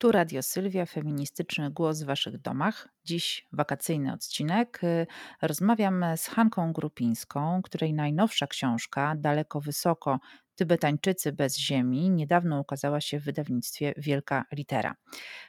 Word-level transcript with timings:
Tu 0.00 0.12
Radio 0.12 0.42
Sylwia, 0.42 0.86
feministyczny 0.86 1.70
głos 1.70 2.02
w 2.02 2.06
Waszych 2.06 2.38
domach. 2.40 2.88
Dziś 3.04 3.48
wakacyjny 3.52 4.12
odcinek. 4.12 4.80
Y, 4.84 5.06
rozmawiam 5.42 6.04
z 6.16 6.26
Hanką 6.26 6.72
Grupińską, 6.72 7.62
której 7.62 7.94
najnowsza 7.94 8.46
książka 8.46 9.14
Daleko 9.16 9.60
Wysoko 9.60 10.18
Tybetańczycy 10.58 11.32
bez 11.32 11.58
ziemi 11.58 12.10
niedawno 12.10 12.60
ukazała 12.60 13.00
się 13.00 13.20
w 13.20 13.24
wydawnictwie 13.24 13.94
Wielka 13.96 14.44
Litera. 14.52 14.94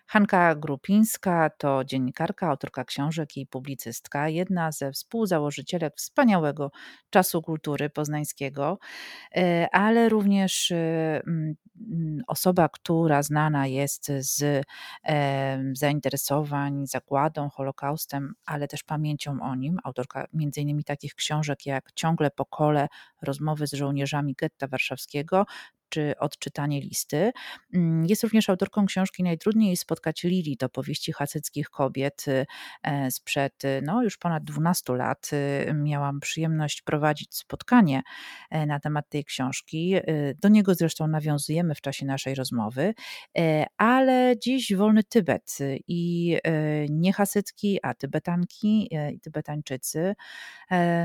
Hanka 0.06 0.56
Grupińska 0.56 1.50
to 1.58 1.84
dziennikarka, 1.86 2.48
autorka 2.48 2.84
książek 2.84 3.38
i 3.38 3.48
publicystka, 3.48 4.30
jedna 4.30 4.72
ze 4.72 4.92
współzałożycielek 4.92 5.94
wspaniałego 5.98 6.72
czasu 7.10 7.42
kultury 7.42 7.90
poznańskiego, 7.90 8.80
e, 9.36 9.68
ale 9.72 10.10
również 10.10 10.72
e, 10.72 11.22
osoba, 12.28 12.70
która 12.70 13.24
znana 13.24 13.68
jest 13.68 14.12
z 14.20 14.66
e, 15.06 15.64
zainteresowań 15.74 16.88
zagładą, 16.88 17.50
Holokaustem, 17.50 18.34
ale 18.46 18.68
też 18.68 18.84
pamięcią 18.84 19.42
o 19.42 19.56
nim. 19.56 19.80
Autorka 19.84 20.28
m.in. 20.34 20.84
takich 20.84 21.16
książek 21.16 21.66
jak 21.66 21.92
Ciągle 21.92 22.32
po 22.32 22.46
kole, 22.46 22.88
rozmowy 23.22 23.68
z 23.68 23.74
żołnierzami 23.74 24.36
getta 24.38 24.68
warszawskiego, 24.68 25.46
czy 25.90 26.14
odczytanie 26.20 26.82
listy. 26.82 27.32
Mm, 27.74 28.06
jest 28.06 28.24
również 28.24 28.50
autorką 28.50 28.86
książki 28.86 29.24
Najtrudniej 29.24 29.78
spotkać 29.78 30.24
Lili, 30.24 30.58
to 30.58 30.70
powieści 30.70 31.12
hasyckich 31.12 31.70
kobiet 31.70 32.26
y, 32.28 32.46
e, 32.84 33.12
sprzed 33.12 33.66
y, 33.66 33.82
no, 33.84 34.04
już 34.04 34.18
ponad 34.18 34.44
12 34.44 34.96
lat. 34.96 35.30
Y, 35.34 35.74
miałam 35.74 36.20
przyjemność 36.20 36.82
prowadzić 36.82 37.36
spotkanie 37.36 38.02
e, 38.50 38.66
na 38.66 38.80
temat 38.80 39.10
tej 39.10 39.26
książki. 39.26 39.96
Do 40.42 40.50
niego 40.50 40.76
zresztą 40.76 41.08
nawiązujemy 41.08 41.76
w 41.76 41.82
czasie 41.82 42.06
naszej 42.06 42.36
rozmowy, 42.36 42.94
e, 43.38 43.66
ale 43.78 44.36
dziś 44.44 44.76
wolny 44.76 45.04
Tybet 45.04 45.58
i 45.88 46.38
nie 46.90 47.14
hasycki, 47.14 47.80
a 47.84 47.94
Tybetanki 47.94 48.90
i 49.14 49.20
Tybetańczycy. 49.20 50.16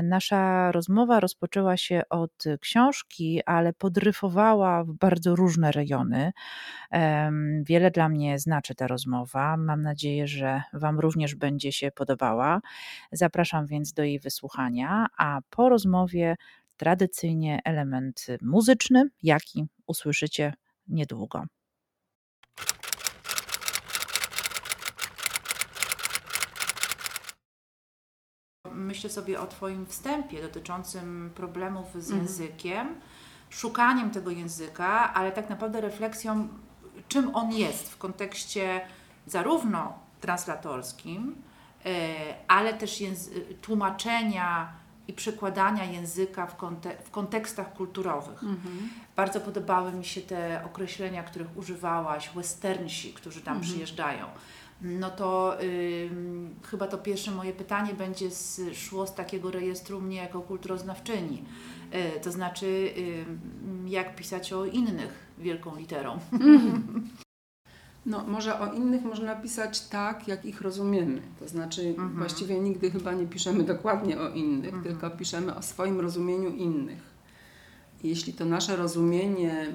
Nasza 0.03 0.71
rozmowa 0.71 1.19
rozpoczęła 1.19 1.77
się 1.77 2.01
od 2.09 2.43
książki, 2.61 3.41
ale 3.45 3.73
podryfowała 3.73 4.74
w 4.83 4.93
bardzo 4.93 5.35
różne 5.35 5.71
rejony. 5.71 6.31
Wiele 7.61 7.91
dla 7.91 8.09
mnie 8.09 8.39
znaczy 8.39 8.75
ta 8.75 8.87
rozmowa. 8.87 9.57
Mam 9.57 9.81
nadzieję, 9.81 10.27
że 10.27 10.63
Wam 10.73 10.99
również 10.99 11.35
będzie 11.35 11.71
się 11.71 11.91
podobała. 11.91 12.61
Zapraszam 13.11 13.65
więc 13.65 13.93
do 13.93 14.03
jej 14.03 14.19
wysłuchania, 14.19 15.07
a 15.17 15.39
po 15.49 15.69
rozmowie 15.69 16.35
tradycyjnie 16.77 17.59
element 17.65 18.27
muzyczny, 18.41 19.09
jaki 19.23 19.65
usłyszycie 19.87 20.53
niedługo. 20.87 21.43
Myślę 28.71 29.09
sobie 29.09 29.39
o 29.39 29.47
Twoim 29.47 29.85
wstępie 29.85 30.41
dotyczącym 30.41 31.31
problemów 31.35 32.03
z 32.03 32.11
mhm. 32.11 32.27
Szukaniem 33.55 34.11
tego 34.11 34.31
języka, 34.31 35.13
ale 35.13 35.31
tak 35.31 35.49
naprawdę 35.49 35.81
refleksją, 35.81 36.47
czym 37.07 37.35
on 37.35 37.51
jest 37.51 37.91
w 37.91 37.97
kontekście 37.97 38.81
zarówno 39.27 39.93
translatorskim, 40.21 41.35
e, 41.85 41.89
ale 42.47 42.73
też 42.73 43.03
tłumaczenia 43.61 44.73
i 45.07 45.13
przekładania 45.13 45.83
języka 45.85 46.47
w, 46.47 46.55
w 47.05 47.11
kontekstach 47.11 47.73
kulturowych. 47.73 48.43
Mhm. 48.43 48.89
Bardzo 49.15 49.39
podobały 49.41 49.91
mi 49.91 50.05
się 50.05 50.21
te 50.21 50.61
określenia, 50.65 51.23
których 51.23 51.57
używałaś, 51.57 52.29
westernsi, 52.35 53.13
którzy 53.13 53.41
tam 53.41 53.57
mhm. 53.57 53.71
przyjeżdżają. 53.71 54.25
No 54.81 55.09
to 55.09 55.61
y, 55.61 56.09
chyba 56.63 56.87
to 56.87 56.97
pierwsze 56.97 57.31
moje 57.31 57.53
pytanie 57.53 57.93
będzie 57.93 58.31
z, 58.31 58.61
szło 58.77 59.07
z 59.07 59.15
takiego 59.15 59.51
rejestru 59.51 60.01
mnie 60.01 60.17
jako 60.17 60.41
kulturoznawczyni. 60.41 61.43
Y, 61.93 62.19
to 62.19 62.31
znaczy, 62.31 62.65
y, 62.65 63.25
jak 63.85 64.15
pisać 64.15 64.53
o 64.53 64.65
innych 64.65 65.13
wielką 65.37 65.75
literą. 65.75 66.19
Mm. 66.31 66.83
No, 68.05 68.23
może 68.27 68.59
o 68.59 68.73
innych 68.73 69.03
można 69.03 69.35
pisać 69.35 69.81
tak, 69.81 70.27
jak 70.27 70.45
ich 70.45 70.61
rozumiemy. 70.61 71.21
To 71.39 71.47
znaczy, 71.47 71.81
mm 71.81 71.95
-hmm. 71.95 72.17
właściwie 72.17 72.59
nigdy 72.59 72.91
chyba 72.91 73.13
nie 73.13 73.27
piszemy 73.27 73.63
dokładnie 73.63 74.19
o 74.19 74.29
innych, 74.29 74.73
mm 74.73 74.83
-hmm. 74.83 74.87
tylko 74.87 75.09
piszemy 75.09 75.55
o 75.55 75.61
swoim 75.61 75.99
rozumieniu 75.99 76.49
innych. 76.49 77.01
Jeśli 78.03 78.33
to 78.33 78.45
nasze 78.45 78.75
rozumienie 78.75 79.67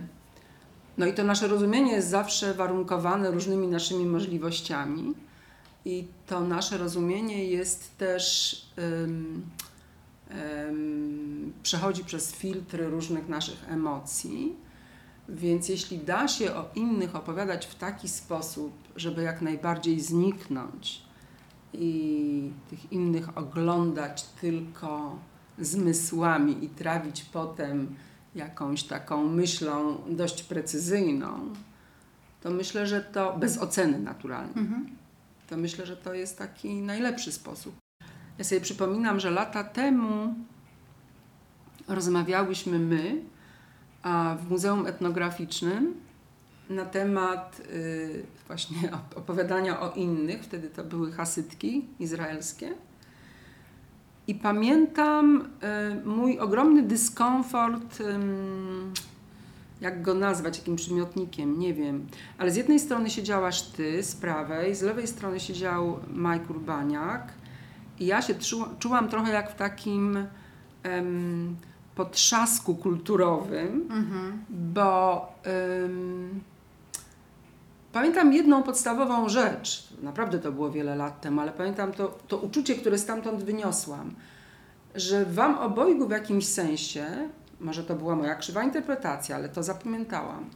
no 1.00 1.06
i 1.06 1.12
to 1.12 1.24
nasze 1.24 1.48
rozumienie 1.48 1.92
jest 1.92 2.08
zawsze 2.08 2.54
warunkowane 2.54 3.30
różnymi 3.30 3.68
naszymi 3.68 4.06
możliwościami. 4.06 5.14
I 5.84 6.04
to 6.26 6.40
nasze 6.40 6.78
rozumienie 6.78 7.44
jest 7.44 7.98
też, 7.98 8.56
um, 8.78 9.42
przechodzi 11.62 12.04
przez 12.04 12.32
filtry 12.32 12.90
różnych 12.90 13.28
naszych 13.28 13.68
emocji. 13.68 14.56
Więc 15.28 15.68
jeśli 15.68 15.98
da 15.98 16.28
się 16.28 16.54
o 16.54 16.68
innych 16.74 17.16
opowiadać 17.16 17.66
w 17.66 17.74
taki 17.74 18.08
sposób, 18.08 18.72
żeby 18.96 19.22
jak 19.22 19.42
najbardziej 19.42 20.00
zniknąć 20.00 21.02
i 21.72 22.52
tych 22.70 22.92
innych 22.92 23.38
oglądać 23.38 24.22
tylko 24.22 25.18
zmysłami 25.58 26.64
i 26.64 26.68
trawić 26.68 27.22
potem 27.22 27.94
jakąś 28.34 28.82
taką 28.82 29.28
myślą 29.28 29.96
dość 30.10 30.42
precyzyjną, 30.42 31.54
to 32.40 32.50
myślę, 32.50 32.86
że 32.86 33.00
to 33.00 33.38
bez 33.38 33.58
oceny 33.58 33.98
naturalnie. 33.98 34.54
Mhm. 34.54 34.96
To 35.48 35.56
myślę, 35.56 35.86
że 35.86 35.96
to 35.96 36.14
jest 36.14 36.38
taki 36.38 36.74
najlepszy 36.74 37.32
sposób. 37.32 37.74
Ja 38.40 38.44
sobie 38.44 38.60
przypominam, 38.60 39.20
że 39.20 39.30
lata 39.30 39.64
temu 39.64 40.34
rozmawiałyśmy 41.88 42.78
my 42.78 43.22
a 44.02 44.36
w 44.40 44.50
Muzeum 44.50 44.86
Etnograficznym 44.86 45.94
na 46.70 46.84
temat 46.84 47.60
y, 47.72 48.22
właśnie 48.46 48.90
opowiadania 49.16 49.80
o 49.80 49.92
innych. 49.92 50.42
Wtedy 50.42 50.70
to 50.70 50.84
były 50.84 51.12
hasytki 51.12 51.84
izraelskie. 51.98 52.74
I 54.26 54.34
pamiętam 54.34 55.48
y, 56.02 56.06
mój 56.06 56.38
ogromny 56.38 56.82
dyskomfort, 56.82 57.98
jak 59.80 60.02
go 60.02 60.14
nazwać, 60.14 60.58
jakim 60.58 60.76
przymiotnikiem, 60.76 61.58
nie 61.58 61.74
wiem. 61.74 62.06
Ale 62.38 62.50
z 62.50 62.56
jednej 62.56 62.80
strony 62.80 63.10
siedziałaś 63.10 63.62
ty, 63.62 64.02
z 64.02 64.14
prawej, 64.14 64.74
z 64.74 64.82
lewej 64.82 65.06
strony 65.06 65.40
siedział 65.40 66.00
Mike 66.14 66.46
Urbaniak. 66.50 67.39
I 68.00 68.06
ja 68.06 68.22
się 68.22 68.34
czułam 68.78 69.08
trochę 69.08 69.32
jak 69.32 69.50
w 69.50 69.54
takim 69.54 70.26
um, 70.84 71.56
potrzasku 71.94 72.74
kulturowym, 72.74 73.88
mhm. 73.90 74.44
bo 74.50 75.28
um, 75.82 76.40
pamiętam 77.92 78.32
jedną 78.32 78.62
podstawową 78.62 79.28
rzecz 79.28 79.90
naprawdę 80.02 80.38
to 80.38 80.52
było 80.52 80.70
wiele 80.70 80.96
lat 80.96 81.20
temu, 81.20 81.40
ale 81.40 81.52
pamiętam 81.52 81.92
to, 81.92 82.18
to 82.28 82.36
uczucie, 82.36 82.74
które 82.74 82.98
stamtąd 82.98 83.44
wyniosłam, 83.44 84.14
że 84.94 85.24
Wam 85.24 85.58
obojgu 85.58 86.08
w 86.08 86.10
jakimś 86.10 86.46
sensie, 86.46 87.06
może 87.60 87.84
to 87.84 87.94
była 87.94 88.16
moja 88.16 88.34
krzywa 88.34 88.62
interpretacja, 88.62 89.36
ale 89.36 89.48
to 89.48 89.62
zapamiętałam, 89.62 90.50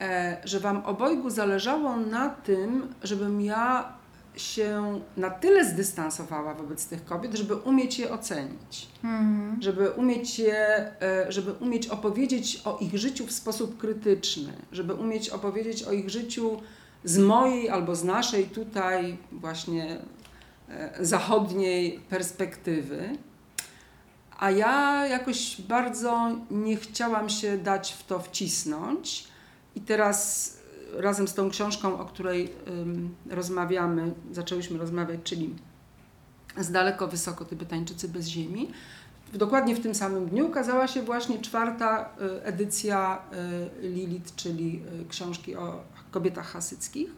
e, 0.00 0.36
że 0.44 0.60
Wam 0.60 0.84
obojgu 0.84 1.30
zależało 1.30 1.96
na 1.96 2.28
tym, 2.28 2.94
żebym 3.02 3.40
ja 3.40 3.92
się 4.36 5.00
na 5.16 5.30
tyle 5.30 5.64
zdystansowała 5.64 6.54
wobec 6.54 6.86
tych 6.86 7.04
kobiet, 7.04 7.34
żeby 7.34 7.56
umieć 7.56 7.98
je 7.98 8.12
ocenić, 8.12 8.88
mhm. 9.04 9.62
żeby, 9.62 9.90
umieć 9.90 10.38
je, 10.38 10.92
e, 11.02 11.26
żeby 11.28 11.52
umieć 11.52 11.86
opowiedzieć 11.86 12.62
o 12.64 12.78
ich 12.78 12.98
życiu 12.98 13.26
w 13.26 13.32
sposób 13.32 13.78
krytyczny, 13.78 14.52
żeby 14.72 14.94
umieć 14.94 15.30
opowiedzieć 15.30 15.82
o 15.82 15.92
ich 15.92 16.10
życiu 16.10 16.60
z 17.04 17.18
mojej 17.18 17.68
albo 17.68 17.96
z 17.96 18.04
naszej 18.04 18.44
tutaj 18.44 19.16
właśnie 19.32 19.98
e, 20.68 21.04
zachodniej 21.04 22.00
perspektywy. 22.08 23.18
A 24.38 24.50
ja 24.50 25.06
jakoś 25.06 25.60
bardzo 25.60 26.30
nie 26.50 26.76
chciałam 26.76 27.28
się 27.28 27.58
dać 27.58 27.92
w 27.92 28.04
to 28.04 28.18
wcisnąć. 28.18 29.24
I 29.74 29.80
teraz 29.80 30.52
razem 30.92 31.28
z 31.28 31.34
tą 31.34 31.50
książką, 31.50 32.00
o 32.00 32.04
której 32.04 32.52
rozmawiamy, 33.30 34.14
zaczęłyśmy 34.32 34.78
rozmawiać, 34.78 35.20
czyli 35.24 35.54
z 36.58 36.70
daleko 36.70 37.08
wysoko 37.08 37.44
Tybetańczycy 37.44 38.08
bez 38.08 38.26
ziemi. 38.26 38.70
Dokładnie 39.32 39.76
w 39.76 39.80
tym 39.80 39.94
samym 39.94 40.26
dniu 40.26 40.46
ukazała 40.46 40.88
się 40.88 41.02
właśnie 41.02 41.38
czwarta 41.38 42.10
y, 42.20 42.44
edycja 42.44 43.22
y, 43.82 43.88
Lilith, 43.88 44.34
czyli 44.34 44.82
y, 45.02 45.08
książki 45.08 45.56
o 45.56 45.80
kobietach 46.10 46.46
hasyckich. 46.46 47.10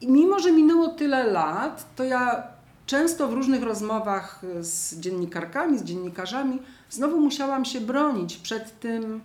I 0.00 0.10
mimo, 0.10 0.38
że 0.38 0.52
minęło 0.52 0.88
tyle 0.88 1.24
lat, 1.24 1.96
to 1.96 2.04
ja 2.04 2.42
często 2.86 3.28
w 3.28 3.32
różnych 3.32 3.62
rozmowach 3.62 4.42
z 4.60 5.00
dziennikarkami, 5.00 5.78
z 5.78 5.84
dziennikarzami, 5.84 6.58
znowu 6.90 7.20
musiałam 7.20 7.64
się 7.64 7.80
bronić 7.80 8.36
przed 8.36 8.80
tym, 8.80 9.20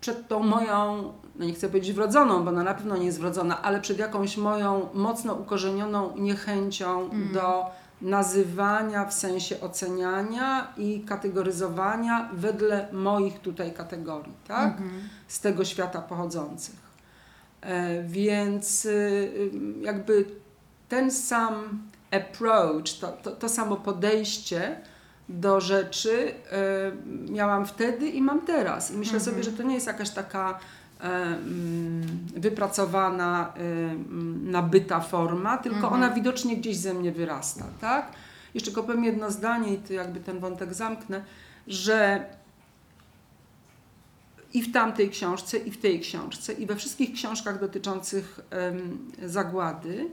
przed 0.00 0.28
tą 0.28 0.42
moją, 0.42 1.12
no 1.38 1.44
nie 1.44 1.54
chcę 1.54 1.68
powiedzieć 1.68 1.92
wrodzoną, 1.92 2.44
bo 2.44 2.50
ona 2.50 2.62
na 2.62 2.74
pewno 2.74 2.96
nie 2.96 3.06
jest 3.06 3.20
wrodzona, 3.20 3.62
ale 3.62 3.80
przed 3.80 3.98
jakąś 3.98 4.36
moją 4.36 4.88
mocno 4.94 5.34
ukorzenioną 5.34 6.16
niechęcią 6.16 7.02
mhm. 7.02 7.32
do 7.32 7.66
nazywania 8.02 9.04
w 9.04 9.14
sensie 9.14 9.60
oceniania 9.60 10.72
i 10.76 11.00
kategoryzowania 11.00 12.28
wedle 12.32 12.88
moich 12.92 13.40
tutaj 13.40 13.72
kategorii, 13.72 14.32
tak? 14.48 14.72
Mhm. 14.72 15.08
Z 15.28 15.40
tego 15.40 15.64
świata 15.64 16.02
pochodzących. 16.02 16.86
E, 17.60 18.02
więc 18.02 18.84
y, 18.84 19.50
jakby 19.80 20.24
ten 20.88 21.10
sam 21.10 21.82
approach, 22.10 22.98
to, 23.00 23.12
to, 23.12 23.30
to 23.30 23.48
samo 23.48 23.76
podejście 23.76 24.80
do 25.28 25.60
rzeczy 25.60 26.34
y, 27.28 27.32
miałam 27.32 27.66
wtedy 27.66 28.08
i 28.08 28.22
mam 28.22 28.40
teraz. 28.40 28.90
I 28.90 28.96
myślę 28.96 29.18
mhm. 29.18 29.32
sobie, 29.34 29.44
że 29.44 29.52
to 29.52 29.62
nie 29.62 29.74
jest 29.74 29.86
jakaś 29.86 30.10
taka 30.10 30.50
y, 30.50 30.75
wypracowana, 32.36 33.52
y, 33.56 34.50
nabyta 34.50 35.00
forma, 35.00 35.58
tylko 35.58 35.76
mhm. 35.76 35.94
ona 35.94 36.10
widocznie 36.10 36.56
gdzieś 36.56 36.76
ze 36.76 36.94
mnie 36.94 37.12
wyrasta, 37.12 37.64
tak? 37.80 38.12
Jeszcze 38.54 38.70
tylko 38.70 38.82
powiem 38.86 39.04
jedno 39.04 39.30
zdanie 39.30 39.74
i 39.74 39.78
to 39.78 39.92
jakby 39.92 40.20
ten 40.20 40.38
wątek 40.38 40.74
zamknę, 40.74 41.24
że 41.66 42.26
i 44.54 44.62
w 44.62 44.72
tamtej 44.72 45.10
książce, 45.10 45.58
i 45.58 45.70
w 45.70 45.80
tej 45.80 46.00
książce, 46.00 46.52
i 46.52 46.66
we 46.66 46.76
wszystkich 46.76 47.12
książkach 47.12 47.60
dotyczących 47.60 48.40
zagłady, 49.24 50.10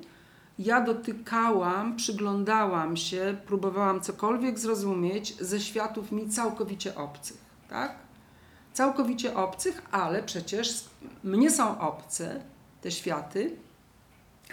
ja 0.60 0.82
dotykałam, 0.82 1.96
przyglądałam 1.96 2.98
się, 2.98 3.38
próbowałam 3.46 4.02
cokolwiek 4.02 4.60
zrozumieć 4.60 5.36
ze 5.40 5.60
światów 5.60 6.12
mi 6.12 6.30
całkowicie 6.30 6.96
obcych, 6.96 7.38
tak? 7.70 7.96
Całkowicie 8.74 9.36
obcych, 9.36 9.82
ale 9.92 10.24
przecież 10.24 10.84
mnie 11.24 11.52
są 11.52 11.80
obce 11.80 12.42
te 12.82 12.92
światy, 12.92 13.56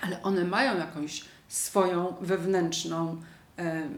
ale 0.03 0.23
one 0.23 0.45
mają 0.45 0.79
jakąś 0.79 1.25
swoją 1.49 2.15
wewnętrzną, 2.21 3.21
e, 3.59 3.89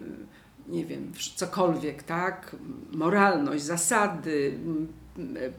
nie 0.68 0.84
wiem, 0.84 1.12
cokolwiek, 1.36 2.02
tak? 2.02 2.56
Moralność, 2.92 3.62
zasady, 3.62 4.58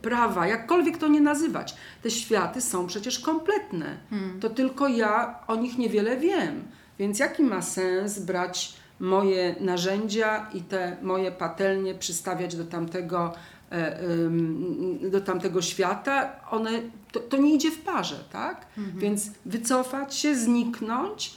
prawa, 0.02 0.48
jakkolwiek 0.48 0.98
to 0.98 1.08
nie 1.08 1.22
nazywać. 1.22 1.76
Te 2.02 2.12
światy 2.12 2.62
są 2.62 2.88
przecież 2.88 3.20
kompletne. 3.20 3.98
Hmm. 4.10 4.40
To 4.40 4.50
tylko 4.50 4.88
ja 4.88 5.40
o 5.48 5.56
nich 5.56 5.78
niewiele 5.78 6.18
wiem. 6.18 6.64
Więc 7.00 7.20
jaki 7.20 7.44
ma 7.44 7.62
sens 7.62 8.20
brać 8.20 8.74
moje 9.00 9.56
narzędzia 9.60 10.50
i 10.54 10.62
te 10.62 10.98
moje 11.02 11.32
patelnie 11.32 11.96
przystawiać 11.96 12.56
do 12.56 12.66
tamtego, 12.66 13.34
e, 13.34 13.38
do 15.12 15.22
tamtego 15.22 15.62
świata? 15.62 16.36
One, 16.52 16.82
to, 17.12 17.20
to 17.20 17.38
nie 17.38 17.56
idzie 17.56 17.72
w 17.72 17.82
parze, 17.82 18.24
tak? 18.32 18.66
Hmm. 18.76 19.00
Więc 19.00 19.32
wycofać 19.46 20.16
się, 20.16 20.36
zniknąć, 20.36 21.34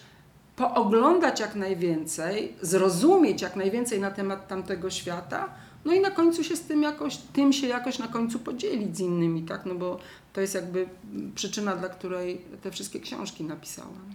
pooglądać 0.57 1.41
jak 1.41 1.55
najwięcej, 1.55 2.57
zrozumieć 2.63 3.43
jak 3.43 3.57
najwięcej 3.57 4.01
na 4.01 4.11
temat 4.11 4.49
tamtego 4.49 4.91
świata, 4.91 5.49
no 5.85 5.93
i 5.93 6.01
na 6.01 6.11
końcu 6.11 6.45
się 6.45 6.57
z 6.57 6.63
tym 6.63 6.83
jakoś, 6.83 7.17
tym 7.17 7.53
się 7.53 7.67
jakoś 7.67 7.99
na 7.99 8.09
końcu 8.09 8.39
podzielić 8.39 8.97
z 8.97 9.01
innymi, 9.01 9.43
tak? 9.43 9.67
No 9.67 9.75
bo 9.75 9.99
to 10.33 10.41
jest 10.41 10.55
jakby 10.55 10.89
przyczyna, 11.35 11.77
dla 11.77 11.89
której 11.89 12.45
te 12.63 12.71
wszystkie 12.71 13.01
książki 13.01 13.45
napisałam. 13.45 14.15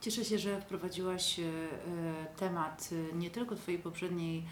Cieszę 0.00 0.24
się, 0.24 0.38
że 0.38 0.60
wprowadziłaś 0.60 1.40
e, 1.40 1.42
temat 2.38 2.88
e, 2.92 3.16
nie 3.16 3.30
tylko 3.30 3.56
Twojej 3.56 3.80
poprzedniej 3.80 4.38
e, 4.38 4.42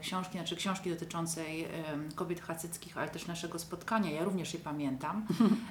książki, 0.00 0.32
znaczy 0.32 0.56
książki 0.56 0.90
dotyczącej 0.90 1.68
kobiet 2.14 2.40
hasyckich, 2.40 2.98
ale 2.98 3.08
też 3.08 3.26
naszego 3.26 3.58
spotkania. 3.58 4.10
Ja 4.10 4.24
również 4.24 4.54
je 4.54 4.60
pamiętam. 4.60 5.26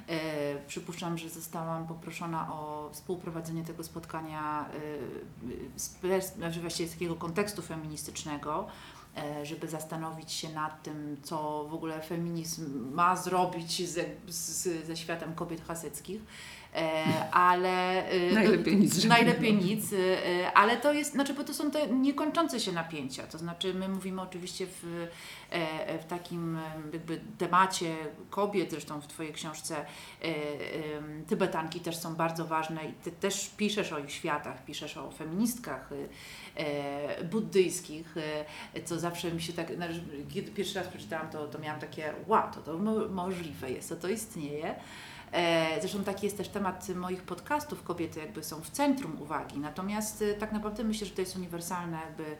Przypuszczam, 0.68 1.18
że 1.18 1.28
zostałam 1.28 1.86
poproszona 1.86 2.52
o 2.52 2.90
współprowadzenie 2.92 3.64
tego 3.64 3.84
spotkania 3.84 4.66
z, 5.76 6.34
znaczy 6.36 6.60
właściwie 6.60 6.88
z 6.88 6.92
takiego 6.92 7.14
kontekstu 7.16 7.62
feministycznego. 7.62 8.66
E, 9.16 9.46
żeby 9.46 9.68
zastanowić 9.68 10.32
się 10.32 10.48
nad 10.48 10.82
tym, 10.82 11.16
co 11.22 11.66
w 11.70 11.74
ogóle 11.74 12.00
feminizm 12.00 12.94
ma 12.94 13.16
zrobić 13.16 13.88
ze, 13.88 14.04
z, 14.28 14.86
ze 14.86 14.96
światem 14.96 15.34
kobiet 15.34 15.60
haseckich. 15.64 16.20
E, 16.74 17.30
ale 17.30 18.06
e, 18.08 18.32
najlepiej 18.32 18.76
nic. 18.76 19.04
Najlepiej 19.04 19.54
nic, 19.54 19.94
ale 20.54 20.76
to 20.76 20.92
jest, 20.92 21.12
znaczy, 21.12 21.34
bo 21.34 21.44
to 21.44 21.54
są 21.54 21.70
te 21.70 21.86
niekończące 21.86 22.60
się 22.60 22.72
napięcia. 22.72 23.26
To 23.26 23.38
znaczy, 23.38 23.74
my 23.74 23.88
mówimy 23.88 24.22
oczywiście 24.22 24.66
w, 24.66 25.08
w 26.02 26.04
takim 26.08 26.58
jakby 26.92 27.20
temacie 27.38 27.96
kobiet, 28.30 28.70
zresztą 28.70 29.00
w 29.00 29.06
Twojej 29.06 29.32
książce 29.32 29.84
Tybetanki 31.28 31.80
też 31.80 31.96
są 31.96 32.14
bardzo 32.14 32.44
ważne 32.44 32.84
i 32.84 32.92
Ty 32.92 33.12
też 33.12 33.50
piszesz 33.56 33.92
o 33.92 33.98
ich 33.98 34.12
światach, 34.12 34.64
piszesz 34.64 34.96
o 34.96 35.10
feministkach 35.10 35.90
e, 36.56 37.24
buddyjskich, 37.24 38.14
e, 38.74 38.82
co 38.82 38.98
zawsze 38.98 39.32
mi 39.32 39.42
się 39.42 39.52
tak, 39.52 39.72
kiedy 40.34 40.50
pierwszy 40.50 40.78
raz 40.78 40.88
przeczytałam 40.88 41.30
to, 41.30 41.48
to 41.48 41.58
miałam 41.58 41.80
takie, 41.80 42.12
wow, 42.26 42.42
to, 42.54 42.60
to 42.60 42.78
możliwe 43.08 43.70
jest, 43.70 43.88
to 43.88 43.96
to 43.96 44.08
istnieje. 44.08 44.74
E, 45.32 45.80
zresztą 45.80 46.04
taki 46.04 46.26
jest 46.26 46.36
też 46.36 46.48
temat 46.48 46.88
moich 46.88 47.22
podcastów. 47.22 47.82
Kobiety 47.82 48.20
jakby 48.20 48.44
są 48.44 48.60
w 48.60 48.70
centrum 48.70 49.22
uwagi. 49.22 49.58
Natomiast 49.58 50.22
e, 50.22 50.34
tak 50.34 50.52
naprawdę 50.52 50.84
myślę, 50.84 51.06
że 51.06 51.14
to 51.14 51.20
jest 51.20 51.36
uniwersalne 51.36 51.98
jakby 52.06 52.36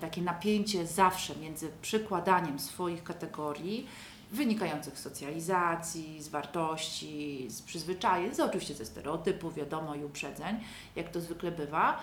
takie 0.00 0.22
napięcie 0.22 0.86
zawsze 0.86 1.36
między 1.36 1.70
przykładaniem 1.82 2.58
swoich 2.58 3.04
kategorii 3.04 3.86
wynikających 4.32 4.98
z 4.98 5.02
socjalizacji, 5.02 6.22
z 6.22 6.28
wartości, 6.28 7.46
z 7.50 7.62
przyzwyczajeń, 7.62 8.34
z 8.34 8.40
oczywiście 8.40 8.74
ze 8.74 8.84
stereotypów, 8.84 9.54
wiadomo, 9.54 9.94
i 9.94 10.04
uprzedzeń, 10.04 10.60
jak 10.96 11.08
to 11.08 11.20
zwykle 11.20 11.50
bywa, 11.50 12.00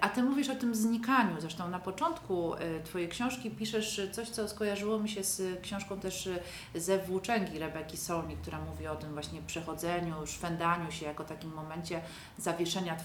a 0.00 0.08
ty 0.08 0.22
mówisz 0.22 0.48
o 0.48 0.54
tym 0.54 0.74
znikaniu. 0.74 1.40
Zresztą 1.40 1.68
na 1.68 1.78
początku 1.78 2.54
e, 2.54 2.80
Twojej 2.80 3.08
książki 3.08 3.50
piszesz 3.50 4.00
coś, 4.12 4.28
co 4.28 4.48
skojarzyło 4.48 4.98
mi 4.98 5.08
się 5.08 5.24
z 5.24 5.60
książką 5.62 6.00
też 6.00 6.26
e, 6.26 6.80
ze 6.80 6.98
Włóczęgi 6.98 7.58
Rebeki 7.58 7.96
Solmi, 7.96 8.36
która 8.36 8.58
mówi 8.60 8.86
o 8.86 8.96
tym 8.96 9.12
właśnie 9.12 9.42
przechodzeniu, 9.42 10.26
szwendaniu 10.26 10.92
się 10.92 11.06
jako 11.06 11.24
takim 11.24 11.54
momencie 11.54 12.00
zawieszenia 12.38 12.96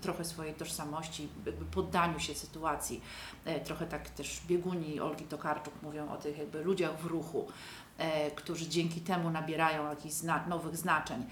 trochę 0.00 0.24
swojej 0.24 0.54
tożsamości, 0.54 1.28
jakby 1.46 1.64
poddaniu 1.64 2.20
się 2.20 2.34
sytuacji. 2.34 3.00
Trochę 3.64 3.86
tak 3.86 4.10
też 4.10 4.40
bieguni 4.46 5.00
Olgi 5.00 5.24
Tokarczuk 5.24 5.74
mówią 5.82 6.12
o 6.12 6.16
tych 6.16 6.38
jakby 6.38 6.64
ludziach 6.64 7.00
w 7.00 7.06
ruchu, 7.06 7.46
którzy 8.34 8.68
dzięki 8.68 9.00
temu 9.00 9.30
nabierają 9.30 9.90
jakichś 9.90 10.14
zna 10.14 10.46
nowych 10.46 10.76
znaczeń. 10.76 11.26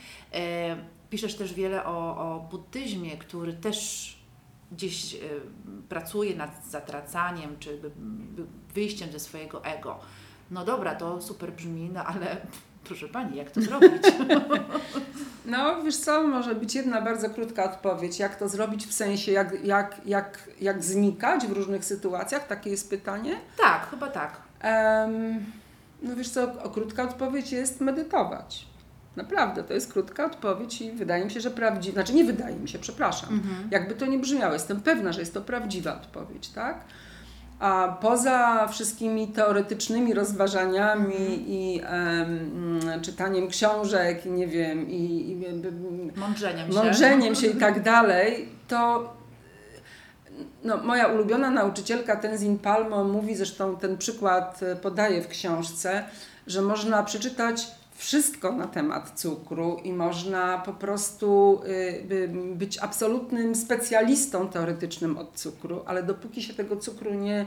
Piszesz 1.11 1.37
też 1.37 1.55
wiele 1.55 1.85
o, 1.85 2.17
o 2.19 2.41
buddyzmie, 2.51 3.17
który 3.17 3.53
też 3.53 4.18
gdzieś 4.73 5.15
y, 5.15 5.19
pracuje 5.89 6.37
nad 6.37 6.67
zatracaniem 6.67 7.57
czy 7.59 7.81
wyjściem 8.75 9.13
ze 9.13 9.21
swojego 9.21 9.65
ego. 9.65 9.99
No 10.51 10.65
dobra, 10.65 10.95
to 10.95 11.23
super 11.23 11.53
brzmi, 11.53 11.91
no 11.93 12.05
ale 12.05 12.37
proszę 12.85 13.09
Pani, 13.09 13.37
jak 13.37 13.51
to 13.51 13.63
zrobić? 13.63 14.03
No, 15.47 15.83
wiesz 15.83 15.97
co, 15.97 16.23
może 16.23 16.55
być 16.55 16.75
jedna 16.75 17.03
bardzo 17.03 17.31
krótka 17.31 17.65
odpowiedź. 17.65 18.19
Jak 18.19 18.37
to 18.37 18.49
zrobić 18.49 18.87
w 18.87 18.93
sensie, 18.93 19.33
jak, 19.33 19.65
jak, 19.65 20.01
jak, 20.07 20.51
jak 20.61 20.85
znikać 20.85 21.47
w 21.47 21.53
różnych 21.53 21.85
sytuacjach? 21.85 22.47
Takie 22.47 22.71
jest 22.71 22.91
pytanie? 22.91 23.37
Tak, 23.57 23.91
chyba 23.91 24.09
tak. 24.09 24.41
Um, 24.65 25.45
no 26.03 26.17
wiesz 26.17 26.29
co, 26.29 26.49
krótka 26.49 27.03
odpowiedź 27.03 27.53
jest 27.53 27.81
medytować. 27.81 28.67
Naprawdę, 29.19 29.65
to 29.65 29.75
jest 29.75 29.93
krótka 29.93 30.25
odpowiedź 30.25 30.81
i 30.81 30.93
wydaje 30.93 31.25
mi 31.25 31.31
się, 31.31 31.41
że 31.41 31.51
prawdziwa, 31.51 31.95
znaczy 31.95 32.15
nie 32.15 32.25
wydaje 32.25 32.57
mi 32.57 32.69
się, 32.69 32.79
przepraszam, 32.79 33.31
mhm. 33.33 33.69
jakby 33.71 33.95
to 33.95 34.07
nie 34.07 34.19
brzmiało, 34.19 34.53
jestem 34.53 34.81
pewna, 34.81 35.13
że 35.13 35.21
jest 35.21 35.35
to 35.35 35.41
prawdziwa 35.41 35.95
odpowiedź, 35.95 36.49
tak? 36.49 36.85
A 37.59 37.99
poza 38.01 38.69
wszystkimi 38.69 39.29
teoretycznymi 39.29 40.15
rozważaniami 40.15 41.15
mhm. 41.15 41.47
i 41.47 41.83
um, 42.91 43.03
czytaniem 43.03 43.49
książek, 43.49 44.25
nie 44.25 44.47
wiem, 44.47 44.91
i, 44.91 45.31
i 45.31 45.37
mądrzeniem, 46.21 46.75
mądrzeniem 46.75 47.35
się. 47.35 47.41
się 47.41 47.47
i 47.47 47.57
tak 47.57 47.83
dalej, 47.83 48.49
to 48.69 49.13
no, 50.65 50.77
moja 50.77 51.07
ulubiona 51.07 51.51
nauczycielka 51.51 52.17
Tenzin 52.17 52.59
Palmo 52.59 53.05
mówi, 53.05 53.35
zresztą 53.35 53.77
ten 53.77 53.99
przykład 53.99 54.61
podaje 54.83 55.23
w 55.23 55.29
książce, 55.29 56.05
że 56.47 56.63
można 56.63 57.03
przeczytać 57.03 57.69
wszystko 57.99 58.53
na 58.53 58.67
temat 58.67 59.21
cukru 59.21 59.81
i 59.85 59.93
można 59.93 60.59
po 60.59 60.73
prostu 60.73 61.61
y, 62.11 62.29
być 62.55 62.79
absolutnym 62.79 63.55
specjalistą 63.55 64.49
teoretycznym 64.49 65.19
od 65.19 65.35
cukru, 65.35 65.83
ale 65.87 66.03
dopóki 66.03 66.43
się 66.43 66.55
tego 66.55 66.77
cukru 66.77 67.15
nie 67.15 67.47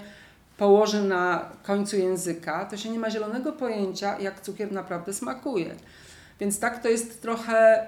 położy 0.58 1.02
na 1.04 1.50
końcu 1.64 1.98
języka, 1.98 2.66
to 2.66 2.78
się 2.78 2.90
nie 2.90 3.00
ma 3.00 3.12
zielonego 3.12 3.52
pojęcia, 3.52 4.20
jak 4.20 4.42
cukier 4.42 4.72
naprawdę 4.72 5.14
smakuje. 5.14 5.76
Więc 6.40 6.60
tak 6.60 6.84
to 6.84 6.90
jest 6.90 7.22
trochę, 7.22 7.88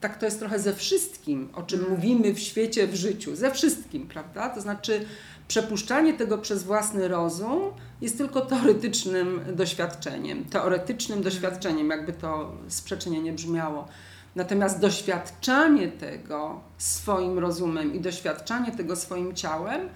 tak 0.00 0.18
to 0.18 0.26
jest 0.26 0.38
trochę 0.38 0.58
ze 0.58 0.74
wszystkim, 0.74 1.48
o 1.54 1.62
czym 1.62 1.90
mówimy 1.90 2.34
w 2.34 2.38
świecie, 2.38 2.86
w 2.86 2.94
życiu, 2.94 3.36
ze 3.36 3.50
wszystkim, 3.50 4.08
prawda? 4.08 4.48
To 4.48 4.60
znaczy 4.60 5.06
Przepuszczanie 5.48 6.14
tego 6.14 6.38
przez 6.38 6.64
własny 6.64 7.08
rozum 7.08 7.60
jest 8.00 8.18
tylko 8.18 8.40
teoretycznym 8.40 9.40
doświadczeniem, 9.52 10.44
teoretycznym 10.44 11.22
doświadczeniem, 11.22 11.90
jakby 11.90 12.12
to 12.12 12.52
sprzeczenie 12.68 13.22
nie 13.22 13.32
brzmiało. 13.32 13.88
Natomiast 14.36 14.80
doświadczanie 14.80 15.88
tego 15.88 16.60
swoim 16.78 17.38
rozumem 17.38 17.94
i 17.94 18.00
doświadczanie 18.00 18.72
tego 18.72 18.96
swoim 18.96 19.34
ciałem 19.34 19.88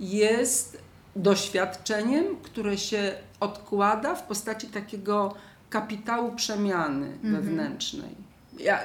jest 0.00 0.78
doświadczeniem, 1.16 2.24
które 2.42 2.78
się 2.78 3.14
odkłada 3.40 4.14
w 4.14 4.22
postaci 4.22 4.66
takiego 4.66 5.34
kapitału 5.70 6.32
przemiany 6.32 7.06
mhm. 7.06 7.34
wewnętrznej. 7.34 8.10
Ja, 8.58 8.80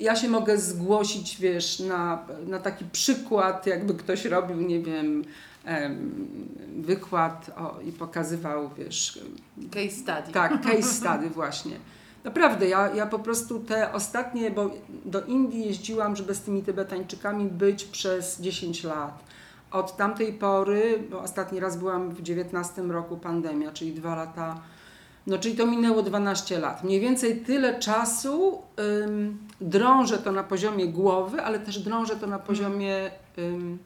ja 0.00 0.16
się 0.16 0.28
mogę 0.28 0.58
zgłosić, 0.58 1.36
wiesz, 1.40 1.80
na, 1.80 2.26
na 2.46 2.58
taki 2.58 2.84
przykład, 2.84 3.66
jakby 3.66 3.94
ktoś 3.94 4.24
robił, 4.24 4.60
nie 4.60 4.80
wiem, 4.80 5.24
wykład 6.76 7.50
o, 7.56 7.80
i 7.80 7.92
pokazywał, 7.92 8.70
wiesz... 8.78 9.20
Case 9.70 9.90
study. 9.90 10.32
Tak, 10.32 10.60
case 10.66 10.82
study 10.82 11.30
właśnie. 11.30 11.76
Naprawdę, 12.24 12.68
ja, 12.68 12.94
ja 12.94 13.06
po 13.06 13.18
prostu 13.18 13.60
te 13.60 13.92
ostatnie, 13.92 14.50
bo 14.50 14.70
do 15.04 15.24
Indii 15.24 15.66
jeździłam, 15.66 16.16
żeby 16.16 16.34
z 16.34 16.40
tymi 16.40 16.62
Tybetańczykami 16.62 17.44
być 17.44 17.84
przez 17.84 18.40
10 18.40 18.84
lat. 18.84 19.24
Od 19.70 19.96
tamtej 19.96 20.32
pory, 20.32 21.02
bo 21.10 21.20
ostatni 21.20 21.60
raz 21.60 21.76
byłam 21.76 22.10
w 22.10 22.22
19 22.22 22.82
roku 22.82 23.16
pandemia, 23.16 23.72
czyli 23.72 23.92
dwa 23.92 24.14
lata, 24.14 24.60
no 25.26 25.38
czyli 25.38 25.56
to 25.56 25.66
minęło 25.66 26.02
12 26.02 26.58
lat. 26.58 26.84
Mniej 26.84 27.00
więcej 27.00 27.40
tyle 27.40 27.78
czasu 27.78 28.62
ym, 29.04 29.38
drążę 29.60 30.18
to 30.18 30.32
na 30.32 30.42
poziomie 30.42 30.88
głowy, 30.88 31.42
ale 31.42 31.58
też 31.58 31.78
drążę 31.78 32.16
to 32.16 32.26
na 32.26 32.38
poziomie 32.38 33.10
ym, 33.38 33.78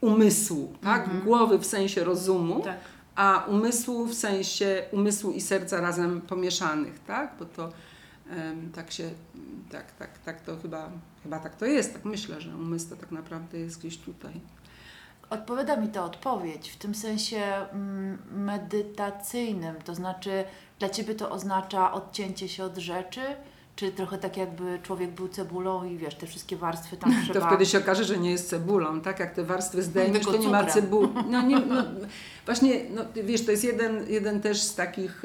umysłu, 0.00 0.72
tak? 0.82 1.02
Mhm. 1.04 1.24
Głowy 1.24 1.58
w 1.58 1.66
sensie 1.66 2.04
rozumu, 2.04 2.60
tak. 2.60 2.76
a 3.14 3.44
umysłu 3.48 4.06
w 4.06 4.14
sensie 4.14 4.82
umysłu 4.92 5.32
i 5.32 5.40
serca 5.40 5.80
razem 5.80 6.20
pomieszanych, 6.20 6.98
tak? 7.06 7.32
Bo 7.38 7.44
to 7.44 7.72
ym, 8.32 8.72
tak 8.74 8.92
się, 8.92 9.10
tak, 9.70 9.92
tak, 9.92 10.18
tak 10.18 10.40
to 10.40 10.56
chyba, 10.62 10.90
chyba 11.22 11.38
tak 11.38 11.56
to 11.56 11.66
jest, 11.66 11.92
tak 11.92 12.04
myślę, 12.04 12.40
że 12.40 12.56
umysł 12.56 12.90
to 12.90 12.96
tak 12.96 13.10
naprawdę 13.10 13.58
jest 13.58 13.78
gdzieś 13.78 13.98
tutaj. 13.98 14.40
Odpowiada 15.30 15.76
mi 15.76 15.88
ta 15.88 16.04
odpowiedź 16.04 16.70
w 16.70 16.76
tym 16.76 16.94
sensie 16.94 17.36
mm, 17.36 18.18
medytacyjnym, 18.32 19.74
to 19.84 19.94
znaczy 19.94 20.44
dla 20.78 20.88
Ciebie 20.88 21.14
to 21.14 21.30
oznacza 21.30 21.92
odcięcie 21.92 22.48
się 22.48 22.64
od 22.64 22.78
rzeczy, 22.78 23.20
czy 23.76 23.92
trochę 23.92 24.18
tak 24.18 24.36
jakby 24.36 24.78
człowiek 24.82 25.10
był 25.10 25.28
cebulą 25.28 25.84
i 25.84 25.96
wiesz, 25.96 26.14
te 26.14 26.26
wszystkie 26.26 26.56
warstwy 26.56 26.96
tam 26.96 27.14
trzeba... 27.24 27.40
To 27.40 27.46
wtedy 27.46 27.66
się 27.66 27.78
okaże, 27.78 28.04
że 28.04 28.18
nie 28.18 28.30
jest 28.30 28.48
cebulą, 28.48 29.00
tak? 29.00 29.20
Jak 29.20 29.34
te 29.34 29.44
warstwy 29.44 29.82
zdejmiesz, 29.82 30.24
to 30.24 30.36
nie 30.36 30.48
ma 30.48 30.64
cebuli. 30.64 31.12
No, 31.30 31.42
nie, 31.42 31.60
no, 31.60 31.84
właśnie, 32.46 32.80
no, 32.90 33.02
wiesz, 33.24 33.44
to 33.44 33.50
jest 33.50 33.64
jeden, 33.64 34.08
jeden 34.08 34.40
też 34.40 34.62
z 34.62 34.74
takich, 34.74 35.22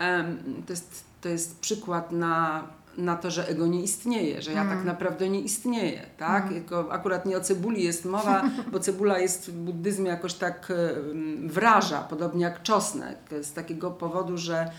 um, 0.00 0.62
to, 0.66 0.72
jest, 0.72 1.04
to 1.20 1.28
jest 1.28 1.60
przykład 1.60 2.12
na 2.12 2.64
na 2.98 3.16
to, 3.16 3.30
że 3.30 3.48
ego 3.48 3.66
nie 3.66 3.82
istnieje, 3.82 4.42
że 4.42 4.52
ja 4.52 4.60
mm. 4.60 4.76
tak 4.76 4.86
naprawdę 4.86 5.28
nie 5.28 5.40
istnieję, 5.40 6.06
tak? 6.18 6.42
Mm. 6.42 6.54
Tylko 6.54 6.92
akurat 6.92 7.26
nie 7.26 7.36
o 7.36 7.40
cebuli 7.40 7.84
jest 7.84 8.04
mowa, 8.04 8.44
bo 8.72 8.80
cebula 8.80 9.18
jest 9.18 9.50
w 9.50 9.52
buddyzmie 9.52 10.10
jakoś 10.10 10.34
tak 10.34 10.72
wraża, 11.46 12.00
podobnie 12.00 12.44
jak 12.44 12.62
czosnek, 12.62 13.18
z 13.42 13.52
takiego 13.52 13.90
powodu, 13.90 14.38
że 14.38 14.70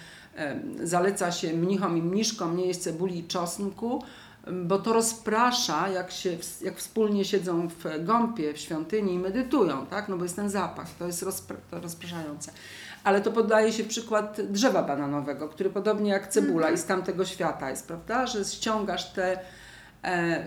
zaleca 0.83 1.31
się 1.31 1.53
mnichom 1.53 1.97
i 1.97 2.01
mniszkom 2.01 2.57
nie 2.57 2.65
jest 2.65 2.83
cebuli 2.83 3.19
i 3.19 3.27
czosnku, 3.27 4.03
bo 4.51 4.79
to 4.79 4.93
rozprasza, 4.93 5.89
jak, 5.89 6.11
się, 6.11 6.37
jak 6.61 6.77
wspólnie 6.77 7.25
siedzą 7.25 7.67
w 7.67 8.05
gąpie, 8.05 8.53
w 8.53 8.57
świątyni 8.57 9.13
i 9.13 9.19
medytują, 9.19 9.85
tak? 9.85 10.09
No 10.09 10.17
bo 10.17 10.23
jest 10.23 10.35
ten 10.35 10.49
zapach, 10.49 10.87
to 10.99 11.07
jest 11.07 11.23
rozpra 11.23 11.57
to 11.71 11.79
rozpraszające. 11.79 12.51
Ale 13.03 13.21
to 13.21 13.31
podaje 13.31 13.73
się 13.73 13.83
przykład 13.83 14.41
drzewa 14.41 14.83
bananowego, 14.83 15.49
który 15.49 15.69
podobnie 15.69 16.11
jak 16.11 16.27
cebula 16.27 16.71
i 16.71 16.77
z 16.77 16.85
tamtego 16.85 17.25
świata 17.25 17.69
jest, 17.69 17.87
prawda, 17.87 18.27
że 18.27 18.45
ściągasz 18.45 19.13
te, 19.13 19.39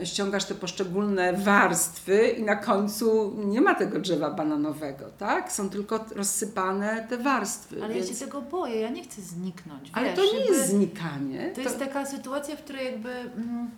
ściągasz 0.04 0.44
te 0.44 0.54
poszczególne 0.54 1.32
warstwy 1.32 2.28
i 2.28 2.42
na 2.42 2.56
końcu 2.56 3.34
nie 3.44 3.60
ma 3.60 3.74
tego 3.74 3.98
drzewa 3.98 4.30
bananowego, 4.30 5.04
tak? 5.18 5.52
Są 5.52 5.70
tylko 5.70 6.04
rozsypane 6.16 7.06
te 7.10 7.18
warstwy. 7.18 7.84
Ale 7.84 7.94
więc... 7.94 8.08
ja 8.08 8.14
się 8.14 8.24
tego 8.24 8.42
boję, 8.42 8.80
ja 8.80 8.90
nie 8.90 9.02
chcę 9.02 9.22
zniknąć. 9.22 9.82
Wiesz, 9.82 9.92
ale 9.94 10.12
to 10.12 10.22
nie 10.22 10.40
jest 10.40 10.66
znikanie. 10.68 11.48
To, 11.48 11.54
to, 11.54 11.60
jest 11.60 11.78
taka 11.78 12.06
sytuacja, 12.06 12.56
w 12.56 12.62
której 12.62 12.84
jakby... 12.84 13.10
Mm, 13.10 13.70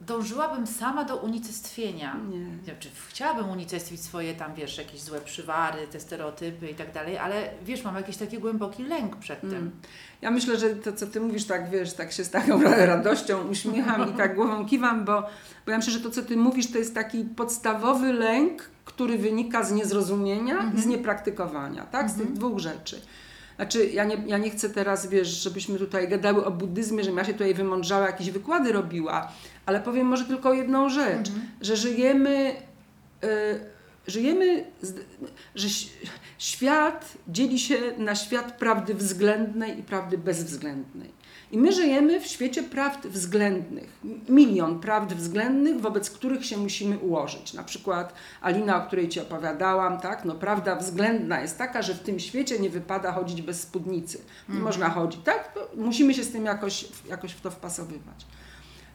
dążyłabym 0.00 0.66
sama 0.66 1.04
do 1.04 1.16
unicestwienia. 1.16 2.16
Nie. 2.30 2.64
Znaczy, 2.64 2.88
chciałabym 3.08 3.48
unicestwić 3.48 4.00
swoje 4.00 4.34
tam, 4.34 4.54
wiesz, 4.54 4.78
jakieś 4.78 5.00
złe 5.00 5.20
przywary, 5.20 5.86
te 5.86 6.00
stereotypy 6.00 6.70
i 6.70 6.74
tak 6.74 6.92
dalej, 6.92 7.18
ale 7.18 7.48
wiesz, 7.64 7.84
mam 7.84 7.96
jakiś 7.96 8.16
taki 8.16 8.38
głęboki 8.38 8.82
lęk 8.82 9.16
przed 9.16 9.40
tym. 9.40 9.50
Mm. 9.50 9.70
Ja 10.22 10.30
myślę, 10.30 10.58
że 10.58 10.70
to, 10.70 10.92
co 10.92 11.06
ty 11.06 11.20
mówisz, 11.20 11.44
tak 11.44 11.70
wiesz, 11.70 11.92
tak 11.92 12.12
się 12.12 12.24
z 12.24 12.30
taką 12.30 12.62
radością 12.92 13.48
uśmiecham 13.48 14.14
i 14.14 14.16
tak 14.16 14.34
głową 14.34 14.66
kiwam, 14.66 15.04
bo, 15.04 15.22
bo 15.66 15.72
ja 15.72 15.76
myślę, 15.76 15.92
że 15.92 16.00
to, 16.00 16.10
co 16.10 16.22
ty 16.22 16.36
mówisz, 16.36 16.72
to 16.72 16.78
jest 16.78 16.94
taki 16.94 17.24
podstawowy 17.24 18.12
lęk, 18.12 18.62
który 18.84 19.18
wynika 19.18 19.64
z 19.64 19.72
niezrozumienia 19.72 20.54
mm 20.54 20.66
-hmm. 20.66 20.74
i 20.74 20.80
z 20.80 20.84
mhm. 20.84 20.90
niepraktykowania, 20.90 21.84
tak? 21.84 22.00
Mm 22.00 22.06
-hmm. 22.06 22.14
Z 22.14 22.18
tych 22.18 22.30
mhm. 22.30 22.38
dwóch 22.38 22.58
rzeczy. 22.58 23.00
Znaczy, 23.56 23.86
ja 23.86 24.04
nie, 24.04 24.16
ja 24.26 24.38
nie 24.38 24.50
chcę 24.50 24.70
teraz, 24.70 25.06
wiesz, 25.06 25.28
żebyśmy 25.28 25.78
tutaj 25.78 26.08
gadały 26.08 26.44
o 26.44 26.50
buddyzmie, 26.50 27.04
że 27.04 27.10
ja 27.10 27.24
się 27.24 27.32
tutaj 27.32 27.54
wymądrzała, 27.54 28.06
jakieś 28.06 28.30
wykłady 28.30 28.72
robiła, 28.72 29.32
ale 29.66 29.80
powiem 29.80 30.06
może 30.06 30.24
tylko 30.24 30.54
jedną 30.54 30.88
rzecz, 30.88 31.28
mhm. 31.28 31.46
że 31.60 31.76
żyjemy, 31.76 32.54
y, 33.24 33.60
żyjemy, 34.06 34.64
że 35.54 35.68
świat 36.38 37.12
dzieli 37.28 37.58
się 37.58 37.78
na 37.98 38.14
świat 38.14 38.58
prawdy 38.58 38.94
względnej 38.94 39.78
i 39.78 39.82
prawdy 39.82 40.18
bezwzględnej. 40.18 41.15
I 41.52 41.58
my 41.58 41.72
żyjemy 41.72 42.20
w 42.20 42.26
świecie 42.26 42.62
prawd 42.62 43.08
względnych. 43.08 44.00
Milion 44.28 44.80
prawd 44.80 45.14
względnych, 45.14 45.80
wobec 45.80 46.10
których 46.10 46.46
się 46.46 46.56
musimy 46.56 46.98
ułożyć. 46.98 47.54
Na 47.54 47.62
przykład 47.62 48.14
Alina, 48.40 48.84
o 48.84 48.86
której 48.86 49.08
Ci 49.08 49.20
opowiadałam, 49.20 50.00
tak? 50.00 50.24
no, 50.24 50.34
prawda 50.34 50.76
względna 50.76 51.40
jest 51.40 51.58
taka, 51.58 51.82
że 51.82 51.94
w 51.94 52.00
tym 52.00 52.20
świecie 52.20 52.58
nie 52.58 52.70
wypada 52.70 53.12
chodzić 53.12 53.42
bez 53.42 53.60
spódnicy. 53.60 54.18
Nie 54.18 54.54
mhm. 54.54 54.64
można 54.64 54.90
chodzić, 54.90 55.20
tak? 55.24 55.52
To 55.52 55.70
musimy 55.76 56.14
się 56.14 56.24
z 56.24 56.32
tym 56.32 56.44
jakoś, 56.44 56.88
jakoś 57.08 57.32
w 57.32 57.40
to 57.40 57.50
wpasowywać. 57.50 58.26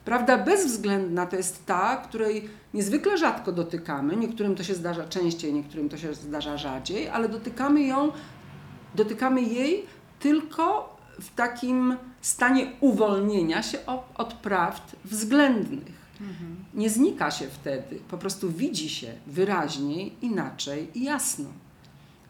Prawda 0.04 0.38
bezwzględna 0.38 1.26
to 1.26 1.36
jest 1.36 1.66
ta, 1.66 1.96
której 1.96 2.48
niezwykle 2.74 3.18
rzadko 3.18 3.52
dotykamy. 3.52 4.16
Niektórym 4.16 4.54
to 4.54 4.62
się 4.62 4.74
zdarza 4.74 5.08
częściej, 5.08 5.52
niektórym 5.52 5.88
to 5.88 5.96
się 5.96 6.14
zdarza 6.14 6.56
rzadziej, 6.56 7.08
ale 7.08 7.28
dotykamy 7.28 7.82
ją, 7.82 8.12
dotykamy 8.94 9.42
jej 9.42 9.86
tylko 10.20 10.96
w 11.20 11.34
takim 11.34 11.96
stanie 12.26 12.66
uwolnienia 12.80 13.62
się 13.62 13.78
od 14.14 14.34
prawd 14.34 14.96
względnych. 15.04 16.02
Mhm. 16.20 16.56
Nie 16.74 16.90
znika 16.90 17.30
się 17.30 17.46
wtedy, 17.48 17.98
po 18.08 18.18
prostu 18.18 18.50
widzi 18.50 18.88
się 18.88 19.12
wyraźniej, 19.26 20.12
inaczej 20.22 20.90
i 20.94 21.04
jasno. 21.04 21.48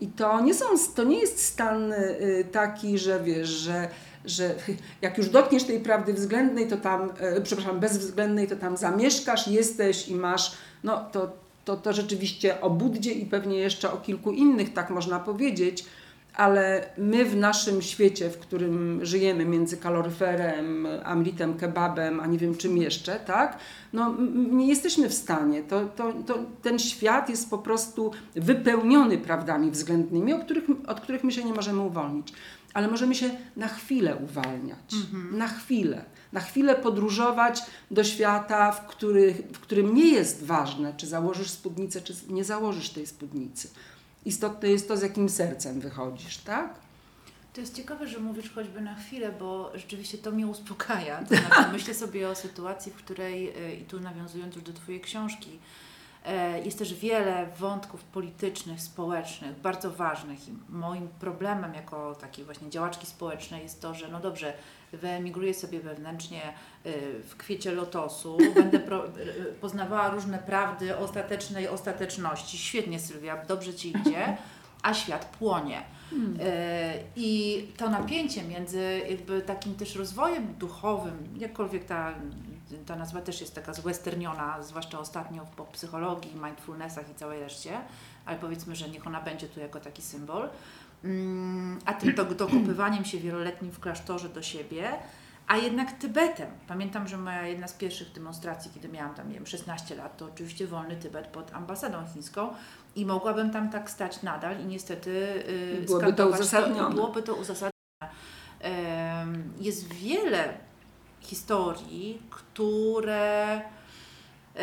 I 0.00 0.06
to 0.06 0.40
nie, 0.40 0.54
są, 0.54 0.64
to 0.94 1.04
nie 1.04 1.20
jest 1.20 1.44
stan 1.44 1.92
y, 1.92 2.48
taki, 2.52 2.98
że 2.98 3.20
wiesz, 3.20 3.48
że 3.48 3.88
że 4.24 4.54
jak 5.02 5.18
już 5.18 5.28
dotkniesz 5.28 5.64
tej 5.64 5.80
prawdy 5.80 6.14
względnej, 6.14 6.68
to 6.68 6.76
tam, 6.76 7.12
e, 7.18 7.40
przepraszam, 7.40 7.80
bezwzględnej, 7.80 8.48
to 8.48 8.56
tam 8.56 8.76
zamieszkasz, 8.76 9.48
jesteś 9.48 10.08
i 10.08 10.14
masz, 10.14 10.52
no 10.84 11.04
to, 11.12 11.32
to, 11.64 11.76
to 11.76 11.92
rzeczywiście 11.92 12.60
o 12.60 12.70
Buddzie 12.70 13.12
i 13.12 13.26
pewnie 13.26 13.58
jeszcze 13.58 13.92
o 13.92 13.96
kilku 13.96 14.32
innych, 14.32 14.72
tak 14.72 14.90
można 14.90 15.20
powiedzieć, 15.20 15.84
ale 16.34 16.88
my 16.98 17.24
w 17.24 17.36
naszym 17.36 17.82
świecie, 17.82 18.30
w 18.30 18.38
którym 18.38 19.00
żyjemy 19.02 19.44
między 19.44 19.76
kaloryferem, 19.76 20.86
amlitem, 21.04 21.54
kebabem, 21.54 22.20
a 22.20 22.26
nie 22.26 22.38
wiem 22.38 22.56
czym 22.56 22.76
jeszcze, 22.76 23.20
tak, 23.20 23.58
no 23.92 24.14
nie 24.50 24.68
jesteśmy 24.68 25.08
w 25.08 25.14
stanie. 25.14 25.62
To, 25.62 25.86
to, 25.86 26.12
to, 26.26 26.38
ten 26.62 26.78
świat 26.78 27.28
jest 27.28 27.50
po 27.50 27.58
prostu 27.58 28.12
wypełniony 28.34 29.18
prawdami 29.18 29.70
względnymi, 29.70 30.32
od 30.32 30.44
których, 30.44 30.64
od 30.86 31.00
których 31.00 31.24
my 31.24 31.32
się 31.32 31.44
nie 31.44 31.54
możemy 31.54 31.80
uwolnić 31.80 32.32
ale 32.74 32.88
możemy 32.88 33.14
się 33.14 33.30
na 33.56 33.68
chwilę 33.68 34.16
uwalniać. 34.16 34.94
Mhm. 34.94 35.38
Na 35.38 35.48
chwilę. 35.48 36.04
Na 36.32 36.40
chwilę 36.40 36.74
podróżować 36.74 37.62
do 37.90 38.04
świata, 38.04 38.72
w, 38.72 38.86
który, 38.86 39.34
w 39.52 39.58
którym 39.58 39.94
nie 39.94 40.08
jest 40.08 40.44
ważne, 40.44 40.94
czy 40.96 41.06
założysz 41.06 41.50
spódnicę, 41.50 42.00
czy 42.00 42.14
nie 42.28 42.44
założysz 42.44 42.90
tej 42.90 43.06
spódnicy. 43.06 43.68
Istotne 44.24 44.68
jest 44.68 44.88
to, 44.88 44.96
z 44.96 45.02
jakim 45.02 45.28
sercem 45.28 45.80
wychodzisz, 45.80 46.38
tak? 46.38 46.74
To 47.52 47.60
jest 47.60 47.76
ciekawe, 47.76 48.08
że 48.08 48.18
mówisz 48.18 48.54
choćby 48.54 48.80
na 48.80 48.94
chwilę, 48.94 49.32
bo 49.40 49.72
rzeczywiście 49.74 50.18
to 50.18 50.30
mnie 50.30 50.46
uspokaja. 50.46 51.24
To 51.24 51.36
znaczy 51.36 51.72
myślę 51.72 51.94
sobie 51.94 52.28
o 52.28 52.34
sytuacji, 52.34 52.92
w 52.92 52.94
której, 52.94 53.48
y, 53.48 53.74
i 53.76 53.84
tu 53.84 54.00
nawiązując 54.00 54.54
już 54.54 54.64
do 54.64 54.72
Twojej 54.72 55.00
książki, 55.00 55.58
E, 56.24 56.60
jest 56.60 56.78
też 56.78 56.94
wiele 56.94 57.46
wątków 57.58 58.04
politycznych, 58.04 58.80
społecznych, 58.80 59.60
bardzo 59.60 59.90
ważnych 59.90 60.48
i 60.48 60.52
moim 60.68 61.08
problemem 61.08 61.74
jako 61.74 62.14
takiej 62.14 62.44
właśnie 62.44 62.70
działaczki 62.70 63.06
społecznej 63.06 63.62
jest 63.62 63.80
to, 63.80 63.94
że 63.94 64.08
no 64.08 64.20
dobrze, 64.20 64.54
wyemigruję 64.92 65.54
sobie 65.54 65.80
wewnętrznie 65.80 66.42
y, 66.86 67.22
w 67.28 67.36
kwiecie 67.36 67.72
lotosu, 67.72 68.38
będę 68.54 68.78
pro, 68.78 69.06
y, 69.06 69.54
poznawała 69.60 70.10
różne 70.10 70.38
prawdy 70.38 70.96
ostatecznej 70.96 71.68
ostateczności. 71.68 72.58
Świetnie 72.58 73.00
Sylwia, 73.00 73.44
dobrze 73.44 73.74
Ci 73.74 73.88
idzie, 73.88 74.36
a 74.82 74.94
świat 74.94 75.24
płonie. 75.24 75.82
Hmm. 76.10 76.38
E, 76.40 76.94
I 77.16 77.62
to 77.76 77.90
napięcie 77.90 78.42
między 78.42 79.02
jakby 79.10 79.42
takim 79.42 79.74
też 79.74 79.96
rozwojem 79.96 80.54
duchowym, 80.54 81.28
jakkolwiek 81.38 81.84
ta, 81.84 82.14
ta 82.86 82.96
nazwa 82.96 83.20
też 83.20 83.40
jest 83.40 83.54
taka 83.54 83.74
zwesterniona, 83.74 84.62
zwłaszcza 84.62 84.98
ostatnio 84.98 85.46
po 85.56 85.64
psychologii, 85.64 86.34
mindfulnessach 86.44 87.10
i 87.10 87.14
całej 87.14 87.40
reszcie, 87.40 87.80
ale 88.26 88.38
powiedzmy, 88.38 88.76
że 88.76 88.88
niech 88.88 89.06
ona 89.06 89.20
będzie 89.20 89.48
tu 89.48 89.60
jako 89.60 89.80
taki 89.80 90.02
symbol, 90.02 90.48
a 91.84 91.94
tym 91.94 92.14
dokopywaniem 92.14 93.04
się 93.04 93.18
wieloletnim 93.18 93.70
w 93.70 93.80
klasztorze 93.80 94.28
do 94.28 94.42
siebie, 94.42 94.92
a 95.46 95.56
jednak 95.56 95.92
Tybetem. 95.92 96.50
Pamiętam, 96.68 97.08
że 97.08 97.18
moja 97.18 97.46
jedna 97.46 97.68
z 97.68 97.72
pierwszych 97.72 98.12
demonstracji, 98.12 98.70
kiedy 98.74 98.88
miałam 98.88 99.14
tam, 99.14 99.28
nie 99.28 99.34
wiem, 99.34 99.46
16 99.46 99.94
lat, 99.94 100.16
to 100.16 100.24
oczywiście 100.24 100.66
wolny 100.66 100.96
Tybet 100.96 101.26
pod 101.26 101.54
ambasadą 101.54 101.98
chińską 102.14 102.48
i 102.96 103.06
mogłabym 103.06 103.50
tam 103.50 103.70
tak 103.70 103.90
stać 103.90 104.22
nadal 104.22 104.60
i 104.60 104.64
niestety 104.64 105.44
yy, 105.78 105.86
byłoby 105.86 106.12
to 106.12 106.28
uzasadnione. 106.28 106.88
To, 106.88 106.94
byłoby 106.94 107.22
to 107.22 107.34
uzasadnione. 107.34 107.72
Jest 109.60 109.92
wiele 109.92 110.54
historii, 111.20 112.22
które, 112.30 113.62
yy, 114.54 114.62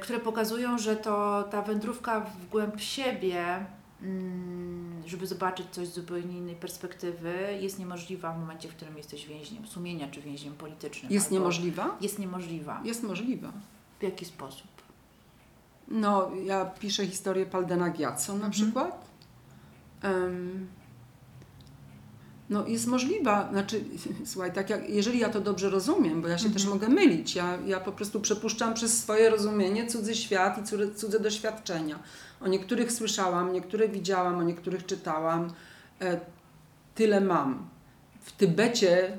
które 0.00 0.18
pokazują, 0.18 0.78
że 0.78 0.96
to 0.96 1.44
ta 1.50 1.62
wędrówka 1.62 2.20
w 2.20 2.48
głęb 2.48 2.80
siebie 2.80 3.44
Mm, 3.44 3.77
żeby 5.06 5.26
zobaczyć 5.26 5.66
coś 5.70 5.88
z 5.88 5.94
zupełnie 5.94 6.38
innej 6.38 6.56
perspektywy, 6.56 7.58
jest 7.60 7.78
niemożliwa 7.78 8.32
w 8.32 8.38
momencie, 8.38 8.68
w 8.68 8.76
którym 8.76 8.96
jesteś 8.96 9.26
więźniem 9.26 9.66
sumienia 9.66 10.08
czy 10.08 10.20
więźniem 10.20 10.54
politycznym. 10.54 11.12
Jest 11.12 11.30
niemożliwa? 11.30 11.96
Jest 12.00 12.18
niemożliwa. 12.18 12.80
Jest 12.84 13.02
możliwa. 13.02 13.52
W 14.00 14.02
jaki 14.02 14.24
sposób? 14.24 14.66
No, 15.88 16.30
ja 16.44 16.64
piszę 16.64 17.06
historię 17.06 17.46
Paldena 17.46 17.90
Giatson 17.90 18.38
na 18.38 18.46
mhm. 18.46 18.52
przykład. 18.52 19.06
Um, 20.04 20.68
no 22.50 22.66
jest 22.66 22.86
możliwa, 22.86 23.48
znaczy, 23.52 23.84
słuchaj, 24.24 24.52
tak 24.52 24.70
jak, 24.70 24.90
jeżeli 24.90 25.18
ja 25.18 25.28
to 25.28 25.40
dobrze 25.40 25.70
rozumiem, 25.70 26.22
bo 26.22 26.28
ja 26.28 26.38
się 26.38 26.46
mhm. 26.46 26.54
też 26.54 26.66
mogę 26.66 26.88
mylić, 26.88 27.34
ja, 27.34 27.58
ja 27.66 27.80
po 27.80 27.92
prostu 27.92 28.20
przepuszczam 28.20 28.74
przez 28.74 28.98
swoje 28.98 29.30
rozumienie 29.30 29.86
cudzy 29.86 30.14
świat 30.14 30.58
i 30.58 30.64
cudze, 30.64 30.94
cudze 30.94 31.20
doświadczenia. 31.20 31.98
O 32.40 32.48
niektórych 32.48 32.92
słyszałam, 32.92 33.52
niektóre 33.52 33.88
widziałam, 33.88 34.38
o 34.38 34.42
niektórych 34.42 34.86
czytałam. 34.86 35.52
E, 36.00 36.20
tyle 36.94 37.20
mam. 37.20 37.68
W 38.20 38.32
Tybecie 38.32 39.18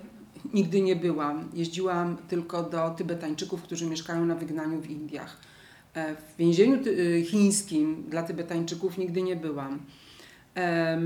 nigdy 0.54 0.82
nie 0.82 0.96
byłam. 0.96 1.50
Jeździłam 1.54 2.18
tylko 2.18 2.64
do 2.64 2.90
Tybetańczyków, 2.90 3.62
którzy 3.62 3.86
mieszkają 3.86 4.26
na 4.26 4.36
wygnaniu 4.36 4.82
w 4.82 4.90
Indiach. 4.90 5.38
E, 5.94 6.16
w 6.16 6.38
więzieniu 6.38 6.80
y, 6.88 7.26
chińskim 7.26 8.04
dla 8.10 8.24
Tybetańczyków 8.24 8.98
nigdy 8.98 9.22
nie 9.22 9.36
byłam. 9.36 9.80
E, 10.56 11.02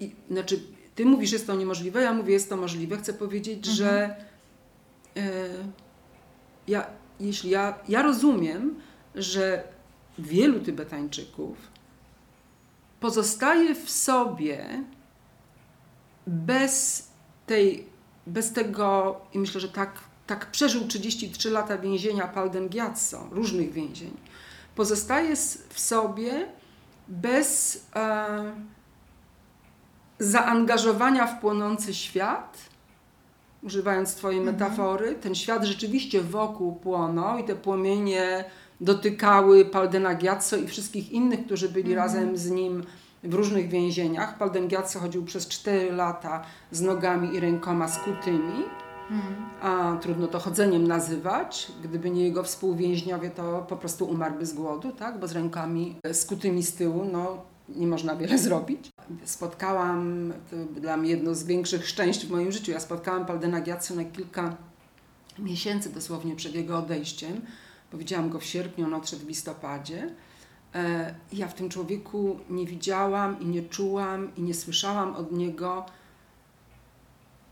i, 0.00 0.14
znaczy, 0.30 0.60
ty 0.94 1.06
mówisz, 1.06 1.32
jest 1.32 1.46
to 1.46 1.56
niemożliwe, 1.56 2.02
ja 2.02 2.12
mówię, 2.12 2.32
jest 2.32 2.48
to 2.48 2.56
możliwe. 2.56 2.96
Chcę 2.96 3.12
powiedzieć, 3.12 3.68
mhm. 3.68 3.76
że 3.76 4.16
e, 5.16 5.48
ja, 6.68 6.86
jeśli 7.20 7.50
ja, 7.50 7.78
ja 7.88 8.02
rozumiem, 8.02 8.80
że 9.14 9.64
wielu 10.18 10.60
Tybetańczyków 10.60 11.56
pozostaje 13.00 13.74
w 13.74 13.90
sobie 13.90 14.84
bez 16.26 17.06
tej, 17.46 17.86
bez 18.26 18.52
tego, 18.52 19.20
i 19.32 19.38
myślę, 19.38 19.60
że 19.60 19.68
tak, 19.68 20.00
tak 20.26 20.50
przeżył 20.50 20.86
33 20.86 21.50
lata 21.50 21.78
więzienia 21.78 22.28
Palden 22.28 22.68
Gyatso, 22.68 23.28
różnych 23.30 23.72
więzień, 23.72 24.16
pozostaje 24.74 25.36
w 25.68 25.80
sobie 25.80 26.48
bez 27.08 27.80
e, 27.96 28.52
zaangażowania 30.22 31.26
w 31.26 31.40
płonący 31.40 31.94
świat, 31.94 32.58
używając 33.62 34.14
Twojej 34.14 34.38
mhm. 34.38 34.56
metafory, 34.56 35.14
ten 35.14 35.34
świat 35.34 35.64
rzeczywiście 35.64 36.20
wokół 36.20 36.74
płonął 36.74 37.38
i 37.38 37.44
te 37.44 37.54
płomienie 37.54 38.44
dotykały 38.80 39.64
Paldena 39.64 40.14
Giazzo 40.14 40.56
i 40.56 40.66
wszystkich 40.66 41.12
innych, 41.12 41.46
którzy 41.46 41.68
byli 41.68 41.92
mhm. 41.92 41.98
razem 41.98 42.36
z 42.36 42.50
nim 42.50 42.84
w 43.24 43.34
różnych 43.34 43.68
więzieniach. 43.68 44.38
Palden 44.38 44.68
Giazzo 44.68 45.00
chodził 45.00 45.24
przez 45.24 45.48
4 45.48 45.92
lata 45.92 46.42
z 46.70 46.80
nogami 46.80 47.34
i 47.34 47.40
rękoma 47.40 47.88
skutymi. 47.88 48.64
Mhm. 49.10 49.34
A 49.62 49.96
trudno 50.00 50.26
to 50.26 50.38
chodzeniem 50.38 50.88
nazywać. 50.88 51.72
Gdyby 51.84 52.10
nie 52.10 52.24
jego 52.24 52.42
współwięźniowie, 52.42 53.30
to 53.30 53.66
po 53.68 53.76
prostu 53.76 54.04
umarłby 54.04 54.46
z 54.46 54.54
głodu, 54.54 54.92
tak? 54.92 55.20
bo 55.20 55.28
z 55.28 55.32
rękami 55.32 55.96
skutymi 56.12 56.62
z 56.62 56.74
tyłu 56.74 57.04
no, 57.12 57.51
nie 57.68 57.86
można 57.86 58.16
wiele 58.16 58.38
zrobić. 58.38 58.90
Spotkałam, 59.24 60.32
to 60.50 60.80
dla 60.80 60.96
mnie 60.96 61.10
jedno 61.10 61.34
z 61.34 61.44
większych 61.44 61.88
szczęść 61.88 62.26
w 62.26 62.30
moim 62.30 62.52
życiu, 62.52 62.72
ja 62.72 62.80
spotkałam 62.80 63.26
Paldena 63.26 63.60
Giazzo 63.60 63.94
na 63.94 64.04
kilka 64.04 64.56
miesięcy 65.38 65.92
dosłownie 65.92 66.36
przed 66.36 66.54
jego 66.54 66.78
odejściem 66.78 67.40
bo 67.92 67.98
widziałam 67.98 68.30
go 68.30 68.38
w 68.38 68.44
sierpniu, 68.44 68.86
on 68.86 68.94
odszedł 68.94 69.24
w 69.24 69.28
listopadzie. 69.28 70.14
E, 70.74 71.14
ja 71.32 71.48
w 71.48 71.54
tym 71.54 71.68
człowieku 71.68 72.38
nie 72.50 72.66
widziałam 72.66 73.40
i 73.40 73.46
nie 73.46 73.62
czułam 73.62 74.36
i 74.36 74.42
nie 74.42 74.54
słyszałam 74.54 75.16
od 75.16 75.32
niego 75.32 75.86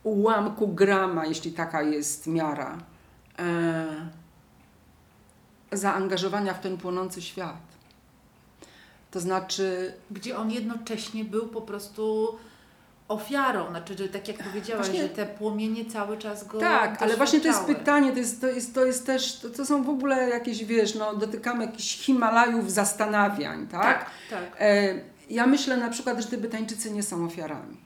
ułamku 0.02 0.68
grama, 0.68 1.26
jeśli 1.26 1.52
taka 1.52 1.82
jest 1.82 2.26
miara, 2.26 2.78
e, 3.38 4.08
zaangażowania 5.72 6.54
w 6.54 6.60
ten 6.60 6.78
płonący 6.78 7.22
świat. 7.22 7.79
To 9.10 9.20
znaczy. 9.20 9.92
Gdzie 10.10 10.36
on 10.36 10.50
jednocześnie 10.50 11.24
był 11.24 11.48
po 11.48 11.60
prostu 11.60 12.34
ofiarą, 13.10 13.70
znaczy, 13.70 13.96
że 13.98 14.08
tak 14.08 14.28
jak 14.28 14.36
powiedziałaś, 14.36 14.86
właśnie, 14.86 15.02
że 15.02 15.08
te 15.08 15.26
płomienie 15.26 15.84
cały 15.84 16.18
czas 16.18 16.46
go 16.46 16.58
Tak, 16.58 17.02
ale 17.02 17.16
właśnie 17.16 17.40
to 17.40 17.48
jest 17.48 17.64
pytanie, 17.64 18.12
to 18.12 18.18
jest, 18.18 18.40
to 18.40 18.46
jest, 18.46 18.74
to 18.74 18.86
jest 18.86 19.06
też, 19.06 19.38
to, 19.38 19.50
to 19.50 19.66
są 19.66 19.82
w 19.82 19.88
ogóle 19.88 20.28
jakieś, 20.28 20.64
wiesz, 20.64 20.94
no, 20.94 21.16
dotykamy 21.16 21.64
jakichś 21.64 21.98
Himalajów 21.98 22.72
zastanawiań, 22.72 23.66
tak? 23.66 23.82
Tak, 23.82 24.10
tak. 24.30 24.56
E, 24.60 24.94
ja 25.30 25.46
myślę 25.46 25.76
na 25.76 25.88
przykład, 25.88 26.20
że 26.20 26.28
Tybetańczycy 26.28 26.90
nie 26.90 27.02
są 27.02 27.26
ofiarami. 27.26 27.76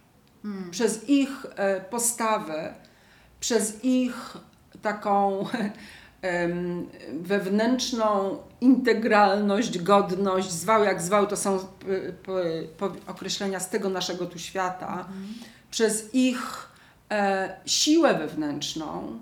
Hmm. 0.43 0.71
Przez 0.71 1.09
ich 1.09 1.47
e, 1.57 1.81
postawę, 1.81 2.75
przez 3.41 3.85
ich 3.85 4.37
taką 4.83 5.47
wewnętrzną 7.13 8.39
integralność, 8.61 9.79
godność, 9.79 10.51
zwał 10.51 10.85
jak 10.85 11.03
zwał, 11.03 11.27
to 11.27 11.37
są 11.37 11.59
określenia 13.07 13.61
z 13.61 13.71
tego 13.71 13.89
naszego 13.89 14.27
tu 14.27 14.39
świata, 14.39 14.91
mhm. 14.91 15.35
przez 15.71 16.15
ich 16.15 16.69
e, 17.11 17.57
siłę 17.67 18.15
wewnętrzną, 18.15 19.19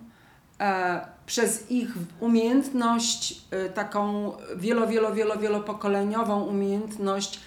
e, 0.60 1.06
przez 1.26 1.70
ich 1.70 1.88
umiejętność, 2.20 3.42
e, 3.50 3.68
taką 3.68 4.32
wielo, 4.56 4.86
wielo, 4.86 5.14
wielo, 5.14 5.36
wielopokoleniową 5.36 6.44
umiejętność 6.44 7.40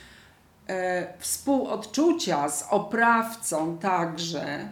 współodczucia 1.19 2.49
z 2.49 2.65
oprawcą 2.69 3.77
także, 3.77 4.69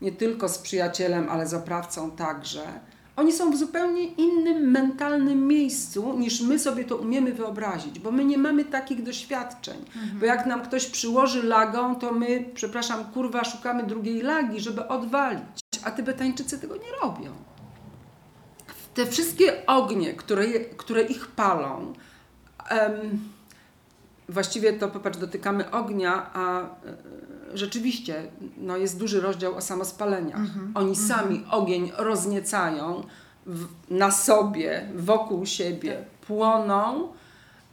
nie 0.00 0.12
tylko 0.12 0.48
z 0.48 0.58
przyjacielem, 0.58 1.28
ale 1.28 1.46
z 1.46 1.54
oprawcą 1.54 2.10
także 2.10 2.62
oni 3.16 3.32
są 3.32 3.50
w 3.50 3.56
zupełnie 3.56 4.04
innym 4.04 4.70
mentalnym 4.70 5.46
miejscu, 5.46 6.18
niż 6.18 6.40
my 6.40 6.58
sobie 6.58 6.84
to 6.84 6.96
umiemy 6.96 7.32
wyobrazić, 7.32 7.98
bo 7.98 8.10
my 8.10 8.24
nie 8.24 8.38
mamy 8.38 8.64
takich 8.64 9.02
doświadczeń. 9.02 9.78
Mhm. 9.78 10.18
Bo 10.18 10.26
jak 10.26 10.46
nam 10.46 10.62
ktoś 10.62 10.86
przyłoży 10.86 11.42
lagą, 11.42 11.96
to 11.96 12.12
my, 12.12 12.44
przepraszam, 12.54 13.04
kurwa, 13.04 13.44
szukamy 13.44 13.82
drugiej 13.82 14.22
lagi, 14.22 14.60
żeby 14.60 14.88
odwalić. 14.88 15.60
A 15.84 15.90
Tybetańczycy 15.90 16.58
tego 16.58 16.76
nie 16.76 16.92
robią. 17.02 17.30
Te 18.94 19.06
wszystkie 19.06 19.66
ognie, 19.66 20.14
które, 20.14 20.46
które 20.60 21.02
ich 21.02 21.26
palą, 21.26 21.92
um, 22.70 23.28
właściwie 24.28 24.72
to 24.72 24.88
popatrz, 24.88 25.18
dotykamy 25.18 25.70
ognia, 25.70 26.30
a 26.34 26.60
rzeczywiście 27.54 28.22
no, 28.56 28.76
jest 28.76 28.98
duży 28.98 29.20
rozdział 29.20 29.56
o 29.56 29.60
samospaleniach. 29.60 30.40
Mm-hmm, 30.40 30.70
Oni 30.74 30.92
mm-hmm. 30.92 31.08
sami 31.08 31.44
ogień 31.50 31.92
rozniecają 31.98 33.02
w, 33.46 33.66
na 33.90 34.10
sobie, 34.10 34.88
wokół 34.94 35.46
siebie, 35.46 35.94
tak. 35.94 36.26
płoną 36.26 37.08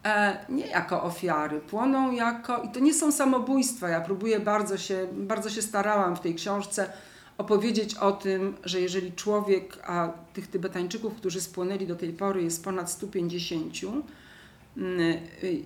e, 0.06 0.38
nie 0.50 0.68
jako 0.68 1.04
ofiary, 1.04 1.60
płoną 1.60 2.12
jako. 2.12 2.62
I 2.62 2.70
to 2.70 2.80
nie 2.80 2.94
są 2.94 3.12
samobójstwa. 3.12 3.90
Ja 3.90 4.02
próbuję 4.02 4.40
bardzo 4.40 4.78
się, 4.78 5.08
bardzo 5.14 5.50
się 5.50 5.62
starałam 5.62 6.16
w 6.16 6.20
tej 6.20 6.36
książce 6.36 6.90
opowiedzieć 7.38 7.96
o 7.96 8.12
tym, 8.12 8.58
że 8.64 8.82
jeżeli 8.82 9.12
człowiek, 9.12 9.80
a 9.88 10.10
tych 10.34 10.48
Tybetańczyków, 10.48 11.16
którzy 11.16 11.42
spłonęli 11.42 11.88
do 11.88 11.96
tej 11.96 12.14
pory 12.14 12.44
jest 12.44 12.64
ponad 12.64 12.92
150, 12.92 13.74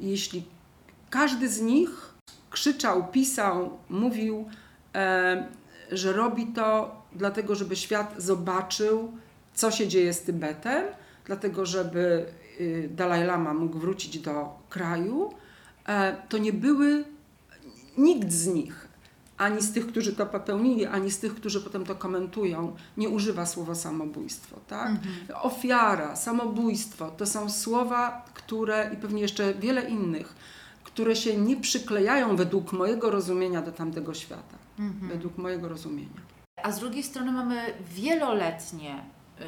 jeśli 0.01 0.43
każdy 1.09 1.49
z 1.49 1.61
nich 1.61 2.12
krzyczał, 2.53 3.07
pisał, 3.07 3.77
mówił, 3.89 4.45
że 5.91 6.13
robi 6.13 6.47
to 6.47 6.95
dlatego, 7.15 7.55
żeby 7.55 7.75
świat 7.75 8.15
zobaczył, 8.17 9.11
co 9.53 9.71
się 9.71 9.87
dzieje 9.87 10.13
z 10.13 10.21
Tybetem, 10.21 10.85
dlatego, 11.25 11.65
żeby 11.65 12.25
y, 12.59 12.89
Dalaj 12.95 13.25
Lama 13.25 13.53
mógł 13.53 13.79
wrócić 13.79 14.19
do 14.19 14.49
kraju, 14.69 15.33
e, 15.87 16.17
to 16.29 16.37
nie 16.37 16.53
były 16.53 17.03
nikt 17.97 18.31
z 18.31 18.47
nich, 18.47 18.87
ani 19.37 19.61
z 19.61 19.73
tych, 19.73 19.87
którzy 19.87 20.15
to 20.15 20.25
popełnili, 20.25 20.85
ani 20.85 21.11
z 21.11 21.19
tych, 21.19 21.35
którzy 21.35 21.61
potem 21.61 21.85
to 21.85 21.95
komentują, 21.95 22.75
nie 22.97 23.09
używa 23.09 23.45
słowa 23.45 23.75
samobójstwo. 23.75 24.59
Tak? 24.67 24.89
Mhm. 24.89 25.15
Ofiara, 25.41 26.15
samobójstwo 26.15 27.11
to 27.11 27.25
są 27.25 27.49
słowa, 27.49 28.25
które 28.33 28.91
i 28.93 28.97
pewnie 28.97 29.21
jeszcze 29.21 29.53
wiele 29.53 29.89
innych, 29.89 30.35
które 30.93 31.15
się 31.15 31.37
nie 31.37 31.57
przyklejają 31.57 32.35
według 32.35 32.73
mojego 32.73 33.09
rozumienia 33.09 33.61
do 33.61 33.71
tamtego 33.71 34.13
świata. 34.13 34.57
Mhm. 34.79 35.09
Według 35.09 35.37
mojego 35.37 35.69
rozumienia. 35.69 36.21
A 36.63 36.71
z 36.71 36.79
drugiej 36.79 37.03
strony 37.03 37.31
mamy 37.31 37.73
wieloletnie 37.95 39.03
yy, 39.39 39.45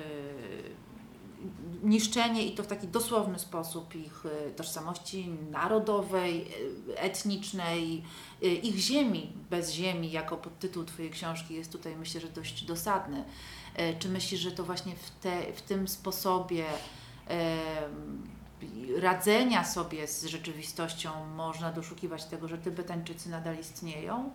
niszczenie 1.84 2.46
i 2.46 2.52
to 2.52 2.64
w 2.64 2.68
taki 2.68 2.88
dosłowny 2.88 3.40
sposób 3.40 3.96
ich 3.96 4.26
y, 4.26 4.52
tożsamości 4.52 5.30
narodowej, 5.52 6.48
y, 6.90 7.00
etnicznej, 7.00 8.04
y, 8.44 8.48
ich 8.48 8.76
ziemi. 8.76 9.34
Bez 9.50 9.72
ziemi, 9.72 10.12
jako 10.12 10.38
podtytuł 10.38 10.84
Twojej 10.84 11.12
książki 11.12 11.54
jest 11.54 11.72
tutaj 11.72 11.96
myślę, 11.96 12.22
że 12.22 12.28
dość 12.28 12.66
dosadny. 12.66 13.24
Czy 14.00 14.10
myślisz, 14.10 14.42
że 14.42 14.52
to 14.52 14.64
właśnie 14.64 14.96
w, 14.96 15.10
te, 15.10 15.54
w 15.54 15.62
tym 15.62 15.88
sposobie 15.88 16.66
radzenia 18.98 19.63
sobie 19.63 20.08
z 20.08 20.26
rzeczywistością 20.26 21.10
można 21.36 21.72
doszukiwać 21.72 22.26
tego, 22.26 22.48
że 22.48 22.58
Tybetańczycy 22.58 23.30
nadal 23.30 23.60
istnieją? 23.60 24.32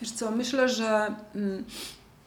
Wiesz 0.00 0.12
co, 0.12 0.30
myślę, 0.30 0.68
że, 0.68 1.14
mm, 1.34 1.64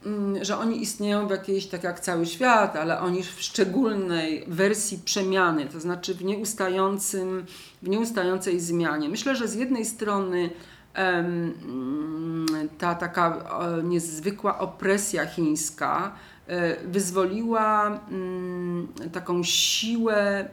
mm, 0.06 0.46
że 0.46 0.58
oni 0.58 0.82
istnieją 0.82 1.28
w 1.28 1.32
jakiejś, 1.32 1.68
tak 1.68 1.84
jak 1.84 2.00
cały 2.00 2.26
świat, 2.26 2.76
ale 2.76 3.00
oni 3.00 3.24
w 3.24 3.42
szczególnej 3.42 4.46
wersji 4.48 5.00
przemiany, 5.06 5.66
to 5.66 5.80
znaczy 5.80 6.16
w, 6.16 6.24
nieustającym, 6.24 7.46
w 7.82 7.90
nieustającej 7.90 8.60
zmianie. 8.60 9.10
Myślę, 9.10 9.36
że 9.36 9.48
z 9.48 9.56
jednej 9.56 9.86
strony 9.86 10.50
mm, 10.94 12.70
ta 12.78 12.96
taka 12.96 13.44
niezwykła 13.84 14.60
opresja 14.60 15.26
chińska 15.26 16.16
wyzwoliła 16.86 18.00
taką 19.12 19.44
siłę 19.44 20.50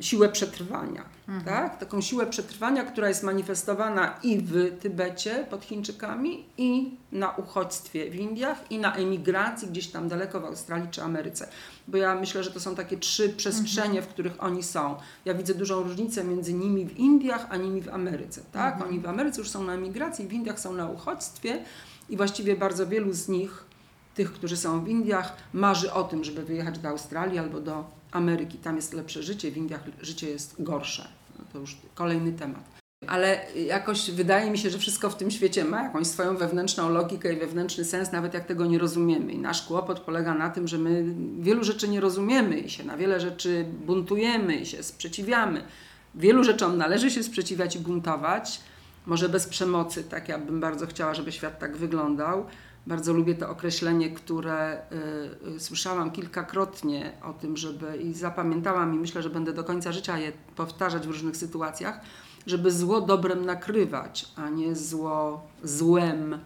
siłę 0.00 0.28
przetrwania. 0.28 1.04
Mhm. 1.28 1.44
Tak? 1.44 1.78
Taką 1.78 2.00
siłę 2.00 2.26
przetrwania, 2.26 2.84
która 2.84 3.08
jest 3.08 3.22
manifestowana 3.22 4.18
i 4.22 4.38
w 4.38 4.78
Tybecie 4.80 5.46
pod 5.50 5.64
Chińczykami, 5.64 6.44
i 6.58 6.96
na 7.12 7.30
uchodźstwie 7.30 8.10
w 8.10 8.14
Indiach, 8.14 8.70
i 8.70 8.78
na 8.78 8.94
emigracji 8.94 9.68
gdzieś 9.68 9.86
tam 9.86 10.08
daleko 10.08 10.40
w 10.40 10.44
Australii 10.44 10.88
czy 10.90 11.02
Ameryce. 11.02 11.48
Bo 11.88 11.96
ja 11.96 12.14
myślę, 12.14 12.44
że 12.44 12.50
to 12.50 12.60
są 12.60 12.74
takie 12.74 12.96
trzy 12.96 13.28
przestrzenie, 13.28 13.86
mhm. 13.86 14.04
w 14.04 14.08
których 14.08 14.42
oni 14.42 14.62
są. 14.62 14.96
Ja 15.24 15.34
widzę 15.34 15.54
dużą 15.54 15.82
różnicę 15.82 16.24
między 16.24 16.54
nimi 16.54 16.86
w 16.86 16.98
Indiach, 16.98 17.46
a 17.50 17.56
nimi 17.56 17.82
w 17.82 17.88
Ameryce. 17.88 18.40
Tak? 18.52 18.74
Mhm. 18.74 18.90
Oni 18.90 19.00
w 19.00 19.06
Ameryce 19.06 19.40
już 19.40 19.50
są 19.50 19.64
na 19.64 19.74
emigracji, 19.74 20.28
w 20.28 20.32
Indiach 20.32 20.60
są 20.60 20.72
na 20.72 20.88
uchodźstwie 20.88 21.64
i 22.08 22.16
właściwie 22.16 22.56
bardzo 22.56 22.86
wielu 22.86 23.12
z 23.12 23.28
nich, 23.28 23.64
tych, 24.14 24.32
którzy 24.32 24.56
są 24.56 24.84
w 24.84 24.88
Indiach, 24.88 25.36
marzy 25.52 25.92
o 25.92 26.04
tym, 26.04 26.24
żeby 26.24 26.42
wyjechać 26.42 26.78
do 26.78 26.88
Australii 26.88 27.38
albo 27.38 27.60
do 27.60 27.84
Ameryki. 28.12 28.58
Tam 28.58 28.76
jest 28.76 28.92
lepsze 28.92 29.22
życie, 29.22 29.50
w 29.50 29.56
Indiach 29.56 29.80
życie 30.02 30.30
jest 30.30 30.62
gorsze. 30.62 31.08
No 31.38 31.44
to 31.52 31.58
już 31.58 31.76
kolejny 31.94 32.32
temat. 32.32 32.74
Ale 33.06 33.46
jakoś 33.66 34.10
wydaje 34.10 34.50
mi 34.50 34.58
się, 34.58 34.70
że 34.70 34.78
wszystko 34.78 35.10
w 35.10 35.16
tym 35.16 35.30
świecie 35.30 35.64
ma 35.64 35.82
jakąś 35.82 36.06
swoją 36.06 36.36
wewnętrzną 36.36 36.88
logikę 36.88 37.32
i 37.32 37.36
wewnętrzny 37.36 37.84
sens, 37.84 38.12
nawet 38.12 38.34
jak 38.34 38.46
tego 38.46 38.66
nie 38.66 38.78
rozumiemy. 38.78 39.32
I 39.32 39.38
nasz 39.38 39.62
kłopot 39.62 40.00
polega 40.00 40.34
na 40.34 40.50
tym, 40.50 40.68
że 40.68 40.78
my 40.78 41.04
wielu 41.40 41.64
rzeczy 41.64 41.88
nie 41.88 42.00
rozumiemy 42.00 42.58
i 42.58 42.70
się 42.70 42.84
na 42.84 42.96
wiele 42.96 43.20
rzeczy 43.20 43.66
buntujemy 43.86 44.56
i 44.56 44.66
się 44.66 44.82
sprzeciwiamy. 44.82 45.64
Wielu 46.14 46.44
rzeczom 46.44 46.76
należy 46.76 47.10
się 47.10 47.22
sprzeciwiać 47.22 47.76
i 47.76 47.78
buntować, 47.78 48.60
może 49.06 49.28
bez 49.28 49.46
przemocy, 49.46 50.04
tak 50.04 50.28
ja 50.28 50.38
bym 50.38 50.60
bardzo 50.60 50.86
chciała, 50.86 51.14
żeby 51.14 51.32
świat 51.32 51.58
tak 51.58 51.76
wyglądał 51.76 52.46
bardzo 52.86 53.12
lubię 53.12 53.34
to 53.34 53.50
określenie, 53.50 54.10
które 54.10 54.82
y, 55.46 55.56
y, 55.56 55.60
słyszałam 55.60 56.10
kilkakrotnie 56.10 57.12
o 57.22 57.32
tym, 57.32 57.56
żeby 57.56 57.96
i 57.96 58.14
zapamiętałam 58.14 58.94
i 58.94 58.98
myślę, 58.98 59.22
że 59.22 59.30
będę 59.30 59.52
do 59.52 59.64
końca 59.64 59.92
życia 59.92 60.18
je 60.18 60.32
powtarzać 60.56 61.06
w 61.06 61.10
różnych 61.10 61.36
sytuacjach, 61.36 62.00
żeby 62.46 62.70
zło 62.70 63.00
dobrem 63.00 63.44
nakrywać, 63.44 64.28
a 64.36 64.48
nie 64.48 64.76
zło 64.76 65.46
złem 65.62 66.38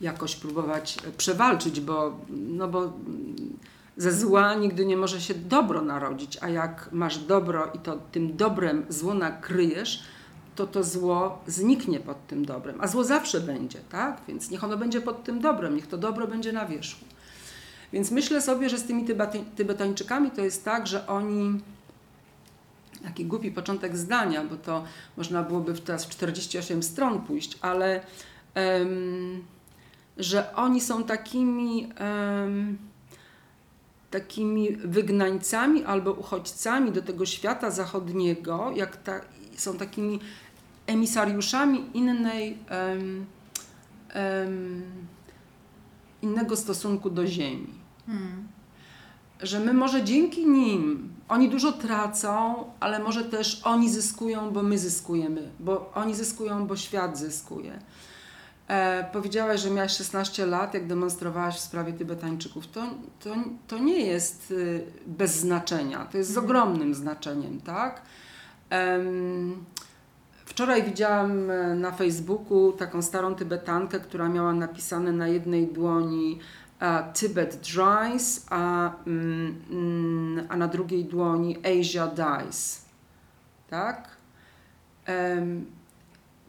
jakoś 0.00 0.36
próbować 0.36 0.96
przewalczyć, 1.16 1.80
bo, 1.80 2.16
no 2.30 2.68
bo 2.68 2.92
ze 3.96 4.12
zła 4.12 4.54
nigdy 4.54 4.86
nie 4.86 4.96
może 4.96 5.20
się 5.20 5.34
dobro 5.34 5.82
narodzić, 5.82 6.38
a 6.40 6.48
jak 6.48 6.88
masz 6.92 7.18
dobro 7.18 7.72
i 7.74 7.78
to 7.78 7.98
tym 8.12 8.36
dobrem 8.36 8.84
zło 8.88 9.14
nakryjesz, 9.14 10.02
to 10.54 10.66
to 10.66 10.84
zło 10.84 11.38
zniknie 11.46 12.00
pod 12.00 12.26
tym 12.26 12.44
dobrem. 12.44 12.80
A 12.80 12.88
zło 12.88 13.04
zawsze 13.04 13.40
będzie, 13.40 13.78
tak? 13.90 14.20
Więc 14.28 14.50
niech 14.50 14.64
ono 14.64 14.76
będzie 14.76 15.00
pod 15.00 15.24
tym 15.24 15.40
dobrem, 15.40 15.76
niech 15.76 15.86
to 15.86 15.98
dobro 15.98 16.26
będzie 16.26 16.52
na 16.52 16.66
wierzchu. 16.66 17.04
Więc 17.92 18.10
myślę 18.10 18.42
sobie, 18.42 18.68
że 18.68 18.78
z 18.78 18.84
tymi 18.84 19.06
Tybetańczykami 19.56 20.30
to 20.30 20.40
jest 20.40 20.64
tak, 20.64 20.86
że 20.86 21.06
oni 21.06 21.60
taki 23.02 23.24
głupi 23.24 23.50
początek 23.50 23.96
zdania, 23.96 24.44
bo 24.44 24.56
to 24.56 24.84
można 25.16 25.42
byłoby 25.42 25.74
teraz 25.74 26.04
w 26.04 26.08
48 26.08 26.82
stron 26.82 27.20
pójść, 27.20 27.58
ale 27.60 28.00
um, 28.56 29.44
że 30.16 30.54
oni 30.54 30.80
są 30.80 31.04
takimi 31.04 31.92
um, 32.00 32.78
takimi 34.10 34.76
wygnańcami 34.76 35.84
albo 35.84 36.12
uchodźcami 36.12 36.92
do 36.92 37.02
tego 37.02 37.26
świata 37.26 37.70
zachodniego, 37.70 38.72
jak 38.76 38.96
ta, 38.96 39.20
są 39.56 39.76
takimi 39.76 40.20
emisariuszami 40.86 41.84
innej, 41.94 42.58
um, 42.70 43.26
um, 44.14 44.82
innego 46.22 46.56
stosunku 46.56 47.10
do 47.10 47.26
Ziemi. 47.26 47.74
Hmm. 48.06 48.48
Że 49.42 49.60
my 49.60 49.74
może 49.74 50.04
dzięki 50.04 50.46
nim, 50.46 51.12
oni 51.28 51.48
dużo 51.48 51.72
tracą, 51.72 52.64
ale 52.80 52.98
może 52.98 53.24
też 53.24 53.60
oni 53.64 53.90
zyskują, 53.90 54.50
bo 54.50 54.62
my 54.62 54.78
zyskujemy, 54.78 55.50
bo 55.60 55.92
oni 55.94 56.14
zyskują, 56.14 56.66
bo 56.66 56.76
świat 56.76 57.18
zyskuje. 57.18 57.78
E, 58.68 59.04
powiedziałaś, 59.12 59.60
że 59.60 59.70
miałaś 59.70 59.96
16 59.96 60.46
lat, 60.46 60.74
jak 60.74 60.86
demonstrowałaś 60.86 61.56
w 61.56 61.60
sprawie 61.60 61.92
Tybetańczyków. 61.92 62.66
To, 62.66 62.86
to, 63.20 63.34
to 63.68 63.78
nie 63.78 63.98
jest 63.98 64.50
y, 64.50 64.86
bez 65.06 65.36
znaczenia, 65.36 66.06
to 66.12 66.18
jest 66.18 66.30
z 66.30 66.34
hmm. 66.34 66.50
ogromnym 66.50 66.94
znaczeniem, 66.94 67.60
tak? 67.60 68.02
Wczoraj 70.44 70.82
widziałam 70.82 71.50
e, 71.50 71.74
na 71.74 71.92
Facebooku 71.92 72.72
taką 72.72 73.02
starą 73.02 73.34
Tybetankę, 73.34 74.00
która 74.00 74.28
miała 74.28 74.52
napisane 74.52 75.12
na 75.12 75.28
jednej 75.28 75.66
dłoni 75.66 76.38
Tibet 77.14 77.56
dries, 77.56 78.46
a, 78.50 78.92
mm, 79.06 80.46
a 80.48 80.56
na 80.56 80.68
drugiej 80.68 81.04
dłoni 81.04 81.56
Asia 81.58 82.06
dies. 82.06 82.84
Tak? 83.70 84.08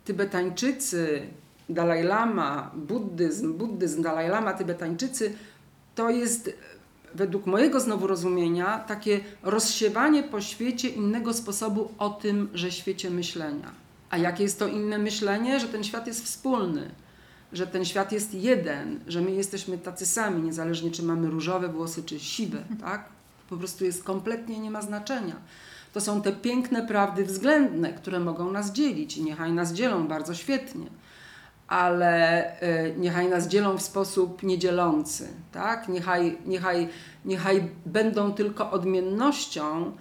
Tybetańczycy, 0.05 1.27
Dalaj 1.69 2.03
Lama, 2.03 2.71
buddyzm, 2.75 3.53
buddyzm, 3.53 4.01
Dalaj 4.01 4.29
Lama, 4.29 4.53
Tybetańczycy 4.53 5.33
to 5.95 6.09
jest 6.09 6.49
według 7.15 7.45
mojego 7.45 7.79
znowu 7.79 8.07
rozumienia 8.07 8.79
takie 8.79 9.19
rozsiewanie 9.43 10.23
po 10.23 10.41
świecie 10.41 10.89
innego 10.89 11.33
sposobu 11.33 11.91
o 11.97 12.09
tym, 12.09 12.49
że 12.53 12.71
świecie 12.71 13.09
myślenia. 13.09 13.71
A 14.09 14.17
jakie 14.17 14.43
jest 14.43 14.59
to 14.59 14.67
inne 14.67 14.97
myślenie? 14.97 15.59
Że 15.59 15.67
ten 15.67 15.83
świat 15.83 16.07
jest 16.07 16.25
wspólny, 16.25 16.91
że 17.53 17.67
ten 17.67 17.85
świat 17.85 18.11
jest 18.11 18.33
jeden, 18.33 18.99
że 19.07 19.21
my 19.21 19.31
jesteśmy 19.31 19.77
tacy 19.77 20.05
sami, 20.05 20.43
niezależnie 20.43 20.91
czy 20.91 21.03
mamy 21.03 21.29
różowe 21.29 21.67
włosy, 21.67 22.03
czy 22.03 22.19
siwe, 22.19 22.63
tak? 22.81 23.09
Po 23.49 23.57
prostu 23.57 23.85
jest 23.85 24.03
kompletnie 24.03 24.59
nie 24.59 24.71
ma 24.71 24.81
znaczenia. 24.81 25.35
To 25.93 26.01
są 26.01 26.21
te 26.21 26.31
piękne 26.31 26.87
prawdy 26.87 27.25
względne, 27.25 27.93
które 27.93 28.19
mogą 28.19 28.51
nas 28.51 28.71
dzielić 28.71 29.17
i 29.17 29.23
niechaj 29.23 29.51
nas 29.51 29.73
dzielą 29.73 30.07
bardzo 30.07 30.35
świetnie, 30.35 30.85
ale 31.73 32.45
y, 32.61 32.95
niechaj 32.97 33.29
nas 33.29 33.47
dzielą 33.47 33.77
w 33.77 33.81
sposób 33.81 34.43
niedzielący, 34.43 35.27
tak? 35.51 35.89
Niechaj, 35.89 36.37
niechaj, 36.45 36.89
niechaj 37.25 37.69
będą 37.85 38.33
tylko 38.33 38.71
odmiennością, 38.71 39.91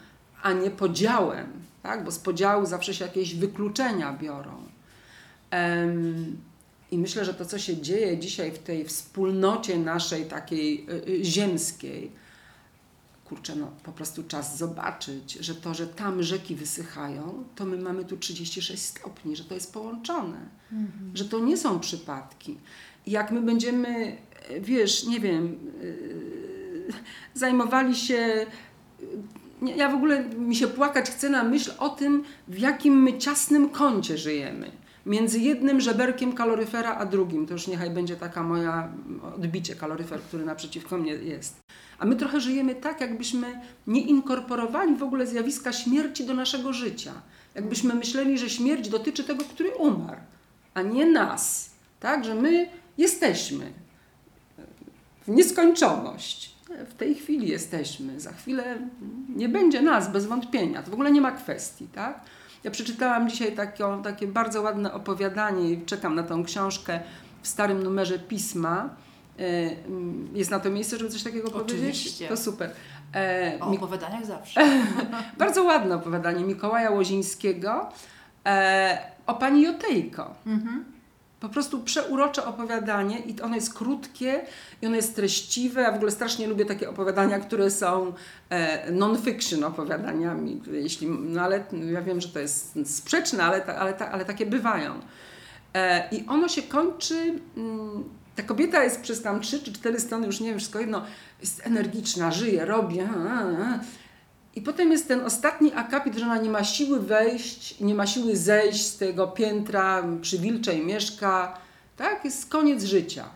a 0.42 0.52
nie 0.52 0.70
podziałem, 0.70 1.46
tak? 1.82 2.04
bo 2.04 2.11
z 2.11 2.18
podziału 2.18 2.66
zawsze 2.66 2.94
się 2.94 3.04
jakieś 3.04 3.35
wykluczenia 3.35 4.12
biorą. 4.12 4.52
I 6.90 6.98
myślę, 6.98 7.24
że 7.24 7.35
to, 7.35 7.44
co 7.44 7.58
się 7.58 7.76
dzieje 7.76 8.18
dzisiaj 8.18 8.52
w 8.52 8.58
tej 8.58 8.85
wspólnocie 8.85 9.78
naszej 9.78 10.24
takiej 10.24 10.87
y, 10.90 11.08
y, 11.08 11.24
ziemskiej, 11.24 12.11
kurczę, 13.32 13.56
no 13.56 13.70
po 13.82 13.92
prostu 13.92 14.22
czas 14.22 14.58
zobaczyć, 14.58 15.32
że 15.32 15.54
to, 15.54 15.74
że 15.74 15.86
tam 15.86 16.22
rzeki 16.22 16.54
wysychają, 16.54 17.44
to 17.54 17.64
my 17.64 17.76
mamy 17.76 18.04
tu 18.04 18.16
36 18.16 18.82
stopni, 18.82 19.36
że 19.36 19.44
to 19.44 19.54
jest 19.54 19.72
połączone, 19.72 20.38
mhm. 20.72 21.16
że 21.16 21.24
to 21.24 21.40
nie 21.40 21.56
są 21.56 21.80
przypadki. 21.80 22.58
Jak 23.06 23.30
my 23.30 23.40
będziemy, 23.40 24.16
wiesz, 24.60 25.06
nie 25.06 25.20
wiem, 25.20 25.58
yy, 25.82 26.92
zajmowali 27.34 27.96
się 27.96 28.46
ja 29.76 29.88
w 29.88 29.94
ogóle 29.94 30.24
mi 30.24 30.56
się 30.56 30.66
płakać 30.66 31.10
chce 31.10 31.30
na 31.30 31.44
myśl 31.44 31.72
o 31.78 31.88
tym, 31.88 32.24
w 32.48 32.58
jakim 32.58 33.02
my 33.02 33.18
ciasnym 33.18 33.68
kącie 33.68 34.18
żyjemy. 34.18 34.70
Między 35.06 35.38
jednym 35.38 35.80
żeberkiem 35.80 36.32
kaloryfera 36.32 36.94
a 36.94 37.06
drugim. 37.06 37.46
To 37.46 37.52
już 37.52 37.66
niechaj 37.66 37.90
będzie 37.90 38.16
taka 38.16 38.42
moja 38.42 38.92
odbicie 39.36 39.74
kaloryfer, 39.74 40.20
który 40.20 40.44
naprzeciwko 40.44 40.98
mnie 40.98 41.12
jest. 41.12 41.60
A 42.02 42.04
my 42.04 42.16
trochę 42.16 42.40
żyjemy 42.40 42.74
tak, 42.74 43.00
jakbyśmy 43.00 43.60
nie 43.86 44.00
inkorporowali 44.00 44.96
w 44.96 45.02
ogóle 45.02 45.26
zjawiska 45.26 45.72
śmierci 45.72 46.26
do 46.26 46.34
naszego 46.34 46.72
życia. 46.72 47.12
Jakbyśmy 47.54 47.94
myśleli, 47.94 48.38
że 48.38 48.50
śmierć 48.50 48.88
dotyczy 48.88 49.24
tego, 49.24 49.44
który 49.44 49.70
umarł, 49.70 50.20
a 50.74 50.82
nie 50.82 51.06
nas. 51.06 51.70
Tak, 52.00 52.24
że 52.24 52.34
my 52.34 52.68
jesteśmy 52.98 53.72
w 55.26 55.28
nieskończoność. 55.28 56.54
W 56.90 56.94
tej 56.94 57.14
chwili 57.14 57.48
jesteśmy, 57.48 58.20
za 58.20 58.32
chwilę 58.32 58.78
nie 59.36 59.48
będzie 59.48 59.82
nas 59.82 60.12
bez 60.12 60.26
wątpienia. 60.26 60.82
To 60.82 60.90
w 60.90 60.94
ogóle 60.94 61.12
nie 61.12 61.20
ma 61.20 61.32
kwestii, 61.32 61.86
tak? 61.94 62.20
Ja 62.64 62.70
przeczytałam 62.70 63.28
dzisiaj 63.30 63.52
takie, 63.52 63.84
takie 64.04 64.26
bardzo 64.26 64.62
ładne 64.62 64.92
opowiadanie 64.92 65.70
i 65.70 65.84
czekam 65.86 66.14
na 66.14 66.22
tą 66.22 66.44
książkę 66.44 67.00
w 67.42 67.48
starym 67.48 67.82
numerze 67.82 68.18
pisma. 68.18 68.90
E, 69.42 69.87
mm, 69.87 70.28
jest 70.35 70.50
na 70.50 70.61
to 70.61 70.70
miejsce, 70.70 70.98
żeby 70.98 71.11
coś 71.11 71.22
takiego 71.22 71.52
Oczywiście. 71.52 72.11
powiedzieć? 72.11 72.28
To 72.28 72.37
super. 72.37 72.70
E, 73.14 73.59
o 73.61 73.70
opowiadaniach 73.70 74.26
zawsze. 74.26 74.61
bardzo 75.38 75.64
ładne 75.64 75.94
opowiadanie 75.94 76.44
Mikołaja 76.44 76.90
Łozińskiego 76.90 77.88
e, 78.46 78.98
o 79.26 79.35
pani 79.35 79.62
Jotejko. 79.62 80.35
Mhm 80.46 80.92
po 81.42 81.48
prostu 81.48 81.81
przeurocze 81.81 82.46
opowiadanie 82.46 83.18
i 83.18 83.40
ono 83.40 83.55
jest 83.55 83.74
krótkie 83.74 84.40
i 84.83 84.87
ono 84.87 84.96
jest 84.96 85.16
treściwe. 85.16 85.83
Ja 85.83 85.92
w 85.92 85.94
ogóle 85.94 86.11
strasznie 86.11 86.46
lubię 86.46 86.64
takie 86.64 86.90
opowiadania, 86.90 87.38
które 87.38 87.70
są 87.70 88.12
e, 88.50 88.92
non-fiction 88.92 89.64
opowiadaniami, 89.64 90.61
jeśli, 90.72 91.09
no 91.09 91.42
ale 91.42 91.64
ja 91.92 92.02
wiem, 92.02 92.20
że 92.20 92.28
to 92.28 92.38
jest 92.38 92.78
sprzeczne, 92.96 93.44
ale, 93.44 93.64
ale, 93.64 93.98
ale 93.98 94.24
takie 94.24 94.46
bywają. 94.46 95.00
E, 95.74 96.09
I 96.12 96.26
ono 96.28 96.48
się 96.48 96.62
kończy, 96.62 97.40
mm, 97.57 98.05
ta 98.36 98.42
kobieta 98.42 98.84
jest 98.84 99.00
przez 99.00 99.22
tam 99.22 99.40
trzy 99.40 99.62
czy 99.62 99.72
cztery 99.72 100.00
strony, 100.00 100.26
już 100.26 100.40
nie 100.40 100.48
wiem, 100.48 100.58
wszystko 100.58 100.80
jedno, 100.80 101.04
jest 101.40 101.66
energiczna, 101.66 102.30
żyje, 102.30 102.64
robi, 102.64 102.98
i 104.54 104.62
potem 104.62 104.92
jest 104.92 105.08
ten 105.08 105.20
ostatni 105.20 105.72
akapit, 105.74 106.14
że 106.14 106.24
ona 106.24 106.38
nie 106.38 106.50
ma 106.50 106.64
siły 106.64 107.00
wejść, 107.00 107.80
nie 107.80 107.94
ma 107.94 108.06
siły 108.06 108.36
zejść 108.36 108.86
z 108.86 108.96
tego 108.96 109.28
piętra 109.28 110.04
przy 110.22 110.38
Wilczej 110.38 110.84
mieszka. 110.84 111.58
Tak, 111.96 112.24
jest 112.24 112.48
koniec 112.48 112.84
życia. 112.84 113.28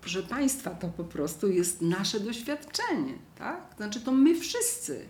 Proszę 0.00 0.22
Państwa, 0.22 0.70
to 0.70 0.88
po 0.88 1.04
prostu 1.04 1.48
jest 1.48 1.82
nasze 1.82 2.20
doświadczenie. 2.20 3.14
Tak? 3.38 3.60
Znaczy 3.76 4.00
to 4.00 4.12
my 4.12 4.34
wszyscy. 4.34 5.04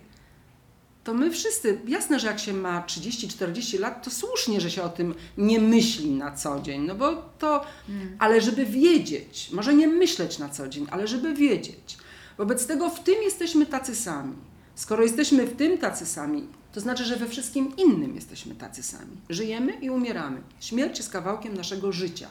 To 1.03 1.13
my 1.13 1.31
wszyscy. 1.31 1.81
Jasne, 1.87 2.19
że 2.19 2.27
jak 2.27 2.39
się 2.39 2.53
ma 2.53 2.81
30-40 2.81 3.79
lat, 3.79 4.03
to 4.03 4.11
słusznie, 4.11 4.61
że 4.61 4.71
się 4.71 4.83
o 4.83 4.89
tym 4.89 5.15
nie 5.37 5.59
myśli 5.59 6.11
na 6.11 6.31
co 6.31 6.61
dzień. 6.61 6.81
No 6.81 6.95
bo 6.95 7.15
to, 7.39 7.65
hmm. 7.87 8.15
ale 8.19 8.41
żeby 8.41 8.65
wiedzieć, 8.65 9.49
może 9.51 9.73
nie 9.73 9.87
myśleć 9.87 10.39
na 10.39 10.49
co 10.49 10.67
dzień, 10.67 10.87
ale 10.91 11.07
żeby 11.07 11.33
wiedzieć. 11.33 11.97
Wobec 12.37 12.65
tego 12.65 12.89
w 12.89 12.99
tym 12.99 13.23
jesteśmy 13.23 13.65
tacy 13.65 13.95
sami. 13.95 14.35
Skoro 14.75 15.03
jesteśmy 15.03 15.47
w 15.47 15.55
tym 15.55 15.77
tacy 15.77 16.05
sami, 16.05 16.47
to 16.73 16.79
znaczy, 16.79 17.05
że 17.05 17.15
we 17.15 17.27
wszystkim 17.27 17.75
innym 17.77 18.15
jesteśmy 18.15 18.55
tacy 18.55 18.83
sami. 18.83 19.17
Żyjemy 19.29 19.73
i 19.73 19.89
umieramy. 19.89 20.41
Śmierć 20.59 20.97
jest 20.97 21.11
kawałkiem 21.11 21.53
naszego 21.53 21.91
życia. 21.91 22.27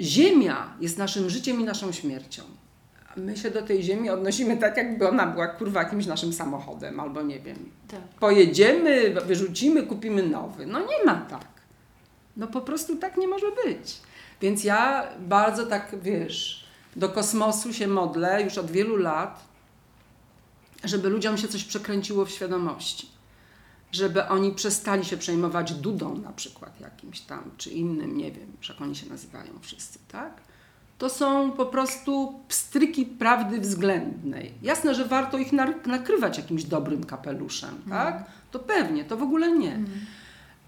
Ziemia 0.00 0.74
jest 0.80 0.98
naszym 0.98 1.30
życiem 1.30 1.60
i 1.60 1.64
naszą 1.64 1.92
śmiercią. 1.92 2.42
My 3.18 3.36
się 3.36 3.50
do 3.50 3.62
tej 3.62 3.82
ziemi 3.82 4.10
odnosimy 4.10 4.56
tak, 4.56 4.76
jakby 4.76 5.08
ona 5.08 5.26
była 5.26 5.46
kurwa 5.46 5.82
jakimś 5.82 6.06
naszym 6.06 6.32
samochodem, 6.32 7.00
albo 7.00 7.22
nie 7.22 7.40
wiem. 7.40 7.70
Tak. 7.88 8.00
Pojedziemy, 8.00 9.14
wyrzucimy, 9.26 9.82
kupimy 9.82 10.22
nowy. 10.22 10.66
No 10.66 10.80
nie 10.80 11.04
ma 11.06 11.14
tak. 11.14 11.48
No 12.36 12.46
po 12.46 12.60
prostu 12.60 12.96
tak 12.96 13.16
nie 13.16 13.28
może 13.28 13.46
być. 13.64 13.96
Więc 14.40 14.64
ja 14.64 15.08
bardzo 15.18 15.66
tak, 15.66 15.96
wiesz, 16.02 16.66
do 16.96 17.08
kosmosu 17.08 17.72
się 17.72 17.88
modlę 17.88 18.42
już 18.42 18.58
od 18.58 18.70
wielu 18.70 18.96
lat, 18.96 19.44
żeby 20.84 21.08
ludziom 21.08 21.38
się 21.38 21.48
coś 21.48 21.64
przekręciło 21.64 22.24
w 22.24 22.30
świadomości. 22.30 23.08
Żeby 23.92 24.26
oni 24.26 24.52
przestali 24.52 25.04
się 25.04 25.16
przejmować 25.16 25.72
dudą 25.72 26.18
na 26.18 26.32
przykład 26.32 26.80
jakimś 26.80 27.20
tam, 27.20 27.50
czy 27.56 27.70
innym, 27.70 28.16
nie 28.16 28.32
wiem, 28.32 28.52
jak 28.68 28.80
oni 28.80 28.96
się 28.96 29.08
nazywają 29.08 29.52
wszyscy, 29.60 29.98
tak? 30.08 30.40
To 30.98 31.08
są 31.08 31.52
po 31.52 31.66
prostu 31.66 32.40
pstryki 32.48 33.06
prawdy 33.06 33.60
względnej. 33.60 34.52
Jasne, 34.62 34.94
że 34.94 35.04
warto 35.04 35.38
ich 35.38 35.52
nakrywać 35.86 36.38
jakimś 36.38 36.64
dobrym 36.64 37.04
kapeluszem, 37.04 37.70
mm. 37.86 37.98
tak? 37.98 38.24
To 38.50 38.58
pewnie, 38.58 39.04
to 39.04 39.16
w 39.16 39.22
ogóle 39.22 39.52
nie. 39.52 39.72
Mm. 39.72 39.90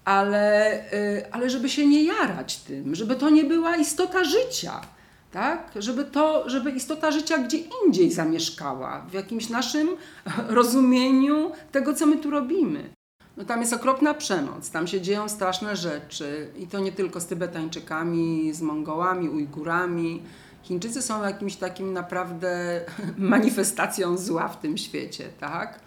Ale, 0.05 0.75
y, 0.93 1.31
ale 1.31 1.49
żeby 1.49 1.69
się 1.69 1.87
nie 1.87 2.03
jarać 2.03 2.57
tym, 2.57 2.95
żeby 2.95 3.15
to 3.15 3.29
nie 3.29 3.43
była 3.43 3.75
istota 3.75 4.23
życia 4.23 4.81
tak? 5.31 5.71
Żeby, 5.75 6.05
to, 6.05 6.49
żeby 6.49 6.71
istota 6.71 7.11
życia 7.11 7.37
gdzie 7.37 7.57
indziej 7.85 8.11
zamieszkała, 8.11 9.05
w 9.09 9.13
jakimś 9.13 9.49
naszym 9.49 9.89
rozumieniu 10.47 11.51
tego, 11.71 11.93
co 11.93 12.05
my 12.05 12.17
tu 12.17 12.29
robimy. 12.29 12.89
No 13.37 13.45
tam 13.45 13.61
jest 13.61 13.73
okropna 13.73 14.13
przemoc, 14.13 14.71
tam 14.71 14.87
się 14.87 15.01
dzieją 15.01 15.29
straszne 15.29 15.75
rzeczy 15.75 16.51
i 16.57 16.67
to 16.67 16.79
nie 16.79 16.91
tylko 16.91 17.19
z 17.19 17.25
Tybetańczykami, 17.25 18.53
z 18.53 18.61
Mongołami, 18.61 19.29
Ujgurami. 19.29 20.21
Chińczycy 20.63 21.01
są 21.01 21.23
jakimś 21.23 21.55
takim 21.55 21.93
naprawdę 21.93 22.81
manifestacją 23.17 24.17
zła 24.17 24.47
w 24.47 24.59
tym 24.59 24.77
świecie, 24.77 25.29
tak? 25.39 25.79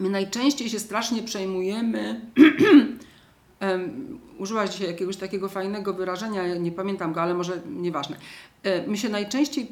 My 0.00 0.10
najczęściej 0.10 0.70
się 0.70 0.78
strasznie 0.78 1.22
przejmujemy 1.22 2.20
użyłaś 4.38 4.70
dzisiaj 4.70 4.86
jakiegoś 4.86 5.16
takiego 5.16 5.48
fajnego 5.48 5.94
wyrażenia, 5.94 6.56
nie 6.56 6.72
pamiętam 6.72 7.12
go, 7.12 7.22
ale 7.22 7.34
może 7.34 7.60
nieważne. 7.66 8.16
E, 8.62 8.86
my 8.86 8.98
się 8.98 9.08
najczęściej 9.08 9.68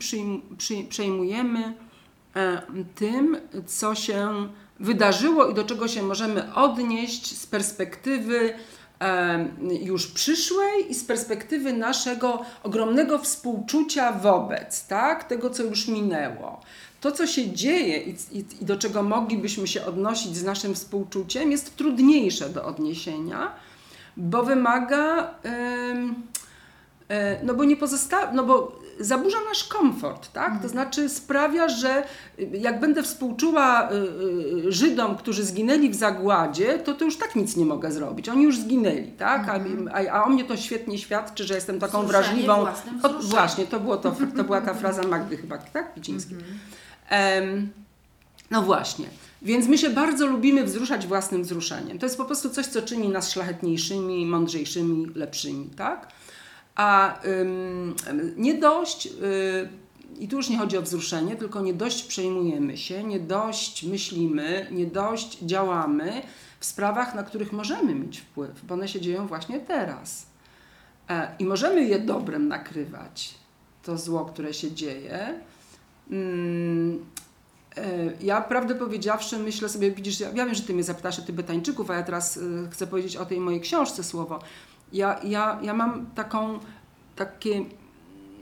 przejmujemy 0.88 1.74
e, 2.36 2.62
tym, 2.94 3.36
co 3.66 3.94
się 3.94 4.48
wydarzyło 4.80 5.46
i 5.46 5.54
do 5.54 5.64
czego 5.64 5.88
się 5.88 6.02
możemy 6.02 6.54
odnieść 6.54 7.38
z 7.38 7.46
perspektywy 7.46 8.54
już 9.82 10.06
przyszłej 10.06 10.90
i 10.90 10.94
z 10.94 11.04
perspektywy 11.04 11.72
naszego 11.72 12.42
ogromnego 12.62 13.18
współczucia 13.18 14.12
wobec 14.12 14.86
tak? 14.86 15.24
tego, 15.24 15.50
co 15.50 15.62
już 15.62 15.88
minęło. 15.88 16.60
To, 17.00 17.12
co 17.12 17.26
się 17.26 17.50
dzieje 17.50 17.98
i, 17.98 18.10
i, 18.10 18.38
i 18.60 18.64
do 18.64 18.76
czego 18.76 19.02
moglibyśmy 19.02 19.66
się 19.66 19.84
odnosić 19.84 20.36
z 20.36 20.44
naszym 20.44 20.74
współczuciem, 20.74 21.50
jest 21.50 21.76
trudniejsze 21.76 22.48
do 22.48 22.64
odniesienia 22.64 23.52
bo 24.16 24.42
wymaga, 24.42 25.34
e, 27.08 27.44
no 27.44 27.54
bo 27.54 27.64
nie 27.64 27.76
pozostawia, 27.76 28.32
no 28.32 28.44
bo 28.44 28.78
zaburza 29.00 29.38
nasz 29.48 29.64
komfort, 29.64 30.32
tak? 30.32 30.48
To 30.48 30.52
mhm. 30.52 30.70
znaczy 30.70 31.08
sprawia, 31.08 31.68
że 31.68 32.04
jak 32.52 32.80
będę 32.80 33.02
współczuła 33.02 33.82
e, 33.82 33.92
e, 33.92 34.72
Żydom, 34.72 35.16
którzy 35.16 35.44
zginęli 35.44 35.90
w 35.90 35.94
zagładzie, 35.94 36.78
to 36.78 36.94
to 36.94 37.04
już 37.04 37.16
tak 37.16 37.36
nic 37.36 37.56
nie 37.56 37.66
mogę 37.66 37.92
zrobić. 37.92 38.28
Oni 38.28 38.42
już 38.42 38.58
zginęli, 38.58 39.12
tak? 39.18 39.48
A, 39.48 39.54
mhm. 39.54 39.88
a, 39.88 40.12
a 40.12 40.24
o 40.24 40.28
mnie 40.28 40.44
to 40.44 40.56
świetnie 40.56 40.98
świadczy, 40.98 41.44
że 41.44 41.54
jestem 41.54 41.80
taką 41.80 42.06
wrażliwą. 42.06 42.66
O, 43.02 43.08
właśnie, 43.22 43.66
to, 43.66 43.80
było 43.80 43.96
to, 43.96 44.16
to 44.36 44.44
była 44.44 44.60
ta 44.60 44.74
fraza 44.80 45.02
Magdy 45.02 45.36
chyba, 45.36 45.58
tak? 45.58 45.94
Picińskiej. 45.94 46.38
Um, 47.10 47.70
no 48.50 48.62
właśnie. 48.62 49.06
Więc 49.42 49.68
my 49.68 49.78
się 49.78 49.90
bardzo 49.90 50.26
lubimy 50.26 50.64
wzruszać 50.64 51.06
własnym 51.06 51.42
wzruszeniem. 51.42 51.98
To 51.98 52.06
jest 52.06 52.16
po 52.16 52.24
prostu 52.24 52.50
coś, 52.50 52.66
co 52.66 52.82
czyni 52.82 53.08
nas 53.08 53.32
szlachetniejszymi, 53.32 54.26
mądrzejszymi, 54.26 55.06
lepszymi, 55.14 55.70
tak? 55.76 56.12
A 56.76 57.20
ym, 57.24 57.94
nie 58.36 58.54
dość, 58.54 59.06
yy, 59.06 59.68
i 60.18 60.28
tu 60.28 60.36
już 60.36 60.48
nie 60.48 60.58
chodzi 60.58 60.78
o 60.78 60.82
wzruszenie, 60.82 61.36
tylko 61.36 61.60
nie 61.60 61.74
dość 61.74 62.02
przejmujemy 62.02 62.76
się, 62.76 63.04
nie 63.04 63.20
dość 63.20 63.84
myślimy, 63.84 64.66
nie 64.70 64.86
dość 64.86 65.38
działamy 65.38 66.22
w 66.60 66.66
sprawach, 66.66 67.14
na 67.14 67.22
których 67.22 67.52
możemy 67.52 67.94
mieć 67.94 68.20
wpływ, 68.20 68.64
bo 68.64 68.74
one 68.74 68.88
się 68.88 69.00
dzieją 69.00 69.26
właśnie 69.26 69.60
teraz. 69.60 70.26
E, 71.08 71.34
I 71.38 71.44
możemy 71.44 71.84
je 71.84 71.98
dobrem 71.98 72.48
nakrywać, 72.48 73.34
to 73.82 73.98
zło, 73.98 74.24
które 74.24 74.54
się 74.54 74.72
dzieje. 74.72 75.40
Mm, 76.10 77.04
E, 77.76 78.12
ja 78.20 78.40
prawdę 78.40 78.74
powiedziawszy 78.74 79.38
myślę 79.38 79.68
sobie, 79.68 79.90
widzisz, 79.90 80.20
ja, 80.20 80.32
wiem, 80.32 80.54
że 80.54 80.62
ty 80.62 80.74
mnie 80.74 80.84
zapytasz 80.84 81.18
o 81.18 81.22
Tybetańczyków, 81.22 81.90
a 81.90 81.94
ja 81.94 82.02
teraz 82.02 82.36
y, 82.36 82.68
chcę 82.70 82.86
powiedzieć 82.86 83.16
o 83.16 83.26
tej 83.26 83.40
mojej 83.40 83.60
książce 83.60 84.04
słowo. 84.04 84.38
Ja, 84.92 85.20
ja, 85.24 85.58
ja 85.62 85.74
mam 85.74 86.06
taką, 86.14 86.58
takie, 87.16 87.64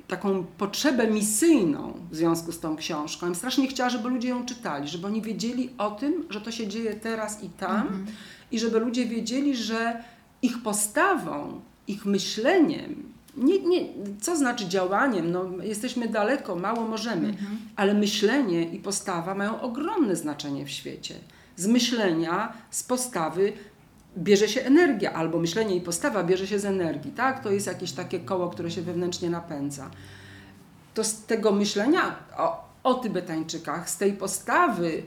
taką 0.09 0.45
potrzebę 0.59 1.11
misyjną 1.11 1.93
w 2.11 2.17
związku 2.17 2.53
z 2.53 2.61
tą 2.61 2.77
książką. 2.77 3.29
Ja 3.29 3.35
strasznie 3.35 3.69
chciała, 3.69 3.91
żeby 3.91 4.09
ludzie 4.09 4.29
ją 4.29 4.47
czytali, 4.47 4.89
żeby 4.89 5.07
oni 5.07 5.23
wiedzieli 5.23 5.71
o 5.79 5.91
tym, 5.91 6.25
że 6.31 6.41
to 6.41 6.51
się 6.51 6.69
dzieje 6.69 6.95
teraz 6.95 7.43
i 7.43 7.49
tam 7.49 7.81
mhm. 7.81 8.07
i 8.53 8.59
żeby 8.59 8.79
ludzie 8.79 9.07
wiedzieli, 9.07 9.57
że 9.57 10.05
ich 10.43 10.63
postawą, 10.63 11.61
ich 11.87 12.07
myśleniem, 12.07 13.15
nie, 13.37 13.59
nie, 13.59 13.87
co 14.21 14.37
znaczy 14.37 14.69
działaniem? 14.69 15.33
No, 15.33 15.45
jesteśmy 15.63 16.09
daleko, 16.09 16.57
mało 16.57 16.89
możemy, 16.89 17.29
mhm. 17.29 17.59
ale 17.77 17.95
myślenie 17.95 18.65
i 18.65 18.79
postawa 18.79 19.35
mają 19.35 19.61
ogromne 19.61 20.17
znaczenie 20.17 20.67
w 20.67 20.71
świecie. 20.71 21.15
Z 21.57 21.67
myślenia, 21.67 22.53
z 22.71 22.83
postawy 22.83 23.53
bierze 24.18 24.48
się 24.48 24.61
energia, 24.61 25.12
albo 25.12 25.38
myślenie 25.38 25.77
i 25.77 25.81
postawa 25.81 26.24
bierze 26.24 26.46
się 26.46 26.59
z 26.59 26.64
energii, 26.64 27.12
tak? 27.12 27.42
To 27.42 27.50
jest 27.50 27.66
jakieś 27.66 27.92
takie 27.92 28.20
koło, 28.20 28.50
które 28.50 28.70
się 28.70 28.83
wewnętrznie 28.83 29.31
napędza. 29.31 29.90
To 30.94 31.05
z 31.05 31.22
tego 31.22 31.53
myślenia 31.53 32.16
o, 32.38 32.64
o 32.83 32.94
Tybetańczykach, 32.94 33.90
z 33.90 33.96
tej 33.96 34.12
postawy 34.12 35.03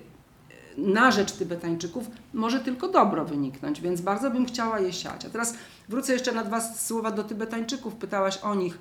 e, 0.78 0.82
na 0.82 1.12
rzecz 1.12 1.32
Tybetańczyków 1.32 2.08
może 2.34 2.60
tylko 2.60 2.88
dobro 2.88 3.26
wyniknąć, 3.26 3.82
więc 3.82 4.02
bardzo 4.02 4.32
bym 4.32 4.46
chciała 4.46 4.80
je 4.80 4.94
siać. 4.94 5.26
A 5.26 5.30
teraz 5.30 5.54
wrócę 5.90 6.14
jeszcze 6.14 6.32
na 6.32 6.44
dwa 6.44 6.62
słowa 6.62 7.12
do 7.12 7.24
Tybetańczyków, 7.24 7.96
pytałaś 7.96 8.38
o 8.38 8.56
nich. 8.56 8.78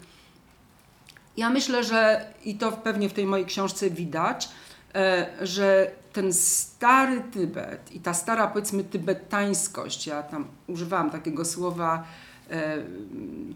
Ja 1.37 1.51
myślę, 1.51 1.85
że 1.85 2.27
i 2.45 2.55
to 2.55 2.73
pewnie 2.73 3.09
w 3.09 3.13
tej 3.13 3.27
mojej 3.27 3.47
książce 3.47 3.91
widać, 3.91 4.49
E, 4.97 5.27
że 5.43 5.91
ten 6.17 6.33
stary 6.33 7.23
Tybet 7.33 7.93
i 7.93 8.01
ta 8.01 8.15
stara, 8.15 8.47
powiedzmy, 8.47 8.85
tybetańskość, 8.85 10.07
ja 10.07 10.23
tam 10.23 10.47
używałam 10.67 11.11
takiego 11.11 11.45
słowa 11.45 12.05
e, 12.51 12.77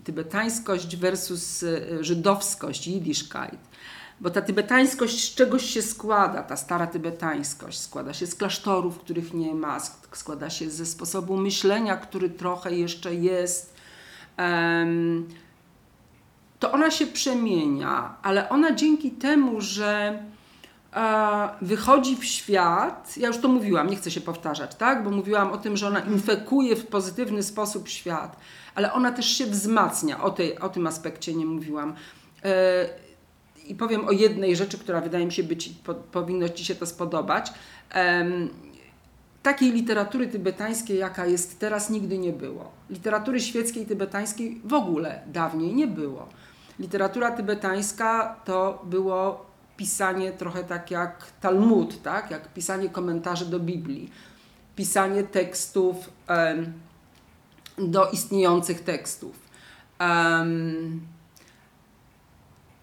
tybetańskość 0.05 0.96
versus 0.96 1.62
e, 1.62 2.05
żydowskość, 2.05 2.87
Yiddishkeit, 2.87 3.61
bo 4.20 4.31
ta 4.31 4.42
tybetańskość 4.42 5.33
z 5.33 5.35
czegoś 5.35 5.64
się 5.64 5.83
składa, 5.83 6.42
ta 6.42 6.57
stara 6.57 6.87
tybetańskość 6.87 7.81
składa 7.81 8.14
się 8.14 8.27
z 8.27 8.35
klasztorów, 8.35 8.99
których 8.99 9.35
nie 9.35 9.55
ma, 9.55 9.81
składa 10.12 10.51
się 10.51 10.70
ze 10.70 10.87
sposobu 10.87 11.37
myślenia, 11.37 11.96
który 11.96 12.31
trochę 12.31 12.73
jeszcze 12.73 13.14
jest. 13.14 13.75
to 16.59 16.73
ona 16.73 16.90
się 16.90 17.07
przemienia, 17.07 18.16
ale 18.23 18.49
ona 18.49 18.75
dzięki 18.75 19.11
temu, 19.11 19.61
że 19.61 20.23
wychodzi 21.62 22.16
w 22.16 22.24
świat, 22.24 23.16
ja 23.16 23.29
już 23.29 23.38
to 23.38 23.48
mówiłam, 23.48 23.90
nie 23.90 23.96
chcę 23.96 24.11
się 24.11 24.20
powtarzać, 24.20 24.74
tak? 24.74 25.05
bo 25.05 25.11
mówiłam 25.11 25.53
o 25.53 25.59
tym, 25.59 25.76
że 25.76 25.88
ona 25.88 26.00
infekuje 26.00 26.76
w 26.76 26.87
pozytywny 26.87 27.42
sposób 27.42 27.88
świat, 27.88 28.37
ale 28.74 28.92
ona 28.92 29.12
też 29.12 29.26
się 29.26 29.46
wzmacnia, 29.46 30.22
o, 30.22 30.31
tej, 30.31 30.59
o 30.59 30.68
tym 30.68 30.87
aspekcie 30.87 31.35
nie 31.35 31.46
mówiłam. 31.46 31.94
E, 32.44 32.88
I 33.66 33.74
powiem 33.74 34.09
o 34.09 34.12
jednej 34.12 34.57
rzeczy, 34.57 34.79
która 34.79 35.00
wydaje 35.00 35.26
mi 35.26 35.33
się 35.33 35.42
być, 35.42 35.68
po, 35.68 35.94
powinno 35.94 36.48
Ci 36.48 36.64
się 36.64 36.74
to 36.74 36.87
spodobać. 36.87 37.53
Takiej 39.42 39.72
literatury 39.72 40.26
tybetańskiej, 40.26 40.98
jaka 40.98 41.26
jest 41.26 41.59
teraz, 41.59 41.90
nigdy 41.90 42.18
nie 42.18 42.33
było. 42.33 42.70
Literatury 42.90 43.40
świeckiej 43.40 43.87
tybetańskiej 43.87 44.61
w 44.64 44.74
ogóle 44.74 45.20
dawniej 45.26 45.74
nie 45.74 45.87
było. 45.87 46.29
Literatura 46.79 47.31
tybetańska 47.31 48.37
to 48.44 48.83
było 48.85 49.50
pisanie 49.81 50.33
trochę 50.33 50.64
tak 50.64 50.90
jak 50.90 51.33
Talmud, 51.40 52.03
tak? 52.03 52.31
jak 52.31 52.53
pisanie 52.53 52.88
komentarzy 52.88 53.47
do 53.47 53.61
Biblii, 53.61 54.11
pisanie 54.77 55.23
tekstów 55.23 56.11
do 57.79 58.11
istniejących 58.11 58.85
tekstów. 58.85 59.37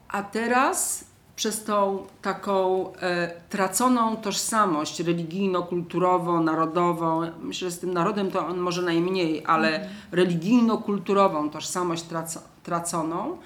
A 0.07 0.23
teraz 0.31 1.05
przez 1.35 1.63
tą 1.63 2.05
taką 2.21 2.91
e, 2.93 3.31
traconą 3.49 4.17
tożsamość 4.17 4.99
religijno-kulturową, 4.99 6.43
narodową, 6.43 7.31
myślę, 7.41 7.69
że 7.69 7.75
z 7.75 7.79
tym 7.79 7.93
narodem 7.93 8.31
to 8.31 8.47
on 8.47 8.57
może 8.57 8.81
najmniej, 8.81 9.43
ale 9.45 9.75
mm. 9.75 9.89
religijno-kulturową 10.11 11.49
tożsamość 11.49 12.03
traco, 12.03 12.39
traconą, 12.63 13.37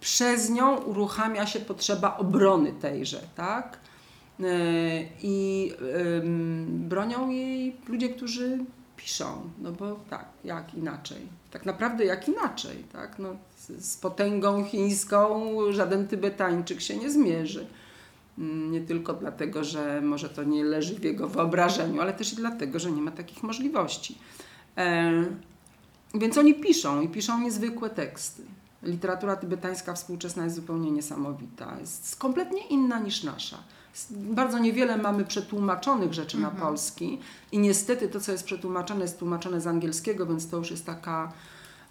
przez 0.00 0.50
nią 0.50 0.76
uruchamia 0.76 1.46
się 1.46 1.60
potrzeba 1.60 2.16
obrony 2.16 2.72
tejże, 2.72 3.20
tak? 3.36 3.78
E, 4.40 4.44
I 5.22 5.72
bronią 6.66 7.30
jej 7.30 7.76
ludzie, 7.88 8.08
którzy 8.08 8.58
piszą, 8.96 9.50
no 9.58 9.72
bo 9.72 10.00
tak, 10.10 10.28
jak 10.44 10.74
inaczej. 10.74 11.18
Tak 11.50 11.66
naprawdę 11.66 12.04
jak 12.04 12.28
inaczej, 12.28 12.84
tak? 12.92 13.18
No, 13.18 13.36
z 13.78 13.96
potęgą 13.96 14.64
chińską 14.64 15.52
żaden 15.72 16.08
Tybetańczyk 16.08 16.80
się 16.80 16.96
nie 16.96 17.10
zmierzy. 17.10 17.66
Mm, 18.38 18.72
nie 18.72 18.80
tylko 18.80 19.14
dlatego, 19.14 19.64
że 19.64 20.00
może 20.00 20.28
to 20.28 20.44
nie 20.44 20.64
leży 20.64 20.94
w 20.94 21.04
jego 21.04 21.28
wyobrażeniu, 21.28 22.00
ale 22.00 22.12
też 22.12 22.32
i 22.32 22.36
dlatego, 22.36 22.78
że 22.78 22.92
nie 22.92 23.02
ma 23.02 23.10
takich 23.10 23.42
możliwości. 23.42 24.18
E, 24.76 25.12
więc 26.14 26.38
oni 26.38 26.54
piszą 26.54 27.00
i 27.00 27.08
piszą 27.08 27.40
niezwykłe 27.40 27.90
teksty 27.90 28.42
literatura 28.82 29.36
tybetańska 29.36 29.94
współczesna 29.94 30.44
jest 30.44 30.56
zupełnie 30.56 30.90
niesamowita. 30.90 31.76
Jest 31.80 32.16
kompletnie 32.16 32.66
inna 32.66 32.98
niż 32.98 33.22
nasza. 33.22 33.58
Bardzo 34.10 34.58
niewiele 34.58 34.96
mamy 34.96 35.24
przetłumaczonych 35.24 36.14
rzeczy 36.14 36.38
na 36.38 36.48
mhm. 36.48 36.66
polski 36.66 37.18
i 37.52 37.58
niestety 37.58 38.08
to, 38.08 38.20
co 38.20 38.32
jest 38.32 38.44
przetłumaczone, 38.44 39.02
jest 39.02 39.18
tłumaczone 39.18 39.60
z 39.60 39.66
angielskiego, 39.66 40.26
więc 40.26 40.48
to 40.48 40.56
już 40.56 40.70
jest 40.70 40.86
taka 40.86 41.32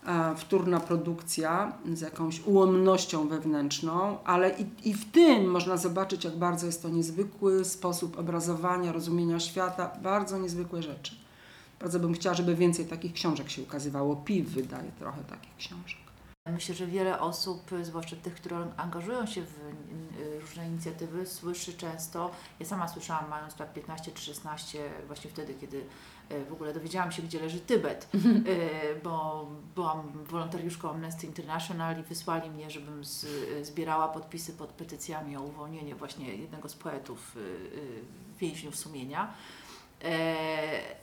e, 0.08 0.36
wtórna 0.36 0.80
produkcja 0.80 1.74
z 1.94 2.02
jakąś 2.02 2.42
ułomnością 2.46 3.28
wewnętrzną, 3.28 4.18
ale 4.24 4.52
i, 4.60 4.90
i 4.90 4.94
w 4.94 5.12
tym 5.12 5.52
można 5.52 5.78
zobaczyć, 5.78 6.24
jak 6.24 6.38
bardzo 6.38 6.66
jest 6.66 6.82
to 6.82 6.90
niezwykły 6.90 7.66
sposób 7.66 8.20
obrazowania, 8.20 8.92
rozumienia 8.92 9.40
świata, 9.40 9.92
bardzo 10.02 10.38
niezwykłe 10.38 10.84
rzeczy. 10.84 11.16
Bardzo 11.80 12.00
bym 12.00 12.14
chciała, 12.14 12.36
żeby 12.36 12.56
więcej 12.56 12.86
takich 12.86 13.14
książek 13.14 13.50
się 13.50 13.62
ukazywało. 13.62 14.16
PIW 14.16 14.50
wydaje 14.50 14.92
trochę 15.00 15.24
takich 15.24 15.56
książek. 15.58 16.05
Myślę, 16.52 16.76
że 16.76 16.88
wiele 16.88 17.20
osób, 17.20 17.72
zwłaszcza 17.82 18.16
tych, 18.16 18.36
które 18.36 18.72
angażują 18.78 19.26
się 19.26 19.42
w 19.42 19.60
różne 20.42 20.68
inicjatywy, 20.68 21.26
słyszy 21.26 21.74
często, 21.74 22.32
ja 22.60 22.66
sama 22.66 22.88
słyszałam 22.88 23.30
mając 23.30 23.60
lat 23.60 23.74
15 23.74 24.12
czy 24.12 24.22
16, 24.22 24.80
właśnie 25.08 25.30
wtedy, 25.30 25.54
kiedy 25.54 25.86
e, 26.30 26.46
w 26.46 26.54
ogóle 26.54 26.74
dowiedziałam 26.74 27.12
się, 27.12 27.22
gdzie 27.24 27.40
leży 27.40 27.60
Tybet, 27.60 28.08
e, 28.14 28.18
bo 29.04 29.48
byłam 29.76 30.12
wolontariuszką 30.26 30.90
Amnesty 30.90 31.28
International 31.28 32.00
i 32.00 32.04
wysłali 32.04 32.50
mnie, 32.50 32.72
żebym 32.72 33.02
zbierała 33.62 34.08
podpisy 34.08 34.54
pod 34.54 34.70
petycjami 34.70 35.38
o 35.38 35.42
uwolnienie 35.42 35.96
właśnie 35.96 36.36
jednego 36.36 36.70
z 36.70 36.76
poetów 36.76 37.36
e, 37.38 38.40
więźniów 38.40 38.76
sumienia. 38.76 39.34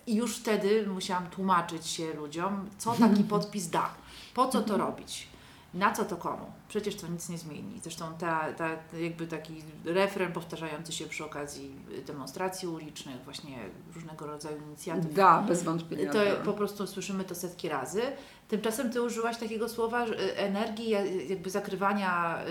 I 0.06 0.14
już 0.14 0.36
wtedy 0.36 0.86
musiałam 0.86 1.26
tłumaczyć 1.30 1.86
się 1.86 2.14
ludziom, 2.14 2.70
co 2.78 2.94
taki 2.94 3.24
podpis 3.34 3.68
da, 3.68 3.94
po 4.34 4.48
co 4.48 4.62
to 4.62 4.76
robić 4.76 5.31
na 5.74 5.92
co 5.92 6.04
to 6.04 6.16
komu? 6.16 6.46
Przecież 6.68 6.96
to 6.96 7.08
nic 7.08 7.28
nie 7.28 7.38
zmieni. 7.38 7.80
Zresztą 7.82 8.04
ta, 8.18 8.52
ta 8.52 8.68
jakby 8.98 9.26
taki 9.26 9.62
refren 9.84 10.32
powtarzający 10.32 10.92
się 10.92 11.06
przy 11.06 11.24
okazji 11.24 11.76
demonstracji 12.06 12.68
ulicznych, 12.68 13.24
właśnie 13.24 13.58
różnego 13.94 14.26
rodzaju 14.26 14.56
inicjatyw. 14.66 15.14
Da, 15.14 15.42
bez 15.42 15.62
wątpienia. 15.62 16.12
To 16.12 16.18
po 16.44 16.52
prostu 16.52 16.86
słyszymy 16.86 17.24
to 17.24 17.34
setki 17.34 17.68
razy. 17.68 18.02
Tymczasem 18.48 18.90
Ty 18.90 19.02
użyłaś 19.02 19.36
takiego 19.36 19.68
słowa 19.68 20.04
energii, 20.36 20.88
jakby 21.28 21.50
zakrywania 21.50 22.38
y, 22.46 22.50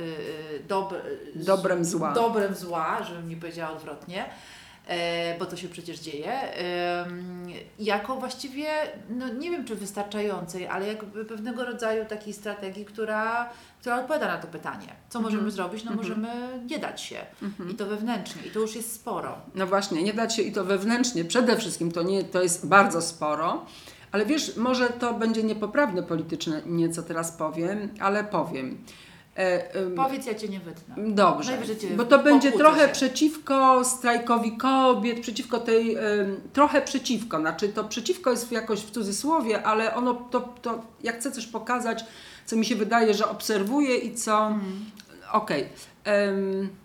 y, 0.55 0.63
dob 0.67 0.93
dobrem 1.36 1.86
zła. 1.86 2.13
Dobrem 2.13 2.55
zła, 2.55 3.03
żebym 3.03 3.29
nie 3.29 3.38
powiedziała 3.38 3.71
odwrotnie. 3.71 4.29
E, 4.88 5.39
bo 5.39 5.46
to 5.46 5.58
się 5.58 5.70
przecież 5.70 6.00
dzieje, 6.00 6.41
jako 7.80 8.15
właściwie, 8.15 8.67
no 9.10 9.34
nie 9.34 9.52
wiem 9.52 9.65
czy 9.65 9.76
wystarczającej, 9.76 10.67
ale 10.67 10.88
jakby 10.88 11.26
pewnego 11.26 11.65
rodzaju 11.65 12.06
takiej 12.06 12.34
strategii, 12.34 12.86
która, 12.86 13.50
która 13.80 14.00
odpowiada 14.00 14.28
na 14.28 14.38
to 14.38 14.48
pytanie. 14.48 14.88
Co 15.10 15.20
mhm. 15.20 15.24
możemy 15.34 15.52
zrobić? 15.52 15.84
No 15.84 15.91
mhm. 15.91 16.10
możemy 16.10 16.30
nie 16.70 16.80
dać 16.80 17.02
się 17.02 17.17
mhm. 17.41 17.70
i 17.70 17.74
to 17.74 17.86
wewnętrznie 17.86 18.41
i 18.41 18.52
to 18.52 18.60
już 18.60 18.76
jest 18.76 18.96
sporo. 18.96 19.38
No 19.56 19.67
właśnie, 19.67 20.04
nie 20.04 20.13
dać 20.13 20.36
się 20.36 20.41
i 20.41 20.52
to 20.52 20.63
wewnętrznie, 20.63 21.26
przede 21.26 21.58
wszystkim 21.58 21.91
to, 21.91 22.04
nie, 22.04 22.24
to 22.24 22.44
jest 22.44 22.67
bardzo 22.67 23.02
sporo. 23.02 23.65
Ale 24.12 24.26
wiesz, 24.26 24.58
może 24.58 24.89
to 24.89 25.13
będzie 25.13 25.44
niepoprawne 25.44 26.04
polityczne, 26.04 26.62
nieco 26.65 27.04
teraz 27.04 27.32
powiem, 27.32 27.89
ale 28.00 28.24
powiem. 28.24 28.78
E, 29.36 29.89
Powiedz, 29.96 30.26
ja 30.26 30.36
Cię 30.36 30.48
nie 30.48 30.60
wytnę. 30.60 30.96
Dobrze, 30.98 31.58
bo 31.98 32.06
to 32.06 32.20
będzie 32.20 32.52
trochę 32.52 32.88
się. 32.88 32.94
przeciwko 32.94 33.86
strajkowi 33.86 34.58
kobiet, 34.58 35.20
przeciwko 35.20 35.60
tej, 35.60 35.98
trochę 36.54 36.82
przeciwko, 36.82 37.39
znaczy 37.39 37.70
to 37.70 37.84
przeciwko 37.84 38.32
jest 38.32 38.51
jakoś 38.51 38.80
w 38.80 38.91
cudzysłowie, 38.91 39.64
ale 39.64 39.95
ono, 39.95 40.14
to, 40.14 40.41
to 40.62 40.82
ja 41.03 41.12
chcę 41.12 41.32
coś 41.32 41.47
pokazać, 41.47 42.05
co 42.45 42.55
mi 42.55 42.66
się 42.66 42.76
wydaje, 42.76 43.14
że 43.14 43.30
obserwuję 43.30 43.97
i 43.97 44.16
co, 44.16 44.47
mm. 44.47 44.86
okej. 45.32 45.66
Okay. 46.03 46.82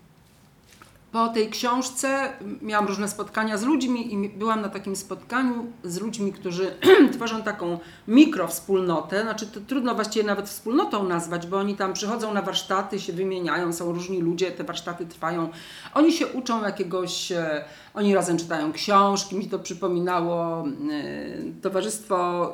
Po 1.11 1.27
tej 1.27 1.49
książce 1.49 2.33
miałam 2.61 2.87
różne 2.87 3.07
spotkania 3.07 3.57
z 3.57 3.63
ludźmi 3.63 4.13
i 4.13 4.29
byłam 4.29 4.61
na 4.61 4.69
takim 4.69 4.95
spotkaniu 4.95 5.65
z 5.83 5.99
ludźmi, 5.99 6.33
którzy 6.33 6.75
tworzą 7.15 7.41
taką 7.41 7.79
mikrowspólnotę. 8.07 9.21
Znaczy 9.21 9.47
to 9.47 9.59
trudno 9.59 9.95
właściwie 9.95 10.25
nawet 10.25 10.49
wspólnotą 10.49 11.03
nazwać, 11.03 11.47
bo 11.47 11.57
oni 11.57 11.75
tam 11.75 11.93
przychodzą 11.93 12.33
na 12.33 12.41
warsztaty, 12.41 12.99
się 12.99 13.13
wymieniają, 13.13 13.73
są 13.73 13.91
różni 13.91 14.21
ludzie, 14.21 14.51
te 14.51 14.63
warsztaty 14.63 15.05
trwają. 15.05 15.49
Oni 15.93 16.13
się 16.13 16.27
uczą 16.27 16.63
jakiegoś, 16.63 17.31
e, 17.31 17.65
oni 17.93 18.15
razem 18.15 18.37
czytają 18.37 18.71
książki, 18.71 19.35
mi 19.35 19.47
to 19.47 19.59
przypominało 19.59 20.65
e, 20.67 21.61
towarzystwo, 21.61 22.51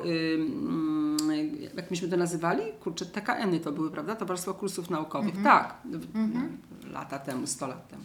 jak 1.76 1.90
myśmy 1.90 2.08
to 2.08 2.16
nazywali? 2.16 2.62
Kurczę, 2.80 3.06
TKN-y 3.06 3.60
to 3.60 3.72
były, 3.72 3.90
prawda? 3.90 4.16
Towarzystwo 4.16 4.54
Kursów 4.54 4.90
Naukowych. 4.90 5.36
Mhm. 5.36 5.44
Tak, 5.44 5.74
mhm. 6.14 6.58
lata 6.92 7.18
temu, 7.18 7.46
100 7.46 7.66
lat 7.66 7.88
temu. 7.88 8.04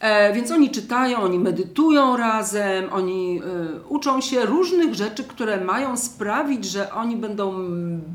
E, 0.00 0.32
więc 0.32 0.50
oni 0.50 0.70
czytają, 0.70 1.18
oni 1.18 1.38
medytują 1.38 2.16
razem, 2.16 2.92
oni 2.92 3.40
y, 3.76 3.88
uczą 3.88 4.20
się 4.20 4.46
różnych 4.46 4.94
rzeczy, 4.94 5.24
które 5.24 5.60
mają 5.60 5.96
sprawić, 5.96 6.64
że 6.64 6.92
oni 6.92 7.16
będą 7.16 7.54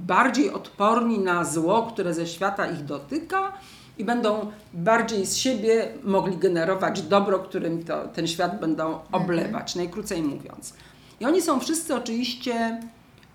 bardziej 0.08 0.52
odporni 0.52 1.20
na 1.20 1.44
zło, 1.44 1.88
które 1.94 2.14
ze 2.14 2.28
świata 2.28 2.68
ich 2.68 2.86
dotyka 2.86 3.52
i 3.98 4.06
będą 4.06 4.52
bardziej 4.74 5.26
z 5.26 5.36
siebie 5.36 5.88
mogli 6.04 6.38
generować 6.38 7.02
dobro, 7.02 7.40
którym 7.40 7.84
to, 7.84 8.08
ten 8.08 8.28
świat 8.28 8.60
będą 8.60 8.86
mhm. 8.86 9.24
oblewać, 9.24 9.76
najkrócej 9.76 10.24
mówiąc. 10.24 10.74
I 11.20 11.26
oni 11.26 11.42
są 11.42 11.60
wszyscy 11.60 11.96
oczywiście 11.96 12.82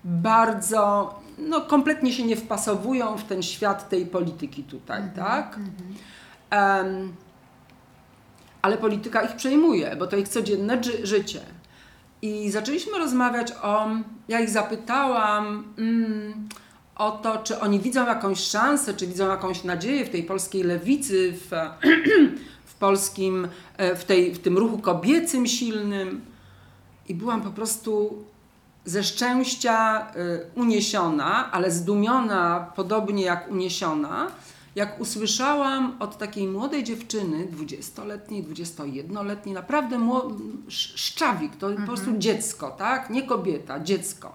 bardzo, 0.03 1.13
no 1.37 1.61
kompletnie 1.61 2.13
się 2.13 2.23
nie 2.23 2.35
wpasowują 2.35 3.17
w 3.17 3.23
ten 3.23 3.43
świat 3.43 3.89
tej 3.89 4.05
polityki 4.05 4.63
tutaj, 4.63 5.01
mhm. 5.01 5.27
tak? 5.27 5.59
Um, 6.51 7.13
ale 8.61 8.77
polityka 8.77 9.21
ich 9.21 9.35
przejmuje, 9.35 9.95
bo 9.99 10.07
to 10.07 10.17
ich 10.17 10.27
codzienne 10.27 10.83
ży 10.83 11.07
życie. 11.07 11.41
I 12.21 12.51
zaczęliśmy 12.51 12.97
rozmawiać 12.97 13.51
o, 13.61 13.89
ja 14.27 14.39
ich 14.39 14.49
zapytałam 14.49 15.73
mm, 15.77 16.49
o 16.95 17.11
to, 17.11 17.37
czy 17.37 17.59
oni 17.59 17.79
widzą 17.79 18.05
jakąś 18.05 18.39
szansę, 18.39 18.93
czy 18.93 19.07
widzą 19.07 19.27
jakąś 19.27 19.63
nadzieję 19.63 20.05
w 20.05 20.09
tej 20.09 20.23
polskiej 20.23 20.63
lewicy, 20.63 21.33
w, 21.33 21.49
w 22.71 22.73
polskim, 22.73 23.47
e, 23.77 23.95
w, 23.95 24.05
tej, 24.05 24.35
w 24.35 24.39
tym 24.39 24.57
ruchu 24.57 24.77
kobiecym 24.77 25.47
silnym. 25.47 26.21
I 27.07 27.15
byłam 27.15 27.41
po 27.41 27.49
prostu 27.49 28.23
ze 28.85 29.03
szczęścia 29.03 30.07
y, 30.15 30.45
uniesiona, 30.55 31.51
ale 31.51 31.71
zdumiona, 31.71 32.71
podobnie 32.75 33.23
jak 33.23 33.51
uniesiona, 33.51 34.31
jak 34.75 35.01
usłyszałam 35.01 35.95
od 35.99 36.17
takiej 36.17 36.47
młodej 36.47 36.83
dziewczyny, 36.83 37.47
20-letniej, 37.47 38.43
21-letniej, 38.43 39.55
naprawdę 39.55 39.99
szczawik, 40.67 41.55
to 41.55 41.67
mhm. 41.67 41.87
po 41.87 41.93
prostu 41.93 42.17
dziecko, 42.17 42.71
tak? 42.71 43.09
Nie 43.09 43.23
kobieta, 43.23 43.79
dziecko. 43.79 44.33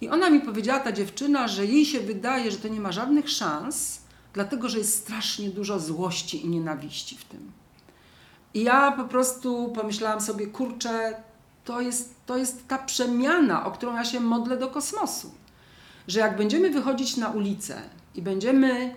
I 0.00 0.08
ona 0.08 0.30
mi 0.30 0.40
powiedziała, 0.40 0.80
ta 0.80 0.92
dziewczyna, 0.92 1.48
że 1.48 1.66
jej 1.66 1.86
się 1.86 2.00
wydaje, 2.00 2.50
że 2.50 2.56
to 2.56 2.68
nie 2.68 2.80
ma 2.80 2.92
żadnych 2.92 3.30
szans, 3.30 4.00
dlatego 4.32 4.68
że 4.68 4.78
jest 4.78 4.98
strasznie 4.98 5.48
dużo 5.48 5.80
złości 5.80 6.46
i 6.46 6.48
nienawiści 6.48 7.16
w 7.16 7.24
tym. 7.24 7.52
I 8.54 8.62
ja 8.62 8.92
po 8.92 9.04
prostu 9.04 9.72
pomyślałam 9.74 10.20
sobie, 10.20 10.46
kurczę, 10.46 11.14
to 11.64 11.80
jest, 11.80 12.14
to 12.26 12.36
jest 12.36 12.68
ta 12.68 12.78
przemiana, 12.78 13.66
o 13.66 13.70
którą 13.70 13.94
ja 13.94 14.04
się 14.04 14.20
modlę 14.20 14.56
do 14.56 14.68
kosmosu. 14.68 15.30
Że 16.08 16.20
jak 16.20 16.36
będziemy 16.36 16.70
wychodzić 16.70 17.16
na 17.16 17.28
ulicę 17.28 17.82
i 18.14 18.22
będziemy 18.22 18.94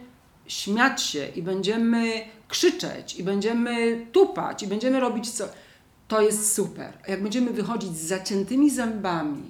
śmiać 0.48 1.02
się 1.02 1.28
i 1.36 1.42
będziemy 1.42 2.22
krzyczeć 2.48 3.20
i 3.20 3.24
będziemy 3.24 4.06
tupać 4.12 4.64
i 4.64 4.68
będziemy 4.68 5.00
robić 5.00 5.32
co, 5.32 5.46
to 6.08 6.22
jest 6.22 6.54
super. 6.54 6.94
A 7.08 7.12
jak 7.12 7.24
będziemy 7.24 7.52
wychodzić 7.52 7.98
z 7.98 8.08
zaciętymi 8.08 8.70
zębami 8.70 9.44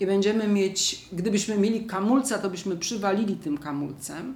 i 0.00 0.06
będziemy 0.06 0.48
mieć, 0.48 1.08
gdybyśmy 1.12 1.58
mieli 1.58 1.86
kamulca, 1.86 2.38
to 2.38 2.50
byśmy 2.50 2.76
przywalili 2.76 3.36
tym 3.36 3.58
kamulcem, 3.58 4.34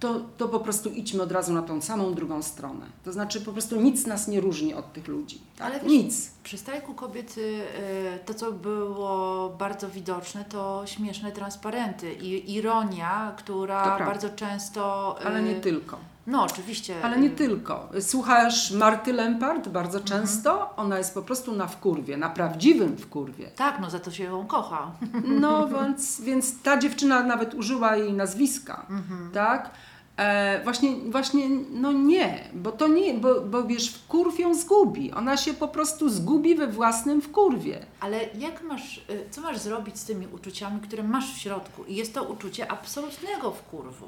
to, 0.00 0.20
to 0.36 0.48
po 0.48 0.60
prostu 0.60 0.90
idźmy 0.90 1.22
od 1.22 1.32
razu 1.32 1.52
na 1.52 1.62
tą 1.62 1.80
samą 1.80 2.14
drugą 2.14 2.42
stronę. 2.42 2.86
To 3.04 3.12
znaczy 3.12 3.40
po 3.40 3.52
prostu 3.52 3.76
nic 3.76 4.06
nas 4.06 4.28
nie 4.28 4.40
różni 4.40 4.74
od 4.74 4.92
tych 4.92 5.08
ludzi. 5.08 5.40
Tak? 5.56 5.66
Ale 5.66 5.80
nic. 5.80 6.30
Przy 6.42 6.58
strajku 6.58 6.94
kobiety 6.94 7.40
y, 7.40 8.24
to, 8.24 8.34
co 8.34 8.52
było 8.52 9.48
bardzo 9.58 9.88
widoczne, 9.88 10.44
to 10.44 10.82
śmieszne 10.86 11.32
transparenty 11.32 12.12
i 12.12 12.54
ironia, 12.54 13.34
która 13.38 13.98
bardzo 13.98 14.30
często... 14.30 15.16
Ale 15.24 15.42
nie 15.42 15.56
y, 15.56 15.60
tylko. 15.60 15.98
No, 16.28 16.42
oczywiście. 16.42 16.94
Ale 17.02 17.18
nie 17.18 17.30
tylko. 17.30 17.88
Słuchasz 18.00 18.70
Marty 18.70 19.12
Lempart 19.12 19.68
bardzo 19.68 19.98
mhm. 19.98 20.20
często, 20.20 20.76
ona 20.76 20.98
jest 20.98 21.14
po 21.14 21.22
prostu 21.22 21.52
na 21.52 21.66
wkurwie, 21.66 22.16
na 22.16 22.30
prawdziwym 22.30 22.96
wkurwie. 22.96 23.50
Tak, 23.56 23.80
no 23.80 23.90
za 23.90 23.98
to 23.98 24.10
się 24.10 24.24
ją 24.24 24.46
kocha. 24.46 24.90
No, 25.40 25.68
więc, 25.68 26.20
więc 26.20 26.62
ta 26.62 26.78
dziewczyna 26.78 27.22
nawet 27.22 27.54
użyła 27.54 27.96
jej 27.96 28.12
nazwiska, 28.12 28.86
mhm. 28.90 29.30
tak? 29.32 29.70
E, 30.16 30.60
właśnie, 30.64 30.96
właśnie, 30.96 31.48
no 31.70 31.92
nie, 31.92 32.50
bo 32.54 32.72
to 32.72 32.88
nie, 32.88 33.14
bo, 33.14 33.40
bo 33.40 33.64
wiesz, 33.64 33.90
wkurw 33.90 34.38
ją 34.38 34.54
zgubi. 34.54 35.12
Ona 35.12 35.36
się 35.36 35.54
po 35.54 35.68
prostu 35.68 36.08
zgubi 36.08 36.54
we 36.54 36.66
własnym 36.66 37.22
wkurwie. 37.22 37.86
Ale 38.00 38.20
jak 38.38 38.62
masz, 38.62 38.98
y, 38.98 39.30
co 39.30 39.40
masz 39.40 39.58
zrobić 39.58 39.98
z 39.98 40.04
tymi 40.04 40.26
uczuciami, 40.26 40.80
które 40.80 41.02
masz 41.02 41.34
w 41.34 41.38
środku? 41.38 41.84
I 41.84 41.96
jest 41.96 42.14
to 42.14 42.24
uczucie 42.24 42.70
absolutnego 42.70 43.50
wkurwu. 43.50 44.06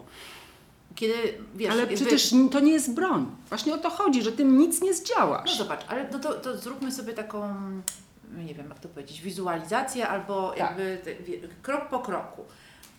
Kiedy, 0.95 1.15
wiesz, 1.55 1.71
ale 1.73 1.87
przecież 1.87 2.35
to 2.51 2.61
nie 2.61 2.73
jest 2.73 2.95
broń. 2.95 3.37
Właśnie 3.49 3.75
o 3.75 3.79
to 3.79 3.91
chodzi, 3.91 4.23
że 4.23 4.33
tym 4.33 4.59
nic 4.59 4.83
nie 4.83 4.95
zdziałasz. 4.95 5.51
No 5.51 5.65
zobacz, 5.65 5.81
ale 5.89 6.09
no 6.13 6.19
to, 6.19 6.35
to 6.35 6.59
zróbmy 6.59 6.93
sobie 6.93 7.13
taką, 7.13 7.55
nie 8.37 8.55
wiem 8.55 8.69
jak 8.69 8.79
to 8.79 8.89
powiedzieć, 8.89 9.21
wizualizację 9.21 10.09
albo 10.09 10.51
tak. 10.51 10.59
jakby 10.59 11.03
krok 11.63 11.89
po 11.89 11.99
kroku. 11.99 12.45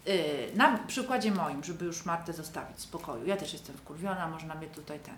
Y, 0.07 0.55
na 0.55 0.77
przykładzie 0.87 1.31
moim, 1.31 1.63
żeby 1.63 1.85
już 1.85 2.05
Martę 2.05 2.33
zostawić 2.33 2.77
w 2.77 2.81
spokoju. 2.81 3.25
Ja 3.25 3.37
też 3.37 3.53
jestem 3.53 3.77
wkurwiona, 3.77 4.27
można 4.27 4.55
mnie 4.55 4.67
tutaj 4.67 4.99
ten. 4.99 5.15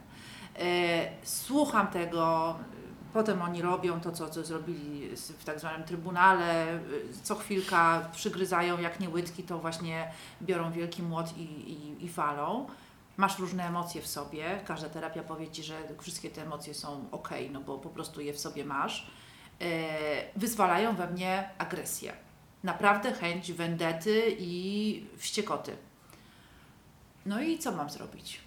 Y, 0.68 1.08
słucham 1.24 1.88
tego, 1.88 2.56
potem 3.14 3.42
oni 3.42 3.62
robią 3.62 4.02
to, 4.02 4.12
co, 4.12 4.30
co 4.30 4.44
zrobili 4.44 5.10
w 5.16 5.44
tak 5.46 5.60
zwanym 5.60 5.84
trybunale. 5.84 6.80
Co 7.24 7.36
chwilka 7.36 8.10
przygryzają 8.14 8.80
jak 8.80 9.00
nie 9.00 9.10
łydki, 9.10 9.44
to 9.44 9.60
właśnie 9.60 10.12
biorą 10.42 10.72
wielki 10.72 11.04
młot 11.04 11.38
i, 11.38 11.44
i, 11.44 12.06
i 12.06 12.10
falą. 12.10 12.68
Masz 13.18 13.40
różne 13.40 13.68
emocje 13.68 14.02
w 14.02 14.08
sobie. 14.08 14.60
Każda 14.66 14.90
terapia 14.90 15.24
powie 15.24 15.48
Ci, 15.48 15.64
że 15.64 15.76
wszystkie 16.02 16.30
te 16.30 16.42
emocje 16.42 16.74
są 16.74 17.06
ok, 17.12 17.30
no 17.52 17.62
bo 17.62 17.78
po 17.78 17.90
prostu 17.90 18.22
je 18.22 18.34
w 18.34 18.40
sobie 18.40 18.66
masz. 18.66 19.12
Wyzwalają 20.36 20.96
we 20.96 21.08
mnie 21.08 21.50
agresję 21.58 22.14
naprawdę 22.64 23.14
chęć 23.14 23.54
wendety 23.54 24.36
i 24.40 25.06
wściekoty. 25.18 25.78
No 27.26 27.42
i 27.42 27.60
co 27.60 27.72
mam 27.72 27.90
zrobić? 27.90 28.43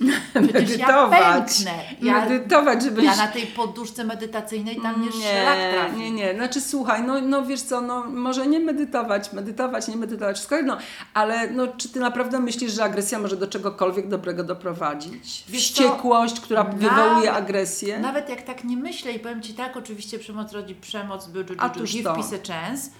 medytować. 0.34 1.64
Ja, 2.02 2.20
medytować, 2.20 2.82
żebyś... 2.82 3.04
Ja 3.04 3.16
na 3.16 3.28
tej 3.28 3.46
poduszce 3.46 4.04
medytacyjnej 4.04 4.76
tam 4.82 5.02
nie 5.02 5.12
szlak 5.12 5.72
trafi. 5.72 5.96
Nie, 5.96 6.10
nie, 6.10 6.34
znaczy 6.34 6.60
słuchaj, 6.60 7.02
no, 7.02 7.20
no 7.20 7.46
wiesz 7.46 7.62
co, 7.62 7.80
no 7.80 8.04
może 8.04 8.46
nie 8.46 8.60
medytować, 8.60 9.32
medytować, 9.32 9.88
nie 9.88 9.96
medytować, 9.96 10.36
wszystko 10.36 10.56
jedno, 10.56 10.78
ale 11.14 11.50
no 11.50 11.68
czy 11.68 11.88
Ty 11.88 12.00
naprawdę 12.00 12.40
myślisz, 12.40 12.72
że 12.72 12.84
agresja 12.84 13.18
może 13.18 13.36
do 13.36 13.46
czegokolwiek 13.46 14.08
dobrego 14.08 14.44
doprowadzić? 14.44 15.44
Wiesz 15.48 15.62
Wściekłość, 15.62 16.34
co? 16.34 16.42
która 16.42 16.64
nawet, 16.64 16.78
wywołuje 16.78 17.32
agresję? 17.32 17.98
Nawet 17.98 18.28
jak 18.28 18.42
tak 18.42 18.64
nie 18.64 18.76
myślę 18.76 19.12
i 19.12 19.18
powiem 19.18 19.42
Ci 19.42 19.54
tak, 19.54 19.76
oczywiście 19.76 20.18
przemoc 20.18 20.52
rodzi 20.52 20.74
przemoc, 20.74 21.26
by, 21.26 21.44
by, 21.44 21.56
by, 21.56 21.68
by, 21.78 21.86
give 21.86 22.04
peace 22.04 22.36
a 22.36 22.46
chance, 22.46 22.90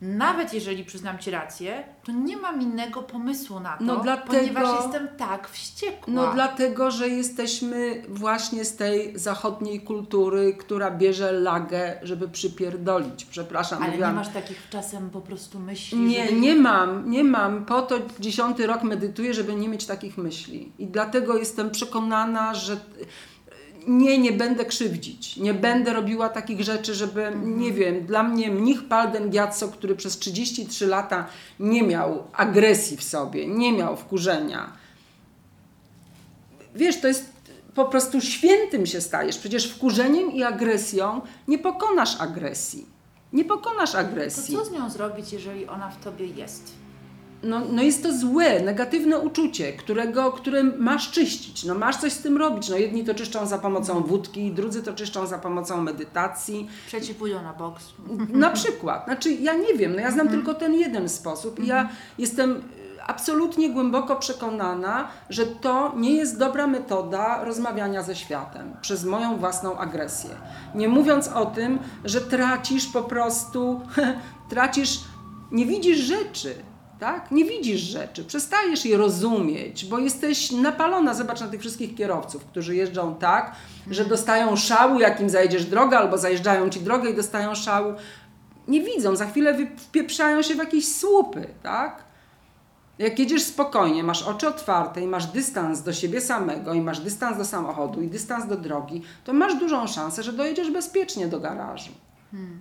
nawet 0.00 0.54
jeżeli 0.54 0.84
przyznam 0.84 1.18
Ci 1.18 1.30
rację, 1.30 1.84
to 2.04 2.12
nie 2.12 2.36
mam 2.36 2.62
innego 2.62 3.02
pomysłu 3.02 3.60
na 3.60 3.76
to, 3.76 3.84
no 3.84 3.96
dlatego, 3.96 4.38
ponieważ 4.38 4.84
jestem 4.84 5.08
tak 5.08 5.48
wściekła. 5.48 6.14
No 6.14 6.32
dlatego, 6.34 6.90
że 6.90 7.08
jesteśmy 7.08 8.02
właśnie 8.08 8.64
z 8.64 8.76
tej 8.76 9.18
zachodniej 9.18 9.80
kultury, 9.80 10.54
która 10.54 10.90
bierze 10.90 11.32
lagę, 11.32 11.98
żeby 12.02 12.28
przypierdolić. 12.28 13.24
Przepraszam. 13.24 13.78
Ale 13.78 13.90
mówiłam. 13.90 14.10
nie 14.10 14.16
masz 14.16 14.28
takich 14.28 14.68
czasem 14.70 15.10
po 15.10 15.20
prostu 15.20 15.58
myśli? 15.58 15.98
Nie, 15.98 16.26
żeby... 16.26 16.40
nie 16.40 16.54
mam, 16.54 17.10
nie 17.10 17.24
mam. 17.24 17.64
Po 17.64 17.82
to 17.82 17.98
dziesiąty 18.20 18.66
rok 18.66 18.82
medytuję, 18.82 19.34
żeby 19.34 19.54
nie 19.54 19.68
mieć 19.68 19.86
takich 19.86 20.18
myśli. 20.18 20.72
I 20.78 20.86
dlatego 20.86 21.38
jestem 21.38 21.70
przekonana, 21.70 22.54
że 22.54 22.76
nie, 23.88 24.18
nie 24.18 24.32
będę 24.32 24.64
krzywdzić, 24.64 25.36
nie 25.36 25.54
będę 25.54 25.92
robiła 25.92 26.28
takich 26.28 26.60
rzeczy, 26.60 26.94
żeby, 26.94 27.26
mhm. 27.26 27.60
nie 27.60 27.72
wiem, 27.72 28.06
dla 28.06 28.22
mnie 28.22 28.50
mnich 28.50 28.88
Palden 28.88 29.30
Giazzo, 29.30 29.68
który 29.68 29.96
przez 29.96 30.18
33 30.18 30.86
lata 30.86 31.26
nie 31.60 31.82
miał 31.82 32.24
agresji 32.32 32.96
w 32.96 33.04
sobie, 33.04 33.46
nie 33.46 33.72
miał 33.72 33.96
wkurzenia. 33.96 34.72
Wiesz, 36.74 37.00
to 37.00 37.08
jest 37.08 37.24
po 37.74 37.84
prostu 37.84 38.20
świętym 38.20 38.86
się 38.86 39.00
stajesz. 39.00 39.38
Przecież 39.38 39.70
wkurzeniem 39.70 40.32
i 40.32 40.42
agresją 40.42 41.20
nie 41.48 41.58
pokonasz 41.58 42.20
agresji. 42.20 42.86
Nie 43.32 43.44
pokonasz 43.44 43.94
agresji. 43.94 44.56
To 44.56 44.64
co 44.64 44.70
z 44.70 44.72
nią 44.72 44.90
zrobić, 44.90 45.32
jeżeli 45.32 45.66
ona 45.66 45.90
w 45.90 46.04
tobie 46.04 46.26
jest? 46.26 46.72
No, 47.42 47.60
no 47.72 47.82
jest 47.82 48.02
to 48.02 48.18
złe, 48.18 48.60
negatywne 48.60 49.18
uczucie, 49.18 49.72
którego, 49.72 50.32
które 50.32 50.62
masz 50.62 51.10
czyścić. 51.10 51.64
No 51.64 51.74
masz 51.74 51.96
coś 51.96 52.12
z 52.12 52.22
tym 52.22 52.36
robić. 52.36 52.68
No 52.68 52.76
jedni 52.76 53.04
to 53.04 53.14
czyszczą 53.14 53.46
za 53.46 53.58
pomocą 53.58 54.02
wódki, 54.02 54.52
drudzy 54.52 54.82
to 54.82 54.92
czyszczą 54.92 55.26
za 55.26 55.38
pomocą 55.38 55.82
medytacji. 55.82 56.68
Trzeci 56.86 57.14
pójdą 57.14 57.42
na 57.42 57.52
boks. 57.52 57.84
Na 58.28 58.50
przykład. 58.50 59.04
Znaczy 59.04 59.32
ja 59.32 59.54
nie 59.54 59.74
wiem, 59.74 59.92
no 59.92 60.00
ja 60.00 60.10
znam 60.10 60.28
tylko 60.28 60.54
ten 60.54 60.74
jeden 60.74 61.08
sposób 61.08 61.60
i 61.60 61.66
ja 61.66 61.88
jestem 62.18 62.62
absolutnie 63.06 63.70
głęboko 63.70 64.16
przekonana, 64.16 65.08
że 65.30 65.46
to 65.46 65.92
nie 65.96 66.14
jest 66.14 66.38
dobra 66.38 66.66
metoda 66.66 67.44
rozmawiania 67.44 68.02
ze 68.02 68.16
światem 68.16 68.76
przez 68.80 69.04
moją 69.04 69.36
własną 69.36 69.78
agresję. 69.78 70.30
Nie 70.74 70.88
mówiąc 70.88 71.28
o 71.28 71.46
tym, 71.46 71.78
że 72.04 72.20
tracisz 72.20 72.86
po 72.86 73.02
prostu, 73.02 73.80
tracisz, 74.50 75.00
nie 75.52 75.66
widzisz 75.66 75.98
rzeczy. 75.98 76.54
Tak? 77.00 77.30
Nie 77.30 77.44
widzisz 77.44 77.80
rzeczy, 77.80 78.24
przestajesz 78.24 78.84
je 78.84 78.96
rozumieć, 78.96 79.84
bo 79.84 79.98
jesteś 79.98 80.50
napalona. 80.50 81.14
Zobacz 81.14 81.40
na 81.40 81.48
tych 81.48 81.60
wszystkich 81.60 81.94
kierowców, 81.94 82.44
którzy 82.44 82.76
jeżdżą 82.76 83.14
tak, 83.14 83.52
że 83.90 84.04
dostają 84.04 84.56
szału, 84.56 85.00
jak 85.00 85.20
im 85.20 85.30
zajedziesz 85.30 85.64
drogę, 85.64 85.98
albo 85.98 86.18
zajeżdżają 86.18 86.70
ci 86.70 86.80
drogę 86.80 87.10
i 87.10 87.14
dostają 87.14 87.54
szału. 87.54 87.94
Nie 88.68 88.80
widzą, 88.80 89.16
za 89.16 89.26
chwilę 89.26 89.56
wpieprzają 89.76 90.42
się 90.42 90.54
w 90.54 90.58
jakieś 90.58 90.94
słupy, 90.94 91.48
tak? 91.62 92.08
Jak 92.98 93.18
jedziesz 93.18 93.42
spokojnie, 93.42 94.04
masz 94.04 94.22
oczy 94.22 94.48
otwarte 94.48 95.00
i 95.00 95.06
masz 95.06 95.26
dystans 95.26 95.82
do 95.82 95.92
siebie 95.92 96.20
samego, 96.20 96.74
i 96.74 96.80
masz 96.80 97.00
dystans 97.00 97.38
do 97.38 97.44
samochodu, 97.44 98.02
i 98.02 98.08
dystans 98.08 98.46
do 98.46 98.56
drogi, 98.56 99.02
to 99.24 99.32
masz 99.32 99.54
dużą 99.54 99.86
szansę, 99.86 100.22
że 100.22 100.32
dojedziesz 100.32 100.70
bezpiecznie 100.70 101.26
do 101.28 101.40
garażu. 101.40 101.90
Hmm. 102.30 102.58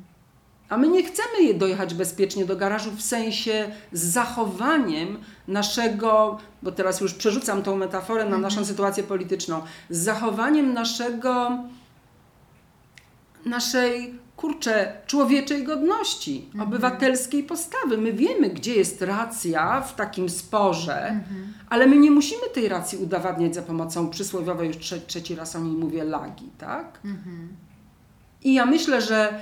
A 0.69 0.77
my 0.77 0.87
nie 0.87 1.03
chcemy 1.03 1.53
dojechać 1.53 1.93
bezpiecznie 1.93 2.45
do 2.45 2.55
garażu 2.55 2.91
w 2.91 3.01
sensie 3.01 3.71
z 3.91 4.03
zachowaniem 4.03 5.17
naszego, 5.47 6.37
bo 6.63 6.71
teraz 6.71 7.01
już 7.01 7.13
przerzucam 7.13 7.63
tą 7.63 7.75
metaforę 7.75 8.21
na 8.21 8.35
mhm. 8.35 8.41
naszą 8.41 8.65
sytuację 8.65 9.03
polityczną, 9.03 9.61
z 9.89 9.97
zachowaniem 9.97 10.73
naszego, 10.73 11.57
naszej 13.45 14.13
kurczę, 14.37 15.01
człowieczej 15.07 15.63
godności, 15.63 16.45
mhm. 16.45 16.69
obywatelskiej 16.69 17.43
postawy. 17.43 17.97
My 17.97 18.13
wiemy, 18.13 18.49
gdzie 18.49 18.75
jest 18.75 19.01
racja 19.01 19.81
w 19.81 19.95
takim 19.95 20.29
sporze, 20.29 21.07
mhm. 21.07 21.53
ale 21.69 21.87
my 21.87 21.97
nie 21.97 22.11
musimy 22.11 22.49
tej 22.53 22.67
racji 22.67 22.97
udowadniać 22.97 23.55
za 23.55 23.61
pomocą 23.61 24.09
przysłowiowej, 24.09 24.67
już 24.67 24.77
trze 24.77 25.01
trzeci 25.01 25.35
raz 25.35 25.55
o 25.55 25.59
niej 25.59 25.77
mówię, 25.77 26.03
lagi, 26.03 26.49
tak? 26.57 26.99
Mhm. 27.05 27.47
I 28.43 28.53
ja 28.53 28.65
myślę, 28.65 29.01
że 29.01 29.39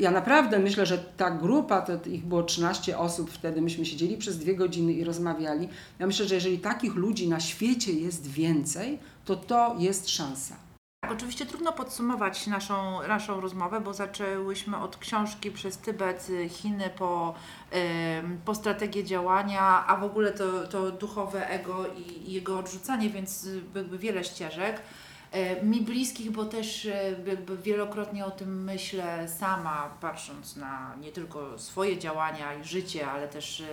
ja 0.00 0.10
naprawdę 0.10 0.58
myślę, 0.58 0.86
że 0.86 0.98
ta 0.98 1.30
grupa, 1.30 1.82
to 1.82 2.08
ich 2.08 2.24
było 2.24 2.42
13 2.42 2.98
osób 2.98 3.30
wtedy, 3.30 3.62
myśmy 3.62 3.86
siedzieli 3.86 4.16
przez 4.16 4.38
dwie 4.38 4.54
godziny 4.54 4.92
i 4.92 5.04
rozmawiali. 5.04 5.68
Ja 5.98 6.06
myślę, 6.06 6.26
że 6.26 6.34
jeżeli 6.34 6.58
takich 6.58 6.94
ludzi 6.94 7.28
na 7.28 7.40
świecie 7.40 7.92
jest 7.92 8.26
więcej, 8.26 8.98
to 9.24 9.36
to 9.36 9.76
jest 9.78 10.08
szansa. 10.08 10.56
Tak, 11.00 11.12
oczywiście 11.12 11.46
trudno 11.46 11.72
podsumować 11.72 12.46
naszą, 12.46 13.08
naszą 13.08 13.40
rozmowę, 13.40 13.80
bo 13.80 13.94
zaczęłyśmy 13.94 14.76
od 14.76 14.96
książki 14.96 15.50
przez 15.50 15.78
Tybet, 15.78 16.28
Chiny 16.48 16.90
po, 16.98 17.34
po 18.44 18.54
strategię 18.54 19.04
działania, 19.04 19.86
a 19.86 19.96
w 19.96 20.04
ogóle 20.04 20.32
to, 20.32 20.66
to 20.66 20.90
duchowe 20.90 21.48
ego 21.48 21.86
i, 21.86 22.30
i 22.30 22.32
jego 22.32 22.58
odrzucanie, 22.58 23.10
więc 23.10 23.48
jakby 23.74 23.98
wiele 23.98 24.24
ścieżek. 24.24 24.82
E, 25.32 25.62
mi 25.64 25.80
bliskich, 25.80 26.30
bo 26.30 26.44
też 26.44 26.86
e, 26.86 27.14
jakby 27.26 27.56
wielokrotnie 27.56 28.24
o 28.24 28.30
tym 28.30 28.64
myślę 28.64 29.28
sama, 29.38 29.90
patrząc 30.00 30.56
na 30.56 30.94
nie 31.00 31.12
tylko 31.12 31.58
swoje 31.58 31.98
działania 31.98 32.54
i 32.54 32.64
życie, 32.64 33.10
ale 33.10 33.28
też 33.28 33.60
e, 33.60 33.64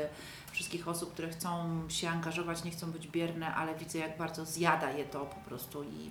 wszystkich 0.51 0.87
osób, 0.87 1.13
które 1.13 1.29
chcą 1.29 1.81
się 1.87 2.09
angażować, 2.09 2.63
nie 2.63 2.71
chcą 2.71 2.91
być 2.91 3.07
bierne, 3.07 3.55
ale 3.55 3.75
widzę, 3.75 3.99
jak 3.99 4.17
bardzo 4.17 4.45
zjada 4.45 4.91
je 4.91 5.05
to 5.05 5.19
po 5.19 5.49
prostu 5.49 5.83
i 5.83 6.09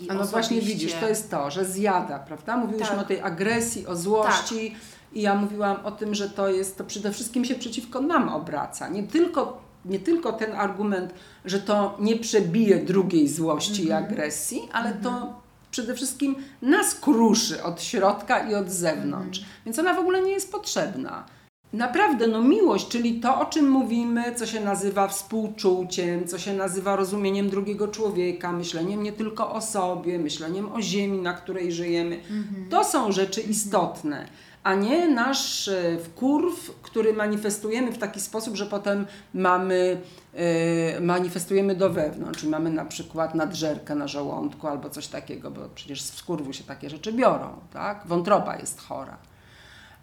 i 0.00 0.10
A 0.10 0.14
no 0.14 0.24
właśnie 0.24 0.60
widzisz, 0.60 0.94
to 0.94 1.08
jest 1.08 1.30
to, 1.30 1.50
że 1.50 1.64
zjada, 1.64 2.18
prawda? 2.18 2.56
Mówiłyśmy 2.56 2.96
tak. 2.96 3.04
o 3.04 3.08
tej 3.08 3.20
agresji, 3.20 3.86
o 3.86 3.96
złości 3.96 4.70
tak. 4.70 4.80
i 5.12 5.22
ja 5.22 5.34
mówiłam 5.34 5.86
o 5.86 5.90
tym, 5.90 6.14
że 6.14 6.30
to 6.30 6.48
jest, 6.48 6.78
to 6.78 6.84
przede 6.84 7.12
wszystkim 7.12 7.44
się 7.44 7.54
przeciwko 7.54 8.00
nam 8.00 8.28
obraca. 8.28 8.88
Nie 8.88 9.02
tylko, 9.02 9.65
nie 9.86 9.98
tylko 9.98 10.32
ten 10.32 10.52
argument, 10.52 11.14
że 11.44 11.60
to 11.60 11.96
nie 12.00 12.16
przebije 12.16 12.78
drugiej 12.78 13.28
złości 13.28 13.82
mm 13.82 13.84
-hmm. 13.84 13.88
i 13.88 13.92
mhm. 13.92 14.04
agresji, 14.04 14.68
ale 14.72 14.86
mm 14.86 15.00
-hmm. 15.00 15.02
to 15.02 15.10
mhm. 15.10 15.32
przede 15.70 15.94
wszystkim 15.94 16.36
nas 16.62 16.94
kruszy 16.94 17.62
od 17.62 17.82
środka 17.82 18.50
i 18.50 18.54
od 18.54 18.70
zewnątrz. 18.70 19.38
Mm. 19.38 19.50
Więc 19.66 19.78
ona 19.78 19.94
w 19.94 19.98
ogóle 19.98 20.22
nie 20.22 20.32
jest 20.32 20.52
potrzebna. 20.52 21.24
Naprawdę, 21.72 22.26
no 22.26 22.42
miłość, 22.42 22.88
czyli 22.88 23.20
to, 23.20 23.40
o 23.40 23.44
czym 23.44 23.70
mówimy, 23.70 24.34
co 24.34 24.46
się 24.46 24.60
nazywa 24.60 25.08
współczuciem, 25.08 26.26
co 26.26 26.38
się 26.38 26.54
nazywa 26.54 26.96
rozumieniem 26.96 27.50
drugiego 27.50 27.88
człowieka, 27.88 28.52
myśleniem 28.52 29.02
nie 29.02 29.12
tylko 29.12 29.52
o 29.52 29.60
sobie, 29.60 30.18
myśleniem 30.18 30.72
o 30.72 30.82
ziemi, 30.82 31.18
na 31.18 31.32
której 31.34 31.72
żyjemy, 31.72 32.16
mhm. 32.16 32.68
to 32.70 32.84
są 32.84 33.12
rzeczy 33.12 33.40
istotne, 33.40 34.26
a 34.66 34.74
nie 34.74 35.08
nasz 35.08 35.68
e, 35.68 35.98
wkurw, 35.98 36.80
który 36.82 37.12
manifestujemy 37.12 37.92
w 37.92 37.98
taki 37.98 38.20
sposób, 38.20 38.56
że 38.56 38.66
potem 38.66 39.06
mamy, 39.34 40.00
yy, 40.34 41.00
manifestujemy 41.00 41.74
do 41.74 41.90
wewnątrz, 41.90 42.40
czyli 42.40 42.50
mamy 42.50 42.70
na 42.70 42.84
przykład 42.84 43.34
nadżerkę 43.34 43.94
na 43.94 44.08
żołądku 44.08 44.66
albo 44.66 44.90
coś 44.90 45.06
takiego, 45.06 45.50
bo 45.50 45.60
przecież 45.74 46.02
z 46.02 46.10
wkurwu 46.10 46.52
się 46.52 46.64
takie 46.64 46.90
rzeczy 46.90 47.12
biorą, 47.12 47.48
tak? 47.72 48.06
Wątroba 48.06 48.56
jest 48.56 48.80
chora. 48.80 49.16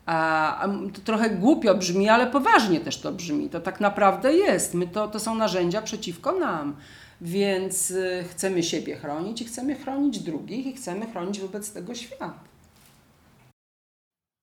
A, 0.05 0.67
to 0.93 1.01
trochę 1.01 1.29
głupio 1.29 1.75
brzmi, 1.75 2.09
ale 2.09 2.27
poważnie 2.27 2.79
też 2.79 2.99
to 2.99 3.11
brzmi. 3.11 3.49
To 3.49 3.61
tak 3.61 3.79
naprawdę 3.79 4.33
jest. 4.33 4.73
My 4.73 4.87
to, 4.87 5.07
to 5.07 5.19
są 5.19 5.35
narzędzia 5.35 5.81
przeciwko 5.81 6.31
nam. 6.31 6.75
Więc 7.21 7.91
y, 7.91 8.25
chcemy 8.29 8.63
siebie 8.63 8.95
chronić 8.95 9.41
i 9.41 9.45
chcemy 9.45 9.75
chronić 9.75 10.19
drugich 10.19 10.65
i 10.65 10.73
chcemy 10.73 11.11
chronić 11.11 11.39
wobec 11.39 11.71
tego 11.71 11.95
świat. 11.95 12.52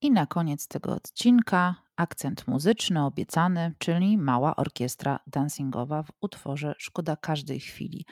I 0.02 0.10
na 0.10 0.26
koniec 0.26 0.68
tego 0.68 0.92
odcinka 0.94 1.74
akcent 1.96 2.46
muzyczny 2.48 3.04
obiecany, 3.04 3.74
czyli 3.78 4.18
mała 4.18 4.56
orkiestra 4.56 5.18
dancingowa 5.26 6.02
w 6.02 6.08
utworze 6.20 6.74
Szkoda 6.78 7.16
każdej 7.16 7.60
chwili. 7.60 8.06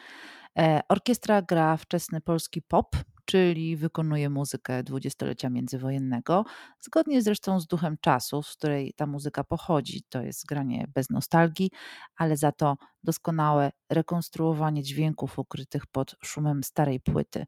E, 0.58 0.80
orkiestra 0.88 1.42
gra 1.42 1.76
wczesny 1.76 2.20
polski 2.20 2.62
pop, 2.62 2.96
czyli 3.28 3.76
wykonuje 3.76 4.30
muzykę 4.30 4.82
dwudziestolecia 4.82 5.50
międzywojennego, 5.50 6.44
zgodnie 6.80 7.22
zresztą 7.22 7.60
z 7.60 7.66
duchem 7.66 7.96
czasów, 8.00 8.46
z 8.46 8.56
której 8.56 8.92
ta 8.96 9.06
muzyka 9.06 9.44
pochodzi. 9.44 10.02
To 10.08 10.22
jest 10.22 10.46
granie 10.46 10.86
bez 10.94 11.10
nostalgii, 11.10 11.70
ale 12.16 12.36
za 12.36 12.52
to 12.52 12.76
doskonałe 13.04 13.70
rekonstruowanie 13.90 14.82
dźwięków 14.82 15.38
ukrytych 15.38 15.86
pod 15.86 16.16
szumem 16.24 16.64
starej 16.64 17.00
płyty. 17.00 17.46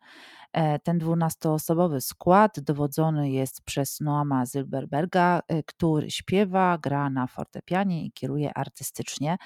E, 0.53 0.79
ten 0.79 0.99
dwunastoosobowy 0.99 2.01
skład 2.01 2.61
dowodzony 2.61 3.31
jest 3.31 3.63
przez 3.65 4.01
Noama 4.01 4.47
Zilberberga, 4.47 5.41
e, 5.49 5.63
który 5.63 6.11
śpiewa, 6.11 6.79
gra 6.79 7.11
na 7.11 7.27
fortepianie 7.27 8.05
i 8.05 8.13
kieruje 8.13 8.55
artystycznie 8.55 9.37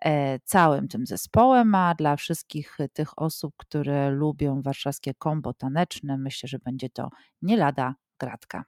e, 0.00 0.38
całym 0.40 0.88
tym 0.88 1.06
zespołem, 1.06 1.74
a 1.74 1.94
dla 1.94 2.16
wszystkich 2.16 2.78
tych 2.92 3.18
osób, 3.18 3.54
które 3.56 4.10
lubią 4.10 4.62
warszawskie 4.62 5.14
kombo 5.14 5.54
taneczne, 5.54 5.71
myślę, 6.18 6.48
że 6.48 6.58
będzie 6.58 6.90
to 6.90 7.10
nie 7.42 7.56
lada 7.56 7.94
gratka. 8.18 8.64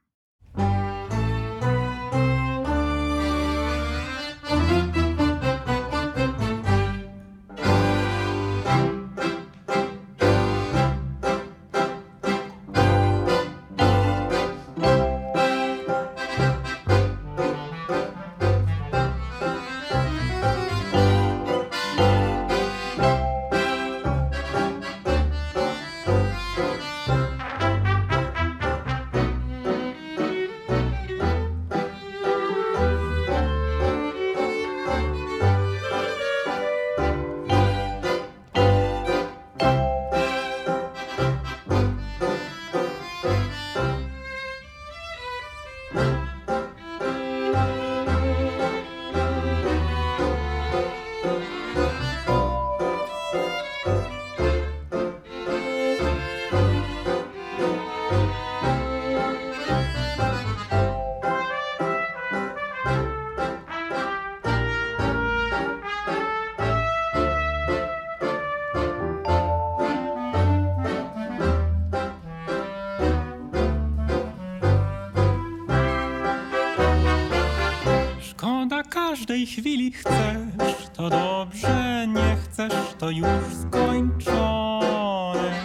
Każdej 79.25 79.47
chwili 79.47 79.93
chcesz, 79.93 80.89
to 80.97 81.11
dobrze, 81.11 82.07
nie 82.09 82.37
chcesz, 82.45 82.95
to 82.99 83.11
już 83.11 83.27
skończone. 83.69 85.61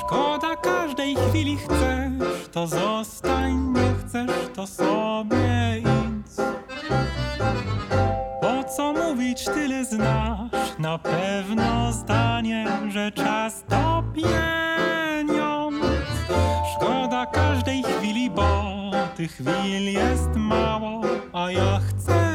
Szkoda 0.00 0.56
każdej 0.56 1.16
chwili 1.16 1.56
chcesz, 1.56 2.48
to 2.52 2.66
zostań, 2.66 3.72
nie 3.74 3.94
chcesz, 4.00 4.48
to 4.54 4.66
sobie 4.66 5.78
idź. 5.78 6.36
Po 8.40 8.64
co 8.76 8.92
mówić, 8.92 9.44
tyle 9.44 9.84
znasz, 9.84 10.78
na 10.78 10.98
pewno 10.98 11.92
zdanie, 11.92 12.66
że 12.88 13.12
czas 13.12 13.64
to 13.68 14.04
pieniądz. 14.14 15.86
Szkoda 16.74 17.26
każdej 17.26 17.82
chwili, 17.82 18.30
bo 18.30 18.78
tych 19.16 19.32
chwil 19.32 19.92
jest 19.92 20.30
mało, 20.36 21.02
a 21.32 21.50
ja 21.50 21.80
chcę 21.88 22.27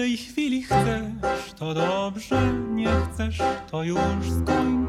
każdej 0.00 0.16
chwili 0.16 0.62
chcesz, 0.62 1.52
to 1.58 1.74
dobrze, 1.74 2.52
nie 2.70 2.88
chcesz, 2.88 3.38
to 3.70 3.82
już 3.82 3.98
skończone. 4.42 4.79